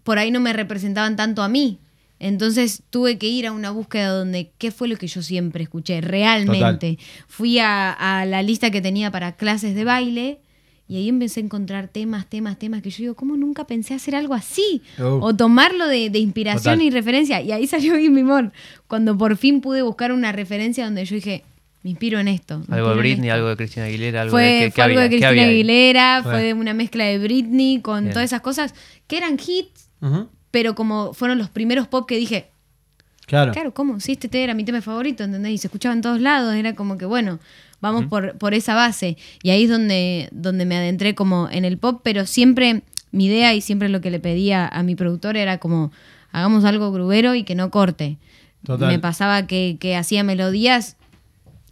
por 0.04 0.18
ahí 0.18 0.30
no 0.30 0.38
me 0.40 0.52
representaban 0.52 1.16
tanto 1.16 1.42
a 1.42 1.48
mí. 1.48 1.78
Entonces 2.20 2.82
tuve 2.90 3.18
que 3.18 3.26
ir 3.26 3.46
a 3.46 3.52
una 3.52 3.70
búsqueda 3.72 4.08
donde 4.08 4.52
qué 4.56 4.70
fue 4.70 4.86
lo 4.88 4.96
que 4.96 5.08
yo 5.08 5.20
siempre 5.20 5.64
escuché, 5.64 6.00
realmente. 6.00 6.98
Fui 7.26 7.58
a, 7.58 7.90
a 7.92 8.24
la 8.24 8.42
lista 8.42 8.70
que 8.70 8.80
tenía 8.80 9.10
para 9.10 9.32
clases 9.32 9.74
de 9.74 9.84
baile 9.84 10.38
y 10.86 10.96
ahí 10.96 11.08
empecé 11.08 11.40
a 11.40 11.44
encontrar 11.44 11.88
temas, 11.88 12.26
temas, 12.28 12.58
temas 12.58 12.82
que 12.82 12.90
yo 12.90 12.98
digo, 12.98 13.14
¿cómo 13.14 13.36
nunca 13.36 13.66
pensé 13.66 13.94
hacer 13.94 14.14
algo 14.14 14.32
así? 14.34 14.80
Oh. 15.00 15.18
O 15.22 15.34
tomarlo 15.34 15.86
de, 15.88 16.08
de 16.10 16.18
inspiración 16.20 16.74
Total. 16.76 16.82
y 16.86 16.90
referencia. 16.90 17.40
Y 17.42 17.52
ahí 17.52 17.66
salió 17.66 17.96
Gimme 17.98 18.22
More, 18.22 18.50
cuando 18.86 19.18
por 19.18 19.36
fin 19.36 19.60
pude 19.60 19.82
buscar 19.82 20.12
una 20.12 20.30
referencia 20.32 20.84
donde 20.84 21.04
yo 21.04 21.16
dije, 21.16 21.42
me 21.82 21.90
inspiro 21.90 22.20
en 22.20 22.28
esto. 22.28 22.62
Algo 22.70 22.90
de 22.90 22.96
Britney, 22.96 23.28
esto". 23.28 23.34
algo 23.34 23.48
de 23.48 23.56
Cristina 23.56 23.86
Aguilera, 23.86 24.22
algo 24.22 24.30
Fue, 24.32 24.42
de 24.44 24.58
¿qué- 24.60 24.64
qué 24.66 24.70
fue 24.72 24.84
algo 24.84 25.00
de 25.00 25.08
Cristina? 25.08 25.42
Aguilera, 25.42 26.20
Fue. 26.22 26.32
fue 26.32 26.42
de 26.42 26.54
una 26.54 26.74
mezcla 26.74 27.04
de 27.04 27.18
Britney 27.18 27.80
con 27.80 28.04
Bien. 28.04 28.12
todas 28.14 28.26
esas 28.26 28.40
cosas 28.40 28.74
que 29.06 29.16
eran 29.18 29.34
hits, 29.34 29.83
Pero 30.50 30.74
como 30.74 31.12
fueron 31.14 31.38
los 31.38 31.48
primeros 31.48 31.88
pop 31.88 32.06
que 32.06 32.16
dije, 32.16 32.50
Claro. 33.26 33.52
Claro, 33.52 33.72
¿cómo? 33.72 34.00
Sí, 34.00 34.12
este 34.12 34.28
tema 34.28 34.44
era 34.44 34.54
mi 34.54 34.64
tema 34.64 34.82
favorito, 34.82 35.24
¿entendés? 35.24 35.52
Y 35.52 35.58
se 35.58 35.68
escuchaba 35.68 35.94
en 35.94 36.02
todos 36.02 36.20
lados, 36.20 36.54
era 36.54 36.74
como 36.74 36.98
que, 36.98 37.06
bueno, 37.06 37.38
vamos 37.80 38.06
por, 38.06 38.36
por 38.36 38.54
esa 38.54 38.74
base. 38.74 39.16
Y 39.42 39.50
ahí 39.50 39.64
es 39.64 39.70
donde, 39.70 40.28
donde 40.30 40.66
me 40.66 40.76
adentré 40.76 41.14
como 41.14 41.48
en 41.50 41.64
el 41.64 41.78
pop, 41.78 42.00
pero 42.04 42.26
siempre 42.26 42.82
mi 43.12 43.26
idea 43.26 43.54
y 43.54 43.60
siempre 43.60 43.88
lo 43.88 44.00
que 44.00 44.10
le 44.10 44.20
pedía 44.20 44.68
a 44.68 44.82
mi 44.82 44.94
productor 44.94 45.36
era 45.36 45.58
como, 45.58 45.90
hagamos 46.32 46.64
algo 46.64 46.92
grubero 46.92 47.34
y 47.34 47.44
que 47.44 47.54
no 47.54 47.70
corte. 47.70 48.18
Total. 48.64 48.88
Me 48.88 48.98
pasaba 48.98 49.46
que, 49.46 49.76
que 49.80 49.96
hacía 49.96 50.22
melodías 50.22 50.96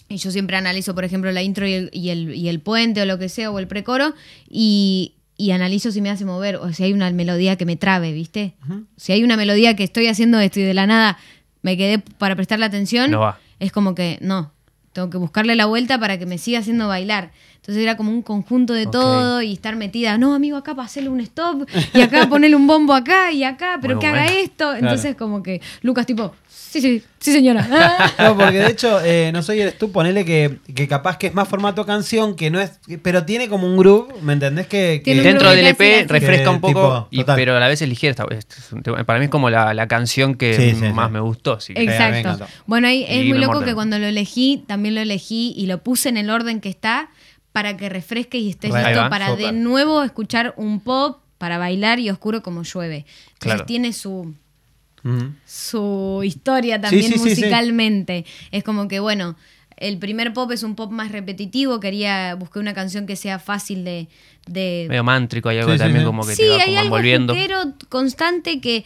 y 0.09 0.17
yo 0.19 0.31
siempre 0.31 0.57
analizo, 0.57 0.95
por 0.95 1.05
ejemplo, 1.05 1.33
la 1.33 1.43
intro 1.43 1.67
y 1.67 1.73
el, 1.73 1.91
y 1.93 2.11
el, 2.11 2.35
y 2.35 2.49
el 2.49 2.61
puente 2.61 3.01
o 3.01 3.07
lo 3.07 3.19
que 3.19 3.29
sea, 3.29 3.51
o 3.51 3.59
el 3.59 3.67
precoro, 3.67 4.15
y, 4.49 5.15
y 5.43 5.51
analizo 5.51 5.91
si 5.91 6.01
me 6.01 6.09
hace 6.11 6.25
mover 6.25 6.57
o 6.57 6.73
si 6.73 6.85
hay 6.85 6.93
una 6.93 7.11
melodía 7.11 7.57
que 7.57 7.65
me 7.67 7.75
trabe, 7.77 8.13
¿viste? 8.13 8.55
Si 8.97 9.13
hay 9.13 9.25
una 9.25 9.37
melodía 9.37 9.75
que 9.75 9.83
estoy 9.83 10.07
haciendo 10.07 10.39
esto 10.39 10.61
y 10.61 10.63
de 10.63 10.73
la 10.75 10.87
nada 10.87 11.19
me 11.63 11.77
quedé 11.77 11.99
para 11.99 12.37
prestarle 12.37 12.65
atención, 12.65 13.11
No 13.11 13.21
va. 13.21 13.39
es 13.59 13.73
como 13.73 13.95
que 13.97 14.19
no, 14.21 14.53
tengo 14.93 15.11
que 15.11 15.19
buscarle 15.19 15.57
la 15.57 15.67
vuelta 15.67 15.99
para 15.99 16.17
que 16.19 16.27
me 16.27 16.39
siga 16.39 16.61
haciendo 16.61 16.87
bailar. 16.87 17.33
Entonces 17.63 17.85
era 17.85 17.97
como 17.97 18.11
un 18.11 18.23
conjunto 18.23 18.73
de 18.73 18.87
todo 18.87 19.41
y 19.41 19.53
estar 19.53 19.77
metida, 19.77 20.19
no, 20.19 20.35
amigo, 20.35 20.57
acá 20.57 20.75
para 20.75 20.87
hacerle 20.87 21.11
un 21.11 21.21
stop 21.21 21.69
y 21.95 22.01
acá 22.01 22.29
ponerle 22.29 22.57
un 22.57 22.67
bombo 22.67 22.93
acá 22.93 23.31
y 23.31 23.45
acá, 23.45 23.79
pero 23.81 24.01
que 24.01 24.09
haga 24.09 24.25
bueno. 24.25 24.39
esto. 24.41 24.75
Entonces 24.75 25.15
como 25.15 25.45
que 25.45 25.61
Lucas 25.83 26.05
tipo, 26.05 26.35
sí, 26.49 26.81
sí, 26.81 27.05
sí 27.21 27.33
señora. 27.33 27.65
No, 28.19 28.37
porque 28.37 28.59
de 28.59 28.67
hecho, 28.69 29.01
eh, 29.05 29.31
no 29.33 29.45
soy 29.45 29.61
eres 29.61 29.79
tú, 29.79 29.93
ponele 29.93 30.25
que, 30.25 30.59
que 30.75 30.89
capaz 30.89 31.19
que 31.19 31.29
es 31.29 31.35
más 31.35 31.47
formato 31.47 31.87
canción, 31.87 32.35
que 32.35 32.51
no 32.51 32.61
es. 32.61 32.81
Pero 33.01 33.25
tiene 33.25 33.49
como 33.49 33.69
un 33.69 33.77
groove, 33.77 34.13
¿me 34.23 34.33
entendés? 34.33 34.67
Que, 34.67 35.01
que- 35.05 35.23
Dentro 35.23 35.51
del 35.53 35.65
EP 35.69 35.79
la- 36.01 36.09
refresca 36.09 36.43
Que, 36.45 36.51
un 36.51 36.61
poco, 36.61 36.69
tipo, 36.73 37.09
y- 37.13 37.19
total. 37.19 37.37
pero 37.37 37.57
a 37.57 37.61
la 37.61 37.69
vez 37.69 37.81
es 37.81 37.89
ligera. 37.89 38.27
Para 39.07 39.19
mí 39.21 39.27
es 39.27 39.31
como 39.31 39.51
la, 39.51 39.73
la 39.73 39.87
canción 39.87 40.35
que 40.35 40.55
Sí, 40.55 40.75
sí, 40.75 40.93
más 40.93 41.07
sí. 41.09 41.13
me 41.13 41.21
gustó. 41.21 41.59
me 41.77 41.85
Exacto. 41.85 42.19
encantó. 42.19 42.47
Bueno, 42.67 42.89
ahí 42.89 43.05
es 43.09 43.25
Y 43.25 43.29
muy 43.29 43.39
loco 43.39 43.61
que 43.63 43.73
cuando 43.75 44.01
lo 44.01 44.07
elegí, 44.07 44.65
también 44.67 44.97
lo 44.97 45.01
elegí 45.01 45.55
y 45.57 45.67
lo 45.67 45.79
puse 45.79 46.09
en 46.09 46.17
el 46.17 46.29
orden 46.29 46.61
que 46.61 46.69
está 46.69 47.09
para 47.53 47.77
que 47.77 47.89
refresque 47.89 48.39
y 48.39 48.51
esté 48.51 48.69
Ahí 48.69 48.85
listo 48.85 49.01
va, 49.01 49.09
para 49.11 49.37
de 49.37 49.53
nuevo 49.53 50.03
escuchar 50.03 50.55
un 50.57 50.81
pop 50.81 51.21
para 51.39 51.59
bailar 51.59 51.99
y 52.01 52.09
oscuro 52.11 52.43
como 52.43 52.63
llueve. 52.63 53.05
Entonces 53.35 53.39
Claro. 53.41 53.65
tiene 53.67 53.93
su, 53.93 54.35
su 55.47 56.23
historia 56.25 56.81
también 56.81 57.13
sí, 57.13 57.19
sí, 57.19 57.19
sí. 57.19 57.29
musicalmente. 57.31 58.25
Es 58.51 58.63
como 58.65 58.89
que, 58.89 59.01
bueno, 59.01 59.37
el 59.77 59.99
primer 59.99 60.33
pop 60.33 60.51
es 60.53 60.63
un 60.63 60.77
pop 60.77 60.91
más 60.93 61.11
repetitivo. 61.13 61.81
Quería 61.81 62.35
busqué 62.37 62.59
una 62.59 62.75
canción 62.75 63.07
que 63.07 63.17
sea 63.17 63.39
fácil 63.39 63.85
de. 63.85 64.09
de 64.47 64.87
Medio 64.89 65.05
mántrico, 65.05 65.49
hay 65.49 65.59
algo 65.59 65.77
también 65.77 66.01
sí. 66.01 66.07
como 66.07 66.25
que 66.25 66.35
sí, 66.37 66.43
te 66.43 66.49
va 66.49 66.57
hay 66.57 66.61
como 66.63 66.79
algo 66.79 66.97
envolviendo. 66.97 67.35
constante 67.89 68.61
que 68.61 68.85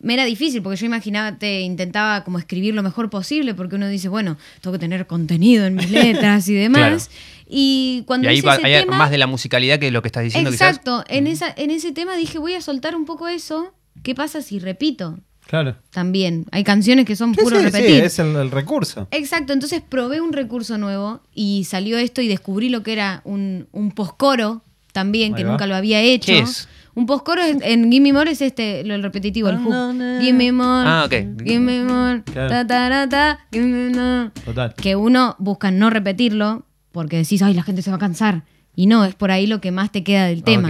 me 0.00 0.12
era 0.12 0.26
difícil 0.26 0.60
porque 0.62 0.76
yo 0.76 0.84
imaginaba, 0.84 1.38
te 1.38 1.60
intentaba 1.60 2.24
como 2.24 2.38
escribir 2.38 2.74
lo 2.74 2.82
mejor 2.82 3.08
posible 3.08 3.54
porque 3.54 3.76
uno 3.76 3.88
dice, 3.88 4.08
bueno, 4.10 4.36
tengo 4.60 4.74
que 4.74 4.78
tener 4.78 5.06
contenido 5.06 5.64
en 5.64 5.76
mis 5.76 5.90
letras 5.90 6.46
y 6.48 6.54
demás. 6.54 7.10
Y 7.56 8.02
cuando 8.06 8.26
Y 8.26 8.30
ahí 8.30 8.38
hice 8.38 8.46
va- 8.48 8.56
ese 8.56 8.66
hay 8.66 8.80
tema, 8.84 8.96
más 8.98 9.10
de 9.12 9.18
la 9.18 9.28
musicalidad 9.28 9.78
que 9.78 9.92
lo 9.92 10.02
que 10.02 10.08
estás 10.08 10.24
diciendo 10.24 10.50
quizás. 10.50 10.70
exacto, 10.70 11.04
en 11.08 11.28
esa 11.28 11.52
en 11.56 11.70
ese 11.70 11.92
tema 11.92 12.16
dije, 12.16 12.38
voy 12.38 12.54
a 12.54 12.60
soltar 12.60 12.96
un 12.96 13.04
poco 13.04 13.28
eso. 13.28 13.72
¿Qué 14.02 14.14
pasa 14.14 14.42
si 14.42 14.58
repito? 14.58 15.18
Claro. 15.46 15.76
También 15.90 16.46
hay 16.50 16.64
canciones 16.64 17.04
que 17.04 17.14
son 17.14 17.32
Sí, 17.34 17.40
puro 17.42 17.60
sí, 17.60 17.70
sí, 17.70 17.92
es 17.94 18.18
el, 18.18 18.34
el 18.34 18.50
recurso. 18.50 19.06
Exacto, 19.12 19.52
entonces 19.52 19.82
probé 19.88 20.20
un 20.20 20.32
recurso 20.32 20.78
nuevo 20.78 21.20
y 21.32 21.62
salió 21.64 21.96
esto 21.98 22.20
y 22.22 22.28
descubrí 22.28 22.70
lo 22.70 22.82
que 22.82 22.92
era 22.94 23.20
un, 23.24 23.68
un 23.70 23.92
postcoro 23.92 24.62
también, 24.92 25.34
Ahí 25.34 25.38
que 25.38 25.44
va. 25.44 25.50
nunca 25.52 25.66
lo 25.66 25.76
había 25.76 26.00
hecho. 26.00 26.32
¿Qué 26.32 26.38
es? 26.40 26.66
Un 26.96 27.06
postcoro 27.06 27.42
en, 27.44 27.62
en 27.62 27.90
Gimme 27.92 28.12
More 28.12 28.30
es 28.32 28.40
este, 28.40 28.82
lo 28.84 28.96
repetitivo, 29.00 29.48
el 29.48 29.58
hook. 29.58 29.74
Gimme 30.20 30.50
More, 30.50 30.88
Ah, 30.88 31.02
ok. 31.06 31.44
Gimme 31.44 31.84
More, 31.84 32.22
Claro. 32.24 32.48
ta, 32.48 32.66
ta, 32.66 32.88
ra, 32.88 33.08
ta, 33.08 33.46
gimme 33.52 33.90
more. 33.90 34.30
Total. 34.44 34.74
Que 34.74 34.96
uno 34.96 35.36
busca 35.38 35.70
no 35.70 35.90
repetirlo 35.90 36.64
porque 36.94 37.18
decís, 37.18 37.42
ay, 37.42 37.52
la 37.52 37.62
gente 37.64 37.82
se 37.82 37.90
va 37.90 37.96
a 37.96 38.00
cansar. 38.00 38.42
Y 38.76 38.86
no, 38.86 39.04
es 39.04 39.14
por 39.14 39.30
ahí 39.30 39.46
lo 39.46 39.60
que 39.60 39.70
más 39.70 39.92
te 39.92 40.02
queda 40.02 40.26
del 40.26 40.42
tema. 40.42 40.68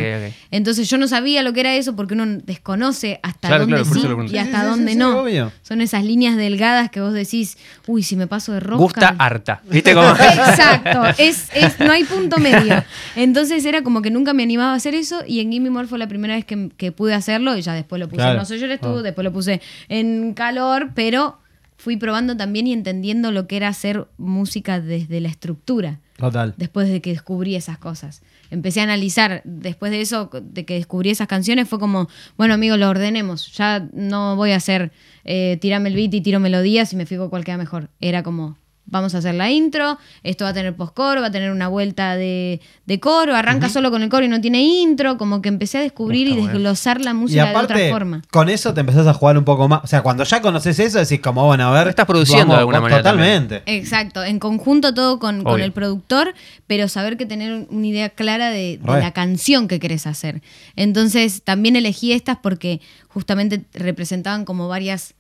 Entonces 0.50 0.90
yo 0.90 0.98
no 0.98 1.08
sabía 1.08 1.42
lo 1.42 1.54
que 1.54 1.60
era 1.60 1.74
eso 1.74 1.96
porque 1.96 2.12
uno 2.12 2.26
desconoce 2.44 3.18
hasta 3.22 3.48
Claro, 3.48 3.62
dónde 3.62 3.76
claro, 3.82 4.26
sí 4.28 4.34
y 4.34 4.36
hasta 4.36 4.58
sí, 4.58 4.62
sí, 4.62 4.70
dónde 4.70 4.94
no. 4.94 5.20
obvio. 5.20 5.50
Son 5.62 5.80
esas 5.80 6.04
líneas 6.04 6.36
delgadas 6.36 6.90
que 6.90 7.00
vos 7.00 7.14
decís, 7.14 7.56
uy, 7.86 8.02
si 8.02 8.14
me 8.16 8.26
paso 8.26 8.52
de 8.52 8.60
rosca. 8.60 8.76
Gusta 8.82 9.16
harta. 9.18 9.62
¿Viste 9.70 9.94
cómo? 9.94 10.10
Exacto, 10.20 11.02
es, 11.16 11.48
es, 11.54 11.80
no 11.80 11.92
hay 11.92 12.04
punto 12.04 12.36
medio. 12.38 12.84
Entonces 13.16 13.64
era 13.64 13.82
como 13.82 14.02
que 14.02 14.10
nunca 14.10 14.34
me 14.34 14.42
animaba 14.42 14.72
a 14.72 14.76
hacer 14.76 14.94
eso 14.94 15.22
y 15.26 15.40
en 15.40 15.50
Gimme 15.50 15.70
More 15.70 15.86
fue 15.88 15.98
la 15.98 16.06
primera 16.06 16.34
vez 16.34 16.44
que, 16.44 16.68
que 16.76 16.92
pude 16.92 17.14
hacerlo 17.14 17.56
y 17.56 17.62
ya 17.62 17.72
después 17.72 18.00
lo 18.00 18.06
puse 18.08 18.16
Claro. 18.18 18.32
en 18.42 18.48
No 18.48 18.54
Llores 18.54 18.80
tú, 18.82 18.98
Ah. 18.98 19.02
después 19.02 19.24
lo 19.24 19.32
puse 19.32 19.62
en 19.88 20.34
Calor, 20.34 20.90
pero 20.94 21.38
fui 21.84 21.98
probando 21.98 22.34
también 22.34 22.66
y 22.66 22.72
entendiendo 22.72 23.30
lo 23.30 23.46
que 23.46 23.58
era 23.58 23.68
hacer 23.68 24.06
música 24.16 24.80
desde 24.80 25.20
la 25.20 25.28
estructura 25.28 26.00
Total. 26.16 26.54
después 26.56 26.88
de 26.88 27.02
que 27.02 27.10
descubrí 27.10 27.56
esas 27.56 27.76
cosas. 27.76 28.22
Empecé 28.50 28.80
a 28.80 28.84
analizar, 28.84 29.42
después 29.44 29.92
de 29.92 30.00
eso, 30.00 30.30
de 30.32 30.64
que 30.64 30.76
descubrí 30.76 31.10
esas 31.10 31.28
canciones, 31.28 31.68
fue 31.68 31.78
como, 31.78 32.08
bueno, 32.38 32.54
amigo, 32.54 32.78
lo 32.78 32.88
ordenemos. 32.88 33.52
Ya 33.52 33.86
no 33.92 34.34
voy 34.34 34.52
a 34.52 34.56
hacer 34.56 34.92
eh, 35.24 35.58
tirame 35.60 35.90
el 35.90 35.94
beat 35.94 36.14
y 36.14 36.22
tiro 36.22 36.40
melodías 36.40 36.90
y 36.94 36.96
me 36.96 37.04
fijo 37.04 37.28
cuál 37.28 37.44
queda 37.44 37.58
mejor. 37.58 37.90
Era 38.00 38.22
como, 38.22 38.56
vamos 38.86 39.14
a 39.14 39.18
hacer 39.18 39.34
la 39.34 39.50
intro, 39.50 39.98
esto 40.22 40.44
va 40.44 40.50
a 40.50 40.54
tener 40.54 40.74
post-coro, 40.76 41.20
va 41.20 41.28
a 41.28 41.30
tener 41.30 41.50
una 41.50 41.68
vuelta 41.68 42.16
de, 42.16 42.60
de 42.86 43.00
coro, 43.00 43.34
arranca 43.34 43.68
solo 43.68 43.90
con 43.90 44.02
el 44.02 44.08
coro 44.10 44.24
y 44.24 44.28
no 44.28 44.40
tiene 44.40 44.62
intro, 44.62 45.16
como 45.16 45.40
que 45.42 45.48
empecé 45.48 45.78
a 45.78 45.80
descubrir 45.80 46.28
Está 46.28 46.38
y 46.38 46.42
bueno. 46.42 46.52
desglosar 46.52 47.00
la 47.00 47.10
Y 47.12 47.14
música 47.14 47.44
de 47.44 47.50
otra 47.50 47.62
aparte, 47.64 47.90
forma. 47.90 48.22
con 48.30 48.48
eso 48.48 48.74
te 48.74 48.80
empezás 48.80 49.06
a 49.06 49.14
jugar 49.14 49.38
un 49.38 49.44
poco 49.44 49.68
más. 49.68 49.80
O 49.84 49.86
sea, 49.86 50.02
cuando 50.02 50.22
ya 50.24 50.40
conoces 50.42 50.78
eso, 50.78 50.98
decís 50.98 51.20
como, 51.20 51.44
bueno, 51.46 51.68
a 51.68 51.72
ver. 51.72 51.88
Estás 51.88 52.06
produciendo 52.06 52.52
de 52.54 52.60
alguna 52.60 52.80
manera 52.80 53.02
Totalmente. 53.02 53.62
Exacto, 53.66 54.22
en 54.22 54.38
conjunto 54.38 54.92
todo 54.94 55.18
con, 55.18 55.42
con 55.44 55.60
el 55.60 55.72
productor, 55.72 56.34
pero 56.66 56.86
saber 56.88 57.16
que 57.16 57.26
tener 57.26 57.66
una 57.70 57.86
idea 57.86 58.10
clara 58.10 58.50
de, 58.50 58.78
de 58.78 59.00
la 59.00 59.12
canción 59.12 59.66
que 59.66 59.80
querés 59.80 60.06
hacer. 60.06 60.42
Entonces 60.76 61.42
también 61.42 61.76
elegí 61.76 62.12
estas 62.12 62.36
porque 62.36 62.80
justamente 63.08 63.64
representaban 63.72 64.44
como 64.44 64.68
varias 64.68 65.14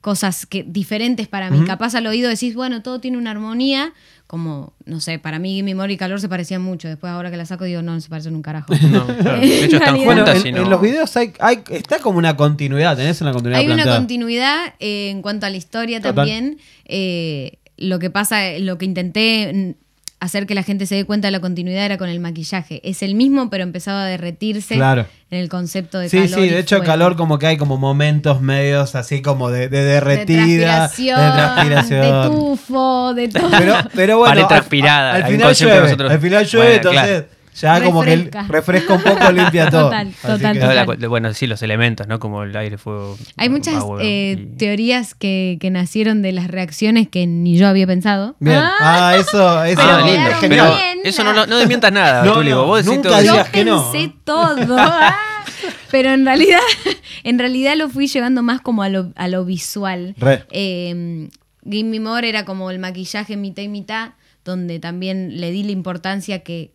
cosas 0.00 0.46
que, 0.46 0.62
diferentes 0.62 1.26
para 1.28 1.50
mí. 1.50 1.64
Capaz 1.66 1.94
al 1.94 2.06
oído 2.06 2.28
decís, 2.28 2.54
bueno, 2.54 2.82
todo 2.82 3.00
tiene 3.00 3.18
una 3.18 3.32
armonía, 3.32 3.92
como, 4.26 4.74
no 4.84 5.00
sé, 5.00 5.18
para 5.18 5.38
mí 5.38 5.62
mi 5.62 5.72
amor 5.72 5.90
y 5.90 5.96
calor 5.96 6.20
se 6.20 6.28
parecían 6.28 6.62
mucho. 6.62 6.86
Después 6.88 7.10
ahora 7.12 7.30
que 7.30 7.36
la 7.36 7.46
saco 7.46 7.64
digo, 7.64 7.82
no, 7.82 7.94
no 7.94 8.00
se 8.00 8.08
parecen 8.08 8.34
un 8.36 8.42
carajo. 8.42 8.72
No, 8.90 9.06
claro. 9.06 9.40
De 9.40 9.64
hecho, 9.64 9.76
están 9.78 9.96
En 9.96 10.02
realidad- 10.02 10.04
Bueno, 10.04 10.24
juntas 10.24 10.40
en, 10.44 10.46
y 10.48 10.52
no. 10.52 10.62
en 10.64 10.70
los 10.70 10.80
videos 10.80 11.16
hay, 11.16 11.32
hay- 11.40 11.62
está 11.70 11.98
como 11.98 12.18
una 12.18 12.36
continuidad, 12.36 12.96
tenés 12.96 13.20
una 13.20 13.32
continuidad 13.32 13.60
Hay 13.60 13.70
una 13.70 13.84
continuidad 13.96 14.74
eh, 14.78 15.10
en 15.10 15.20
cuanto 15.22 15.46
a 15.46 15.50
la 15.50 15.56
historia 15.56 15.98
Total. 16.00 16.14
también. 16.14 16.58
Eh, 16.84 17.58
lo 17.76 17.98
que 17.98 18.10
pasa, 18.10 18.58
lo 18.60 18.76
que 18.78 18.84
intenté 18.84 19.76
hacer 20.20 20.46
que 20.46 20.54
la 20.56 20.62
gente 20.64 20.84
se 20.86 20.96
dé 20.96 21.04
cuenta 21.04 21.28
de 21.28 21.32
la 21.32 21.40
continuidad 21.40 21.84
era 21.84 21.96
con 21.96 22.08
el 22.08 22.18
maquillaje. 22.18 22.80
Es 22.82 23.02
el 23.02 23.14
mismo, 23.14 23.50
pero 23.50 23.62
empezaba 23.62 24.02
a 24.02 24.06
derretirse 24.06 24.74
Claro. 24.74 25.06
en 25.30 25.38
el 25.38 25.48
concepto 25.48 25.98
de 26.00 26.08
Sí, 26.08 26.16
calor. 26.16 26.30
sí, 26.40 26.40
y 26.40 26.48
de 26.48 26.58
hecho 26.58 26.76
fuego. 26.78 26.90
calor 26.92 27.16
como 27.16 27.38
que 27.38 27.46
hay 27.46 27.56
como 27.56 27.76
momentos 27.76 28.40
medios 28.40 28.94
así 28.96 29.22
como 29.22 29.50
de, 29.50 29.68
de 29.68 29.78
de 29.78 29.84
derretida, 29.84 30.88
transpiración, 30.88 31.20
de 31.20 31.32
transpiración. 31.32 32.00
de 32.02 32.28
tufo, 32.36 33.14
de 33.14 33.28
todo. 33.28 33.50
Pero, 33.58 33.74
pero 33.94 34.18
bueno, 34.18 34.40
al- 34.42 34.48
transpirada, 34.48 35.14
Al, 35.14 35.24
final 35.26 35.54
llueve, 35.54 35.90
al 36.12 36.20
final 36.20 36.46
llueve, 36.46 36.66
Bueno, 36.66 36.76
entonces 36.76 37.02
claro. 37.02 37.26
Ya 37.60 37.82
como 37.82 38.02
que 38.02 38.16
Refresca. 38.16 38.42
refresca 38.48 38.94
un 38.94 39.02
poco, 39.02 39.32
limpia 39.32 39.70
todo. 39.70 39.84
Total, 39.84 40.12
total, 40.20 40.98
que- 40.98 41.06
bueno, 41.06 41.32
sí, 41.34 41.46
los 41.46 41.62
elementos, 41.62 42.06
¿no? 42.08 42.18
Como 42.18 42.42
el 42.42 42.56
aire, 42.56 42.78
fuego. 42.78 43.16
Hay 43.36 43.48
muchas 43.48 43.76
agua 43.76 44.00
eh, 44.02 44.36
y- 44.38 44.56
teorías 44.56 45.14
que, 45.14 45.58
que 45.60 45.70
nacieron 45.70 46.22
de 46.22 46.32
las 46.32 46.48
reacciones 46.48 47.08
que 47.08 47.26
ni 47.26 47.56
yo 47.56 47.68
había 47.68 47.86
pensado. 47.86 48.36
Bien. 48.40 48.56
Ah, 48.58 48.74
Ah, 49.10 49.16
eso, 49.16 49.64
eso 49.64 49.80
Pero 49.82 49.94
Ah, 49.96 50.06
lindo. 50.06 50.30
Pero 50.40 50.76
eso 51.04 51.24
no, 51.24 51.46
no, 51.46 51.58
desmientas 51.58 51.92
nada, 51.92 52.24
No, 52.24 52.34
Tulio. 52.34 52.56
no, 52.56 52.66
Vos 52.66 52.84
decís 52.84 52.96
nunca 52.96 53.08
todo 53.10 53.22
yo 53.22 53.32
digas 53.32 53.48
que 53.50 53.64
no. 53.64 53.90
pensé 53.92 54.12
todo. 54.24 54.76
Ah. 54.78 55.16
Pero 55.90 56.10
en 56.12 56.24
realidad, 56.24 56.60
en 57.24 57.38
realidad 57.38 57.74
lo 57.76 57.88
fui 57.88 58.06
llevando 58.06 58.42
más 58.42 58.60
como 58.60 58.82
a 58.82 58.88
lo, 58.88 59.12
a 59.16 59.28
lo 59.28 59.44
visual. 59.44 60.14
Re. 60.18 60.44
Eh, 60.50 61.28
Gimme 61.68 62.00
More 62.00 62.28
era 62.28 62.44
como 62.44 62.70
el 62.70 62.78
maquillaje 62.78 63.36
mitad 63.36 63.62
y 63.62 63.68
mitad, 63.68 64.10
donde 64.44 64.78
también 64.78 65.40
le 65.40 65.50
di 65.50 65.62
la 65.62 65.72
importancia 65.72 66.40
que 66.40 66.72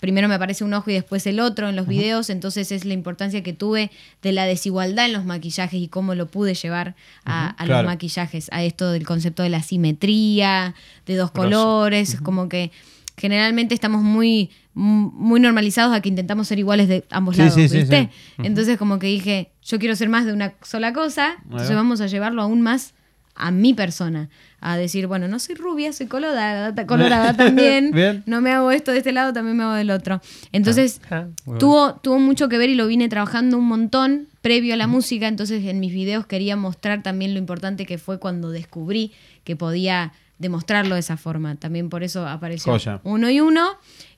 primero 0.00 0.28
me 0.28 0.34
aparece 0.34 0.64
un 0.64 0.72
ojo 0.74 0.90
y 0.90 0.94
después 0.94 1.26
el 1.26 1.40
otro 1.40 1.68
en 1.68 1.76
los 1.76 1.86
videos, 1.86 2.30
entonces 2.30 2.70
es 2.72 2.84
la 2.84 2.94
importancia 2.94 3.42
que 3.42 3.52
tuve 3.52 3.90
de 4.22 4.32
la 4.32 4.44
desigualdad 4.46 5.06
en 5.06 5.12
los 5.12 5.24
maquillajes 5.24 5.80
y 5.80 5.88
cómo 5.88 6.14
lo 6.14 6.26
pude 6.26 6.54
llevar 6.54 6.94
a, 7.24 7.50
a 7.50 7.64
claro. 7.64 7.82
los 7.82 7.92
maquillajes, 7.92 8.48
a 8.52 8.62
esto 8.62 8.90
del 8.92 9.04
concepto 9.06 9.42
de 9.42 9.48
la 9.48 9.62
simetría, 9.62 10.74
de 11.06 11.16
dos 11.16 11.32
Grosso. 11.32 11.44
colores, 11.44 12.16
como 12.22 12.48
que 12.48 12.70
generalmente 13.16 13.74
estamos 13.74 14.02
muy 14.02 14.50
muy 14.74 15.40
normalizados 15.40 15.92
a 15.92 16.00
que 16.00 16.08
intentamos 16.08 16.46
ser 16.46 16.60
iguales 16.60 16.86
de 16.86 17.04
ambos 17.10 17.34
Sí, 17.34 17.42
lados, 17.42 17.54
sí, 17.56 17.68
sí, 17.68 17.78
¿viste? 17.78 18.10
sí. 18.36 18.42
Entonces 18.44 18.78
como 18.78 19.00
que 19.00 19.08
dije, 19.08 19.50
yo 19.64 19.80
quiero 19.80 19.96
ser 19.96 20.08
más 20.08 20.24
de 20.24 20.32
una 20.32 20.54
sola 20.62 20.92
cosa, 20.92 21.34
entonces 21.42 21.72
va. 21.72 21.74
vamos 21.76 22.00
a 22.00 22.06
llevarlo 22.06 22.42
aún 22.42 22.60
más 22.62 22.94
a 23.34 23.50
mi 23.50 23.74
persona, 23.74 24.28
a 24.60 24.76
decir, 24.76 25.06
bueno, 25.06 25.28
no 25.28 25.38
soy 25.38 25.54
rubia, 25.54 25.92
soy 25.92 26.06
colorada, 26.06 26.74
colorada 26.86 27.32
también, 27.34 27.90
Bien. 27.94 28.22
no 28.26 28.40
me 28.40 28.50
hago 28.50 28.70
esto 28.72 28.90
de 28.92 28.98
este 28.98 29.12
lado, 29.12 29.32
también 29.32 29.56
me 29.56 29.62
hago 29.64 29.74
del 29.74 29.90
otro. 29.90 30.20
Entonces, 30.52 31.00
Ah, 31.10 31.26
bueno. 31.44 31.58
tuvo, 31.58 31.94
tuvo 32.02 32.18
mucho 32.18 32.48
que 32.48 32.58
ver 32.58 32.68
y 32.70 32.74
lo 32.74 32.86
vine 32.88 33.08
trabajando 33.08 33.56
un 33.58 33.66
montón 33.66 34.26
previo 34.42 34.74
a 34.74 34.76
la 34.76 34.86
música, 34.86 35.28
entonces 35.28 35.64
en 35.64 35.78
mis 35.80 35.92
videos 35.92 36.26
quería 36.26 36.56
mostrar 36.56 37.02
también 37.02 37.34
lo 37.34 37.38
importante 37.38 37.86
que 37.86 37.98
fue 37.98 38.18
cuando 38.18 38.50
descubrí 38.50 39.12
que 39.44 39.54
podía 39.56 40.12
demostrarlo 40.38 40.94
de 40.94 41.00
esa 41.00 41.16
forma. 41.16 41.56
También 41.56 41.88
por 41.88 42.02
eso 42.04 42.26
apareció 42.26 42.72
Joya. 42.72 43.00
uno 43.04 43.28
y 43.30 43.40
uno. 43.40 43.70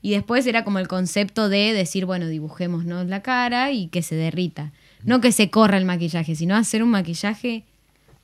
Y 0.02 0.10
después 0.10 0.46
era 0.46 0.64
como 0.64 0.78
el 0.78 0.86
concepto 0.88 1.48
de 1.48 1.72
decir, 1.72 2.04
bueno, 2.06 2.26
dibujémonos 2.28 3.06
la 3.06 3.22
cara 3.22 3.72
y 3.72 3.88
que 3.88 4.02
se 4.02 4.14
derrita. 4.16 4.72
No 5.02 5.20
que 5.22 5.32
se 5.32 5.48
corra 5.48 5.78
el 5.78 5.86
maquillaje, 5.86 6.34
sino 6.34 6.56
hacer 6.56 6.82
un 6.82 6.90
maquillaje 6.90 7.64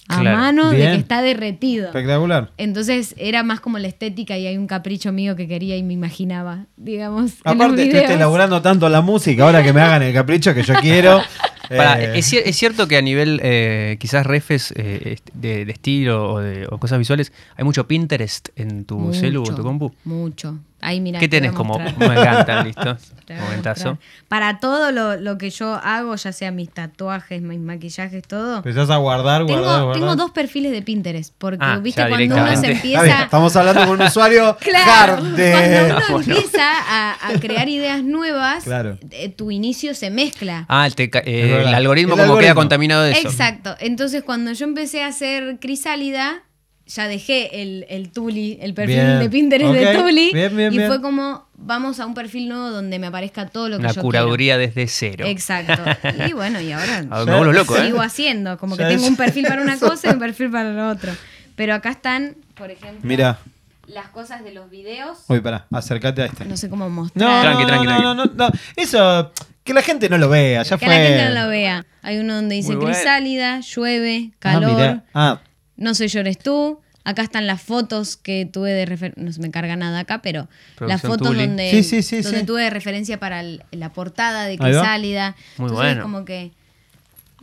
a 0.08 0.20
Claro. 0.20 0.36
mano 0.38 0.70
de 0.70 0.76
que 0.78 0.94
está 0.94 1.20
derretido. 1.22 1.86
Espectacular. 1.86 2.50
Entonces 2.58 3.14
era 3.18 3.42
más 3.42 3.60
como 3.60 3.78
la 3.78 3.88
estética 3.88 4.38
y 4.38 4.46
hay 4.46 4.56
un 4.56 4.66
capricho 4.66 5.12
mío 5.12 5.34
que 5.36 5.48
quería 5.48 5.76
y 5.76 5.82
me 5.82 5.92
imaginaba, 5.94 6.66
digamos. 6.76 7.32
en 7.32 7.36
los 7.44 7.54
Aparte, 7.56 7.82
estuviste 7.84 8.14
elaborando 8.14 8.62
tanto 8.62 8.88
la 8.88 9.00
música, 9.00 9.44
ahora 9.44 9.62
que 9.62 9.72
me 9.72 9.80
hagan 9.80 10.02
el 10.02 10.14
capricho 10.14 10.54
que 10.54 10.62
yo 10.62 10.74
quiero. 10.80 11.20
Eh, 11.68 12.12
es, 12.14 12.32
cier- 12.32 12.42
es 12.44 12.54
cierto 12.54 12.86
que 12.86 12.96
a 12.96 13.02
nivel 13.02 13.40
eh, 13.42 13.96
quizás 13.98 14.24
refes 14.24 14.72
eh, 14.76 15.16
de, 15.34 15.64
de 15.64 15.72
estilo 15.72 16.34
o, 16.34 16.38
de, 16.38 16.64
o 16.70 16.78
cosas 16.78 16.96
visuales, 16.96 17.32
hay 17.56 17.64
mucho 17.64 17.88
Pinterest 17.88 18.50
en 18.54 18.84
tu 18.84 18.96
Mucho, 18.96 19.18
celu 19.18 19.42
o 19.42 19.52
tu 19.52 19.64
compu. 19.64 19.92
Mucho. 20.04 20.60
Ahí 20.80 21.00
mira. 21.00 21.18
¿Qué 21.18 21.26
tenés 21.28 21.52
como? 21.52 21.78
Me 21.78 21.88
encanta, 22.06 22.62
listo. 22.62 22.96
Momentazo. 23.28 23.98
Para 24.28 24.60
todo 24.60 24.92
lo, 24.92 25.16
lo 25.16 25.36
que 25.36 25.50
yo 25.50 25.74
hago, 25.74 26.14
ya 26.14 26.32
sea 26.32 26.52
mis 26.52 26.70
tatuajes, 26.70 27.42
mis 27.42 27.58
maquillajes, 27.58 28.22
todo. 28.22 28.58
Empezás 28.58 28.88
a 28.90 28.96
guardar, 28.98 29.42
guardar, 29.44 29.46
Tengo, 29.64 29.84
guardar. 29.86 29.94
tengo 30.00 30.16
dos 30.16 30.30
perfiles 30.30 30.70
de 30.70 30.82
Pinterest, 30.82 31.34
porque 31.36 31.58
Ah, 31.60 31.78
viste 31.78 32.06
cuando 32.08 32.36
uno 32.36 32.56
se 32.56 32.66
empieza... 32.72 33.22
estamos 33.24 33.56
hablando 33.56 33.80
con 33.86 34.00
un 34.00 34.06
usuario 34.06 34.56
Claro, 34.60 35.14
hard 35.14 35.24
de... 35.34 35.50
cuando 35.50 35.96
uno 36.08 36.18
empieza 36.20 36.62
a, 36.88 37.28
a 37.30 37.40
crear 37.40 37.68
ideas 37.68 38.04
nuevas, 38.04 38.62
Claro. 38.62 38.98
eh, 39.10 39.28
tu 39.30 39.50
inicio 39.50 39.94
se 39.94 40.10
mezcla. 40.10 40.66
Ah, 40.68 40.86
el, 40.86 40.94
te 40.94 41.04
eh, 41.24 41.62
el 41.66 41.74
algoritmo 41.74 42.14
El 42.14 42.20
como 42.26 42.38
queda 42.38 42.54
contaminado 42.54 43.02
de 43.02 43.12
eso. 43.12 43.28
Exacto. 43.28 43.74
Entonces, 43.80 44.22
cuando 44.22 44.52
yo 44.52 44.64
empecé 44.66 45.02
a 45.02 45.08
hacer 45.08 45.58
Crisálida, 45.58 46.42
ya 46.86 47.08
dejé 47.08 47.62
el, 47.62 47.84
el 47.88 48.10
Tuli, 48.10 48.58
el 48.60 48.72
perfil 48.74 48.94
Bien. 48.96 49.18
de 49.20 49.28
Pinterest 49.30 49.72
de. 49.74 49.94
Tuli. 49.98 50.30
Bien, 50.32 50.56
bien, 50.56 50.72
y 50.72 50.78
fue 50.80 51.00
como, 51.02 51.46
vamos 51.56 51.98
a 52.00 52.06
un 52.06 52.14
perfil 52.14 52.48
nuevo 52.48 52.70
donde 52.70 52.98
me 52.98 53.08
aparezca 53.08 53.46
todo 53.48 53.68
lo 53.68 53.76
que 53.78 53.82
Una 53.84 53.92
yo 53.92 54.02
curaduría 54.02 54.56
desde 54.58 54.86
cero. 54.86 55.24
Exacto. 55.26 55.82
Y 56.28 56.32
bueno, 56.32 56.60
y 56.60 56.70
ahora 56.72 57.04
Ah, 57.10 57.24
me 57.24 57.52
loco, 57.52 57.76
¿eh? 57.76 57.86
sigo 57.86 58.00
haciendo. 58.00 58.56
Como 58.58 58.76
que 58.76 58.84
tengo 58.84 59.02
es- 59.04 59.10
un 59.10 59.16
perfil 59.16 59.46
para 59.46 59.62
una 59.62 59.76
cosa 59.80 60.08
y 60.08 60.12
un 60.12 60.18
perfil 60.20 60.50
para 60.50 60.72
lo 60.72 60.88
otro. 60.88 61.12
Pero 61.56 61.74
acá 61.74 61.90
están, 61.90 62.36
por 62.54 62.70
ejemplo, 62.70 63.00
Mira, 63.02 63.38
las 63.86 64.08
cosas 64.08 64.44
de 64.44 64.52
los 64.52 64.70
videos. 64.70 65.18
uy, 65.28 65.40
pará, 65.40 65.66
acércate 65.72 66.22
a 66.22 66.26
este. 66.26 66.44
No 66.44 66.56
sé 66.56 66.68
cómo 66.68 66.84
No, 66.84 66.90
mostrar. 66.90 67.42
Tranqui, 67.42 67.62
no, 67.62 67.66
tranqui, 67.68 67.86
no, 67.86 67.90
tranqui. 67.90 68.02
no, 68.04 68.14
no, 68.14 68.24
no, 68.36 68.48
eso, 68.76 69.32
que 69.64 69.74
la 69.74 69.82
gente 69.82 70.08
no 70.08 70.18
lo 70.18 70.28
vea, 70.28 70.62
ya 70.62 70.76
que 70.78 70.86
fue. 70.86 70.94
la 70.94 71.04
gente 71.04 71.24
no 71.34 71.42
lo 71.42 71.48
vea. 71.48 71.84
Hay 72.02 72.18
uno 72.18 72.34
donde 72.36 72.54
dice 72.56 72.76
crisálida, 72.78 73.60
llueve, 73.60 74.30
Ah, 74.34 74.36
calor. 74.38 75.02
Ah, 75.14 75.40
No 75.76 75.94
soy 75.94 76.08
llores 76.08 76.38
tú. 76.38 76.80
Acá 77.04 77.22
están 77.22 77.46
las 77.46 77.62
fotos 77.62 78.16
que 78.16 78.48
tuve 78.50 78.72
de 78.72 78.84
referencia. 78.84 79.22
No 79.22 79.30
se 79.32 79.40
me 79.40 79.50
carga 79.52 79.76
nada 79.76 80.00
acá, 80.00 80.22
pero 80.22 80.48
Producción 80.74 80.88
las 80.88 81.02
fotos 81.02 81.28
Tuli. 81.28 81.46
donde, 81.46 81.70
Sí, 81.70 81.82
sí, 81.84 82.02
sí, 82.02 82.20
donde 82.22 82.42
tuve 82.42 82.62
de 82.62 82.70
referencia 82.70 83.20
para 83.20 83.40
el- 83.40 83.62
la 83.70 83.92
portada 83.92 84.46
de. 84.46 84.58
Crisálida. 84.58 85.36
Muy 85.58 85.68
Entonces, 85.68 85.76
bueno. 85.94 86.02
como 86.02 86.24
que. 86.24 86.50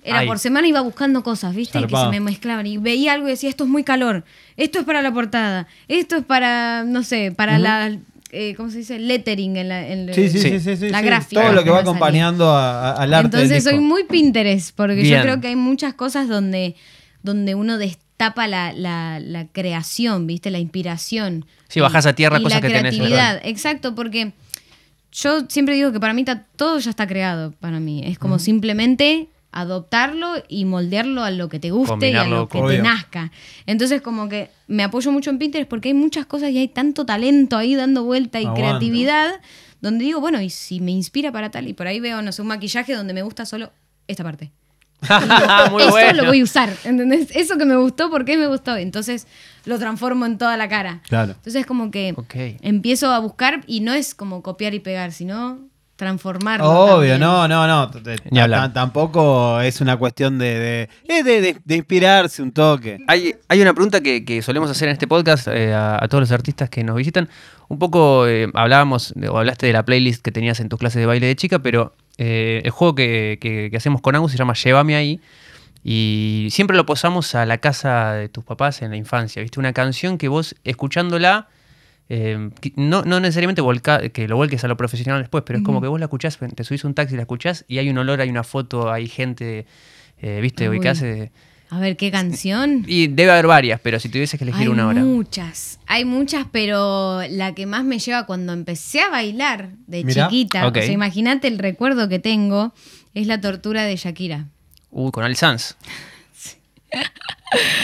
Era 0.04 0.20
Ay. 0.20 0.28
por 0.28 0.38
semana 0.38 0.68
iba 0.68 0.82
buscando 0.82 1.24
cosas, 1.24 1.56
¿viste? 1.56 1.80
Y 1.80 1.86
que 1.88 1.96
se 1.96 2.08
me 2.10 2.20
mezclaban. 2.20 2.68
Y 2.68 2.78
veía 2.78 3.14
algo 3.14 3.28
y 3.28 3.32
decía, 3.32 3.50
esto 3.50 3.64
es 3.64 3.70
muy 3.70 3.86
calor. 3.86 4.26
Esto 4.58 4.80
es 4.80 4.86
para 4.86 5.02
la 5.02 5.14
portada. 5.14 5.66
Esto 5.88 6.18
es 6.18 6.26
para, 6.26 6.84
no 6.84 7.04
sé, 7.04 7.32
para 7.32 7.58
la. 7.58 7.98
eh, 8.34 8.56
¿Cómo 8.56 8.70
se 8.70 8.80
dice? 8.80 9.00
Lettering 9.00 9.56
en 9.56 9.70
la. 9.70 9.88
en 9.88 10.14
sí, 10.14 10.28
sí, 10.28 10.60
sí, 10.60 10.90
La 10.90 11.02
gráfica 11.02 11.42
Todo 11.42 11.54
lo 11.54 11.64
que 11.64 11.70
va 11.70 11.80
acompañando 11.80 12.50
a- 12.52 12.90
a- 12.90 13.02
al 13.02 13.14
arte. 13.14 13.38
del 13.38 13.46
Entonces 13.46 13.64
soy 13.64 13.80
muy 13.80 14.04
Pinterest, 14.04 14.76
porque 14.76 14.96
Bien. 14.96 15.20
yo 15.20 15.22
creo 15.22 15.40
que 15.40 15.48
hay 15.48 15.56
muchas 15.56 15.94
cosas 15.94 16.28
donde, 16.28 16.76
donde 17.22 17.56
uno 17.56 17.78
destapa 18.14 18.48
la, 18.48 18.74
la- 18.74 19.20
la 19.20 19.48
creación, 19.48 20.28
¿viste? 20.28 20.52
La 20.52 20.60
inspiración. 20.60 21.46
Sí, 21.68 21.80
bajás 21.80 22.06
a 22.06 22.14
tierra 22.14 22.40
y 22.40 22.44
cosas 22.44 22.58
la 22.58 22.62
que 22.62 22.68
tenés, 22.74 22.94
creatividad, 22.96 23.42
exacto, 23.44 23.96
porque 23.96 24.34
yo 25.12 25.46
siempre 25.50 25.76
digo 25.76 25.92
que 25.92 26.00
para 26.00 26.14
mí 26.14 26.24
ta- 26.24 26.46
todo 26.56 26.78
ya 26.80 26.92
está 26.92 27.08
creado, 27.08 27.52
para 27.60 27.80
mí. 27.80 28.02
Es 28.06 28.20
como 28.20 28.38
simplemente 28.40 29.30
adoptarlo 29.52 30.34
y 30.48 30.66
moldearlo 30.66 31.24
a 31.24 31.32
lo 31.32 31.50
que 31.50 31.60
te 31.60 31.72
guste 31.72 31.94
y 32.10 32.16
a 32.16 32.24
lo 32.28 32.48
que 32.50 32.58
te 32.60 32.64
nazca. 32.84 33.32
Entonces 33.66 34.02
como 34.02 34.30
que 34.30 34.50
me 34.68 34.84
apoyo 34.84 35.12
mucho 35.12 35.30
en 35.32 35.38
Pinterest 35.40 35.70
porque 35.70 35.90
hay 35.90 35.94
muchas 35.96 36.26
cosas 36.26 36.50
y 36.52 36.58
hay 36.60 36.68
tanto 36.68 37.06
talento 37.06 37.58
ahí 37.58 37.76
dando 37.76 38.04
vuelta 38.04 38.40
y 38.40 38.46
creatividad 38.56 39.42
donde 39.82 40.06
digo, 40.06 40.22
bueno, 40.22 40.40
y 40.42 40.50
si 40.50 40.80
me 40.80 40.92
inspira 40.92 41.32
para 41.32 41.52
tal 41.52 41.68
y 41.68 41.74
por 41.74 41.88
ahí 41.88 42.00
veo, 42.00 42.22
no 42.22 42.32
sé, 42.32 42.42
un 42.42 42.48
maquillaje 42.48 42.94
donde 42.96 43.14
me 43.14 43.22
gusta 43.22 43.46
solo 43.46 43.72
esta 44.08 44.24
parte. 44.24 44.52
Muy 45.72 45.84
Eso 45.84 45.92
bueno. 45.92 46.22
lo 46.24 46.28
voy 46.30 46.40
a 46.42 46.44
usar, 46.44 46.70
¿entendés? 46.84 47.30
Eso 47.36 47.58
que 47.58 47.66
me 47.66 47.76
gustó, 47.76 48.10
¿por 48.10 48.26
qué 48.26 48.38
me 48.38 48.48
gustó? 48.48 48.76
Entonces 48.78 49.28
lo 49.66 49.80
transformo 49.80 50.26
en 50.26 50.38
toda 50.38 50.58
la 50.58 50.68
cara. 50.70 51.02
Claro. 51.08 51.34
Entonces 51.34 51.66
como 51.66 51.92
que 51.92 52.14
Ok. 52.18 52.36
empiezo 52.62 53.12
a 53.12 53.20
buscar 53.20 53.62
y 53.68 53.80
no 53.82 53.94
es 53.94 54.14
como 54.16 54.42
copiar 54.42 54.74
y 54.74 54.80
pegar, 54.80 55.12
sino 55.12 55.60
transformarlo. 55.96 56.68
Obvio, 56.70 57.12
también. 57.14 57.20
no, 57.20 57.48
no, 57.48 57.68
no. 57.68 57.92
Ni 58.32 58.40
hablar. 58.40 58.74
Tampoco 58.74 59.62
es 59.62 59.80
una 59.80 59.96
cuestión 59.96 60.38
de, 60.40 60.60
de, 60.60 60.90
es 61.08 61.24
de, 61.24 61.40
de- 61.40 61.58
de 61.64 61.76
inspirarse 61.76 62.42
un 62.42 62.52
toque. 62.52 62.98
Hay, 63.08 63.36
hay 63.48 63.62
una 63.62 63.74
pregunta 63.74 64.02
que, 64.02 64.26
que 64.26 64.42
solemos 64.42 64.70
hacer 64.72 64.88
en 64.90 64.94
este 64.94 65.08
podcast 65.08 65.48
eh, 65.48 65.72
a, 65.74 66.04
a 66.04 66.08
todos 66.08 66.22
los 66.24 66.32
artistas 66.32 66.70
que 66.70 66.84
nos 66.84 66.96
visitan. 66.96 67.30
Un 67.70 67.80
poco 67.80 68.28
eh, 68.28 68.50
hablábamos 68.54 69.14
o 69.30 69.38
hablaste 69.38 69.68
de 69.68 69.74
la 69.74 69.86
playlist 69.86 70.22
que 70.24 70.32
tenías 70.32 70.60
en 70.60 70.68
tus 70.68 70.80
clases 70.80 71.00
de 71.00 71.06
baile 71.06 71.28
de 71.28 71.36
chica, 71.36 71.60
pero 71.60 71.94
eh, 72.18 72.62
el 72.64 72.72
juego 72.72 72.96
que, 72.96 73.38
que- 73.42 73.70
que 73.72 73.78
hacemos 73.78 74.02
con 74.02 74.16
Agus 74.16 74.32
se 74.32 74.38
llama 74.38 74.54
Llévame 74.54 74.96
ahí. 74.96 75.20
Y 75.84 76.48
siempre 76.52 76.78
lo 76.78 76.86
posamos 76.86 77.36
a 77.36 77.46
la 77.46 77.58
casa 77.58 78.14
de 78.14 78.30
tus 78.30 78.44
papás 78.44 78.82
en 78.82 78.92
la 78.92 78.98
infancia. 78.98 79.42
¿Viste? 79.42 79.60
Una 79.60 79.74
canción 79.74 80.18
que 80.18 80.30
vos, 80.30 80.56
escuchándola, 80.64 81.50
eh, 82.10 82.50
no, 82.76 83.02
no 83.04 83.20
necesariamente 83.20 83.62
volca- 83.62 84.10
que 84.10 84.28
lo 84.28 84.38
vuelques 84.38 84.64
a 84.64 84.68
lo 84.68 84.78
profesional 84.78 85.20
después, 85.22 85.44
pero 85.46 85.60
es 85.60 85.66
como 85.66 85.82
que 85.82 85.88
vos 85.88 86.00
la 86.00 86.06
escuchás, 86.06 86.38
te 86.56 86.64
subís 86.64 86.84
un 86.86 86.94
taxi 86.94 87.16
y 87.16 87.18
la 87.18 87.24
escuchás 87.24 87.66
y 87.68 87.80
hay 87.80 87.90
un 87.90 87.98
olor, 87.98 88.22
hay 88.22 88.30
una 88.30 88.44
foto, 88.44 88.92
hay 88.92 89.08
gente, 89.08 89.66
eh, 90.22 90.40
¿viste? 90.42 90.70
Ubicás, 90.70 91.02
eh, 91.02 91.32
A 91.76 91.80
ver, 91.80 91.98
¿qué 91.98 92.12
canción? 92.12 92.86
y 92.88 93.08
debe 93.08 93.32
haber 93.32 93.48
varias, 93.48 93.80
pero 93.82 94.00
si 94.00 94.08
tuvieses 94.10 94.38
que 94.38 94.44
elegir 94.44 94.62
Hay 94.62 94.68
una 94.68 94.88
hora. 94.88 95.02
muchas, 95.02 95.80
hay 95.88 96.06
muchas, 96.06 96.46
pero 96.52 97.22
la 97.30 97.56
que 97.56 97.66
más 97.66 97.84
me 97.84 97.98
lleva 97.98 98.26
cuando 98.28 98.54
empecé 98.54 99.02
a 99.02 99.10
bailar 99.10 99.70
de 99.88 100.04
Mirá. 100.04 100.28
chiquita, 100.28 100.68
Ok. 100.68 100.78
o 100.78 100.82
sea, 100.82 100.92
imagínate 100.92 101.48
el 101.48 101.58
recuerdo 101.58 102.08
que 102.10 102.20
tengo, 102.20 102.74
es 103.16 103.26
la 103.26 103.42
tortura 103.42 103.84
de 103.84 103.96
Shakira. 103.96 104.50
Uy, 104.92 105.12
con 105.12 105.24
Ali 105.24 105.34
Sanz. 105.36 105.76
Un 106.94 107.02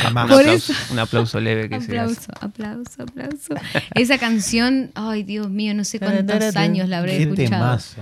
Jamás. 0.03 0.29
Por 0.29 0.39
aplauso, 0.41 0.73
un 0.91 0.99
aplauso 0.99 1.39
leve 1.39 1.69
que 1.69 1.79
se 1.81 1.97
hace. 1.99 2.25
Aplauso, 2.41 3.01
aplauso, 3.01 3.03
aplauso. 3.03 3.53
Esa 3.95 4.17
canción, 4.17 4.91
ay 4.95 5.23
Dios 5.23 5.49
mío, 5.49 5.73
no 5.75 5.83
sé 5.83 5.99
cuántos 5.99 6.55
años 6.55 6.89
la 6.89 6.99
habré 6.99 7.17
Qué 7.17 7.23
escuchado. 7.23 7.49
temazo. 7.49 8.01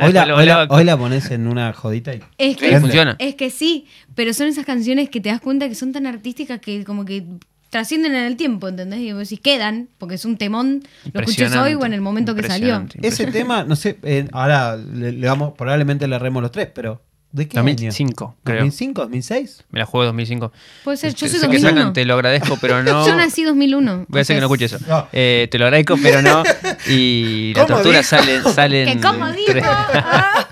Hoy 0.00 0.12
la, 0.12 0.26
Lo 0.26 0.36
hoy 0.36 0.46
la- 0.46 0.62
loco. 0.62 0.74
hoy 0.74 0.84
la 0.84 0.96
pones 0.96 1.30
en 1.30 1.46
una 1.46 1.72
jodita 1.72 2.14
y... 2.14 2.20
Es 2.38 2.56
que, 2.56 2.78
funciona. 2.80 3.16
es 3.18 3.34
que 3.34 3.50
sí, 3.50 3.86
pero 4.14 4.32
son 4.32 4.46
esas 4.48 4.64
canciones 4.64 5.08
que 5.08 5.20
te 5.20 5.28
das 5.28 5.40
cuenta 5.40 5.68
que 5.68 5.74
son 5.74 5.92
tan 5.92 6.06
artísticas 6.06 6.60
que 6.60 6.84
como 6.84 7.04
que 7.04 7.24
trascienden 7.70 8.14
en 8.14 8.24
el 8.24 8.36
tiempo, 8.36 8.68
¿entendés? 8.68 9.00
Y 9.00 9.12
vos 9.12 9.28
decís, 9.28 9.40
quedan, 9.40 9.88
porque 9.98 10.16
es 10.16 10.24
un 10.26 10.36
temón, 10.36 10.82
lo 11.12 11.20
Impresionante, 11.20 11.58
hoy 11.58 11.74
o 11.74 11.86
en 11.86 11.94
el 11.94 12.02
momento 12.02 12.34
que 12.34 12.42
salió. 12.42 12.86
Ese 13.00 13.26
tema, 13.28 13.64
no 13.64 13.76
sé, 13.76 13.98
eh, 14.02 14.28
ahora 14.32 14.76
le, 14.76 15.12
le 15.12 15.26
vamos, 15.26 15.54
probablemente 15.56 16.06
le 16.06 16.18
remos 16.18 16.42
los 16.42 16.52
tres, 16.52 16.68
pero 16.74 17.00
¿de 17.32 17.48
qué 17.48 17.56
2005, 17.58 18.24
año? 18.24 18.36
creo. 18.44 18.64
¿2005, 18.66 18.92
2006? 18.94 19.64
Me 19.70 19.80
la 19.80 19.86
juego 19.86 20.04
2005. 20.06 20.52
Puede 20.84 20.96
ser, 20.96 21.14
yo 21.14 21.26
Este, 21.26 21.38
soy 21.38 21.40
sé 21.40 21.46
que 21.48 21.58
2001. 21.58 21.76
sacan, 21.80 21.92
te 21.92 22.04
lo 22.04 22.14
agradezco, 22.14 22.58
pero 22.60 22.82
no. 22.84 23.06
Yo 23.06 23.16
nací 23.16 23.42
2001. 23.44 24.06
Voy 24.08 24.18
a 24.18 24.22
hacer 24.22 24.36
que 24.36 24.40
no 24.40 24.46
escuche 24.46 24.66
eso. 24.66 24.78
No. 24.86 25.08
Eh, 25.12 25.48
te 25.50 25.58
lo 25.58 25.64
agradezco, 25.66 25.96
pero 26.02 26.22
no. 26.22 26.42
Y 26.88 27.52
la 27.54 27.62
¿Cómo 27.64 27.74
tortura 27.76 27.98
dijo? 27.98 28.08
salen. 28.10 28.42
salen 28.44 28.88
¿Que 29.00 29.06
cómo 29.06 29.26
en 29.28 29.36
dijo? 29.36 29.52
tres- 29.52 29.64
Ah. 29.66 30.48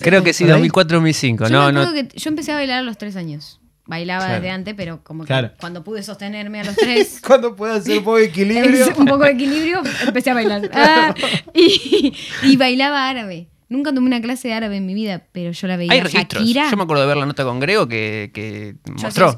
Creo 0.00 0.22
que 0.22 0.32
sí, 0.32 0.44
¿Por 0.44 0.54
ahí? 0.54 0.68
2004-2005. 0.68 1.38
Yo 1.44 1.48
No, 1.48 1.72
no. 1.72 1.92
que 1.92 2.08
yo 2.14 2.28
empecé 2.28 2.52
a 2.52 2.56
bailar 2.56 2.78
a 2.78 2.82
los 2.82 2.98
tres 2.98 3.16
años. 3.16 3.60
Bailaba 3.86 4.26
Claro. 4.26 4.34
desde 4.42 4.50
antes, 4.50 4.74
pero 4.76 5.02
como 5.02 5.22
que 5.24 5.28
Claro. 5.28 5.52
cuando 5.58 5.82
pude 5.82 6.02
sostenerme 6.02 6.60
a 6.60 6.64
los 6.64 6.76
tres, 6.76 7.20
Cuando 7.26 7.56
pueda 7.56 7.76
hacer 7.76 7.96
un 7.98 8.04
poco 8.04 8.18
de 8.18 8.26
equilibrio. 8.26 8.86
un 8.96 9.06
poco 9.06 9.24
de 9.24 9.30
equilibrio, 9.30 9.82
empecé 10.06 10.30
a 10.30 10.34
bailar. 10.34 10.70
Ah, 10.74 11.14
y, 11.54 12.12
y 12.42 12.56
bailaba 12.58 13.08
árabe. 13.08 13.48
Nunca 13.68 13.92
tomé 13.92 14.06
una 14.06 14.20
clase 14.20 14.48
de 14.48 14.54
árabe 14.54 14.76
en 14.76 14.86
mi 14.86 14.94
vida, 14.94 15.24
pero 15.32 15.52
yo 15.52 15.66
la 15.66 15.76
veía 15.76 15.92
Hay 15.92 16.00
a 16.00 16.04
registros. 16.04 16.42
Shakira. 16.42 16.70
Yo 16.70 16.76
me 16.76 16.84
acuerdo 16.84 17.02
de 17.02 17.08
ver 17.08 17.16
la 17.18 17.26
nota 17.26 17.44
con 17.44 17.60
Grego 17.60 17.86
que, 17.86 18.30
que 18.32 18.76
mostró. 19.02 19.36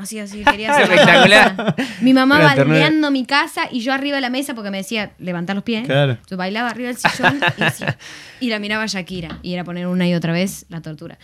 Así, 0.00 0.18
así, 0.18 0.42
quería 0.44 0.72
hacer 0.72 0.88
la 0.88 0.94
Espectacular. 0.94 1.74
Mi 2.00 2.14
mamá 2.14 2.54
ternura. 2.54 2.78
baldeando 2.80 3.10
mi 3.10 3.26
casa 3.26 3.68
y 3.70 3.80
yo 3.80 3.92
arriba 3.92 4.16
de 4.16 4.22
la 4.22 4.30
mesa 4.30 4.54
porque 4.54 4.70
me 4.70 4.78
decía, 4.78 5.12
levantar 5.18 5.56
los 5.56 5.62
pies. 5.62 5.84
Claro. 5.84 6.16
Yo 6.28 6.38
bailaba 6.38 6.70
arriba 6.70 6.88
del 6.88 6.96
sillón 6.96 7.38
y, 8.40 8.48
la 8.48 8.58
miraba 8.58 8.84
a 8.84 8.86
Shakira. 8.86 9.38
Y 9.42 9.52
era 9.52 9.62
poner 9.62 9.86
una 9.86 10.08
y 10.08 10.14
otra 10.14 10.32
vez 10.32 10.64
la 10.70 10.80
tortura. 10.80 11.18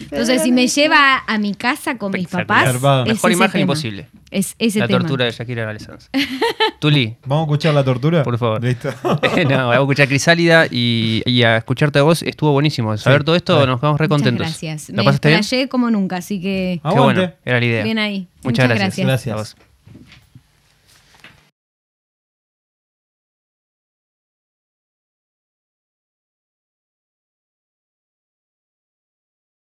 Entonces, 0.00 0.42
si 0.42 0.52
me 0.52 0.66
lleva 0.68 1.22
a 1.26 1.38
mi 1.38 1.54
casa 1.54 1.96
con 1.98 2.12
mis 2.12 2.28
papás, 2.28 2.74
es 2.74 2.82
Mejor 2.82 3.30
ese 3.30 3.32
imagen 3.32 3.52
tema. 3.52 3.60
imposible. 3.62 4.06
Es 4.30 4.56
ese 4.58 4.80
La 4.80 4.86
tema. 4.88 4.98
tortura 5.00 5.24
de 5.26 5.30
Shakira 5.30 5.64
Valesans. 5.64 6.10
Tuli. 6.80 7.16
¿Vamos 7.24 7.42
a 7.42 7.46
escuchar 7.46 7.74
la 7.74 7.84
tortura? 7.84 8.22
Por 8.24 8.36
favor. 8.38 8.62
Listo. 8.62 8.90
no, 9.02 9.66
voy 9.66 9.76
a 9.76 9.78
escuchar 9.80 10.08
Crisálida 10.08 10.66
y, 10.70 11.22
y 11.24 11.42
a 11.44 11.56
escucharte 11.58 12.00
a 12.00 12.02
vos 12.02 12.22
estuvo 12.22 12.52
buenísimo. 12.52 12.96
Saber 12.96 13.20
Sí, 13.20 13.24
todo 13.26 13.36
esto 13.36 13.60
sí. 13.60 13.66
nos 13.66 13.80
quedamos 13.80 14.00
re 14.00 14.08
Muchas 14.08 14.16
contentos. 14.22 14.46
gracias. 14.46 14.88
¿La 14.90 14.96
Me 14.98 15.04
pasaste 15.04 15.28
bien? 15.28 15.40
explayé 15.40 15.68
como 15.68 15.90
nunca, 15.90 16.16
así 16.16 16.40
que 16.40 16.80
Qué 16.82 16.98
bueno, 17.00 17.32
era 17.44 17.60
la 17.60 17.64
idea. 17.66 17.84
bien 17.84 17.98
ahí. 17.98 18.28
Muchas, 18.42 18.64
Muchas 18.66 18.68
gracias. 18.68 19.06
gracias. 19.06 19.06
Gracias. 19.06 19.32
A 19.34 19.36
vos. 19.36 19.56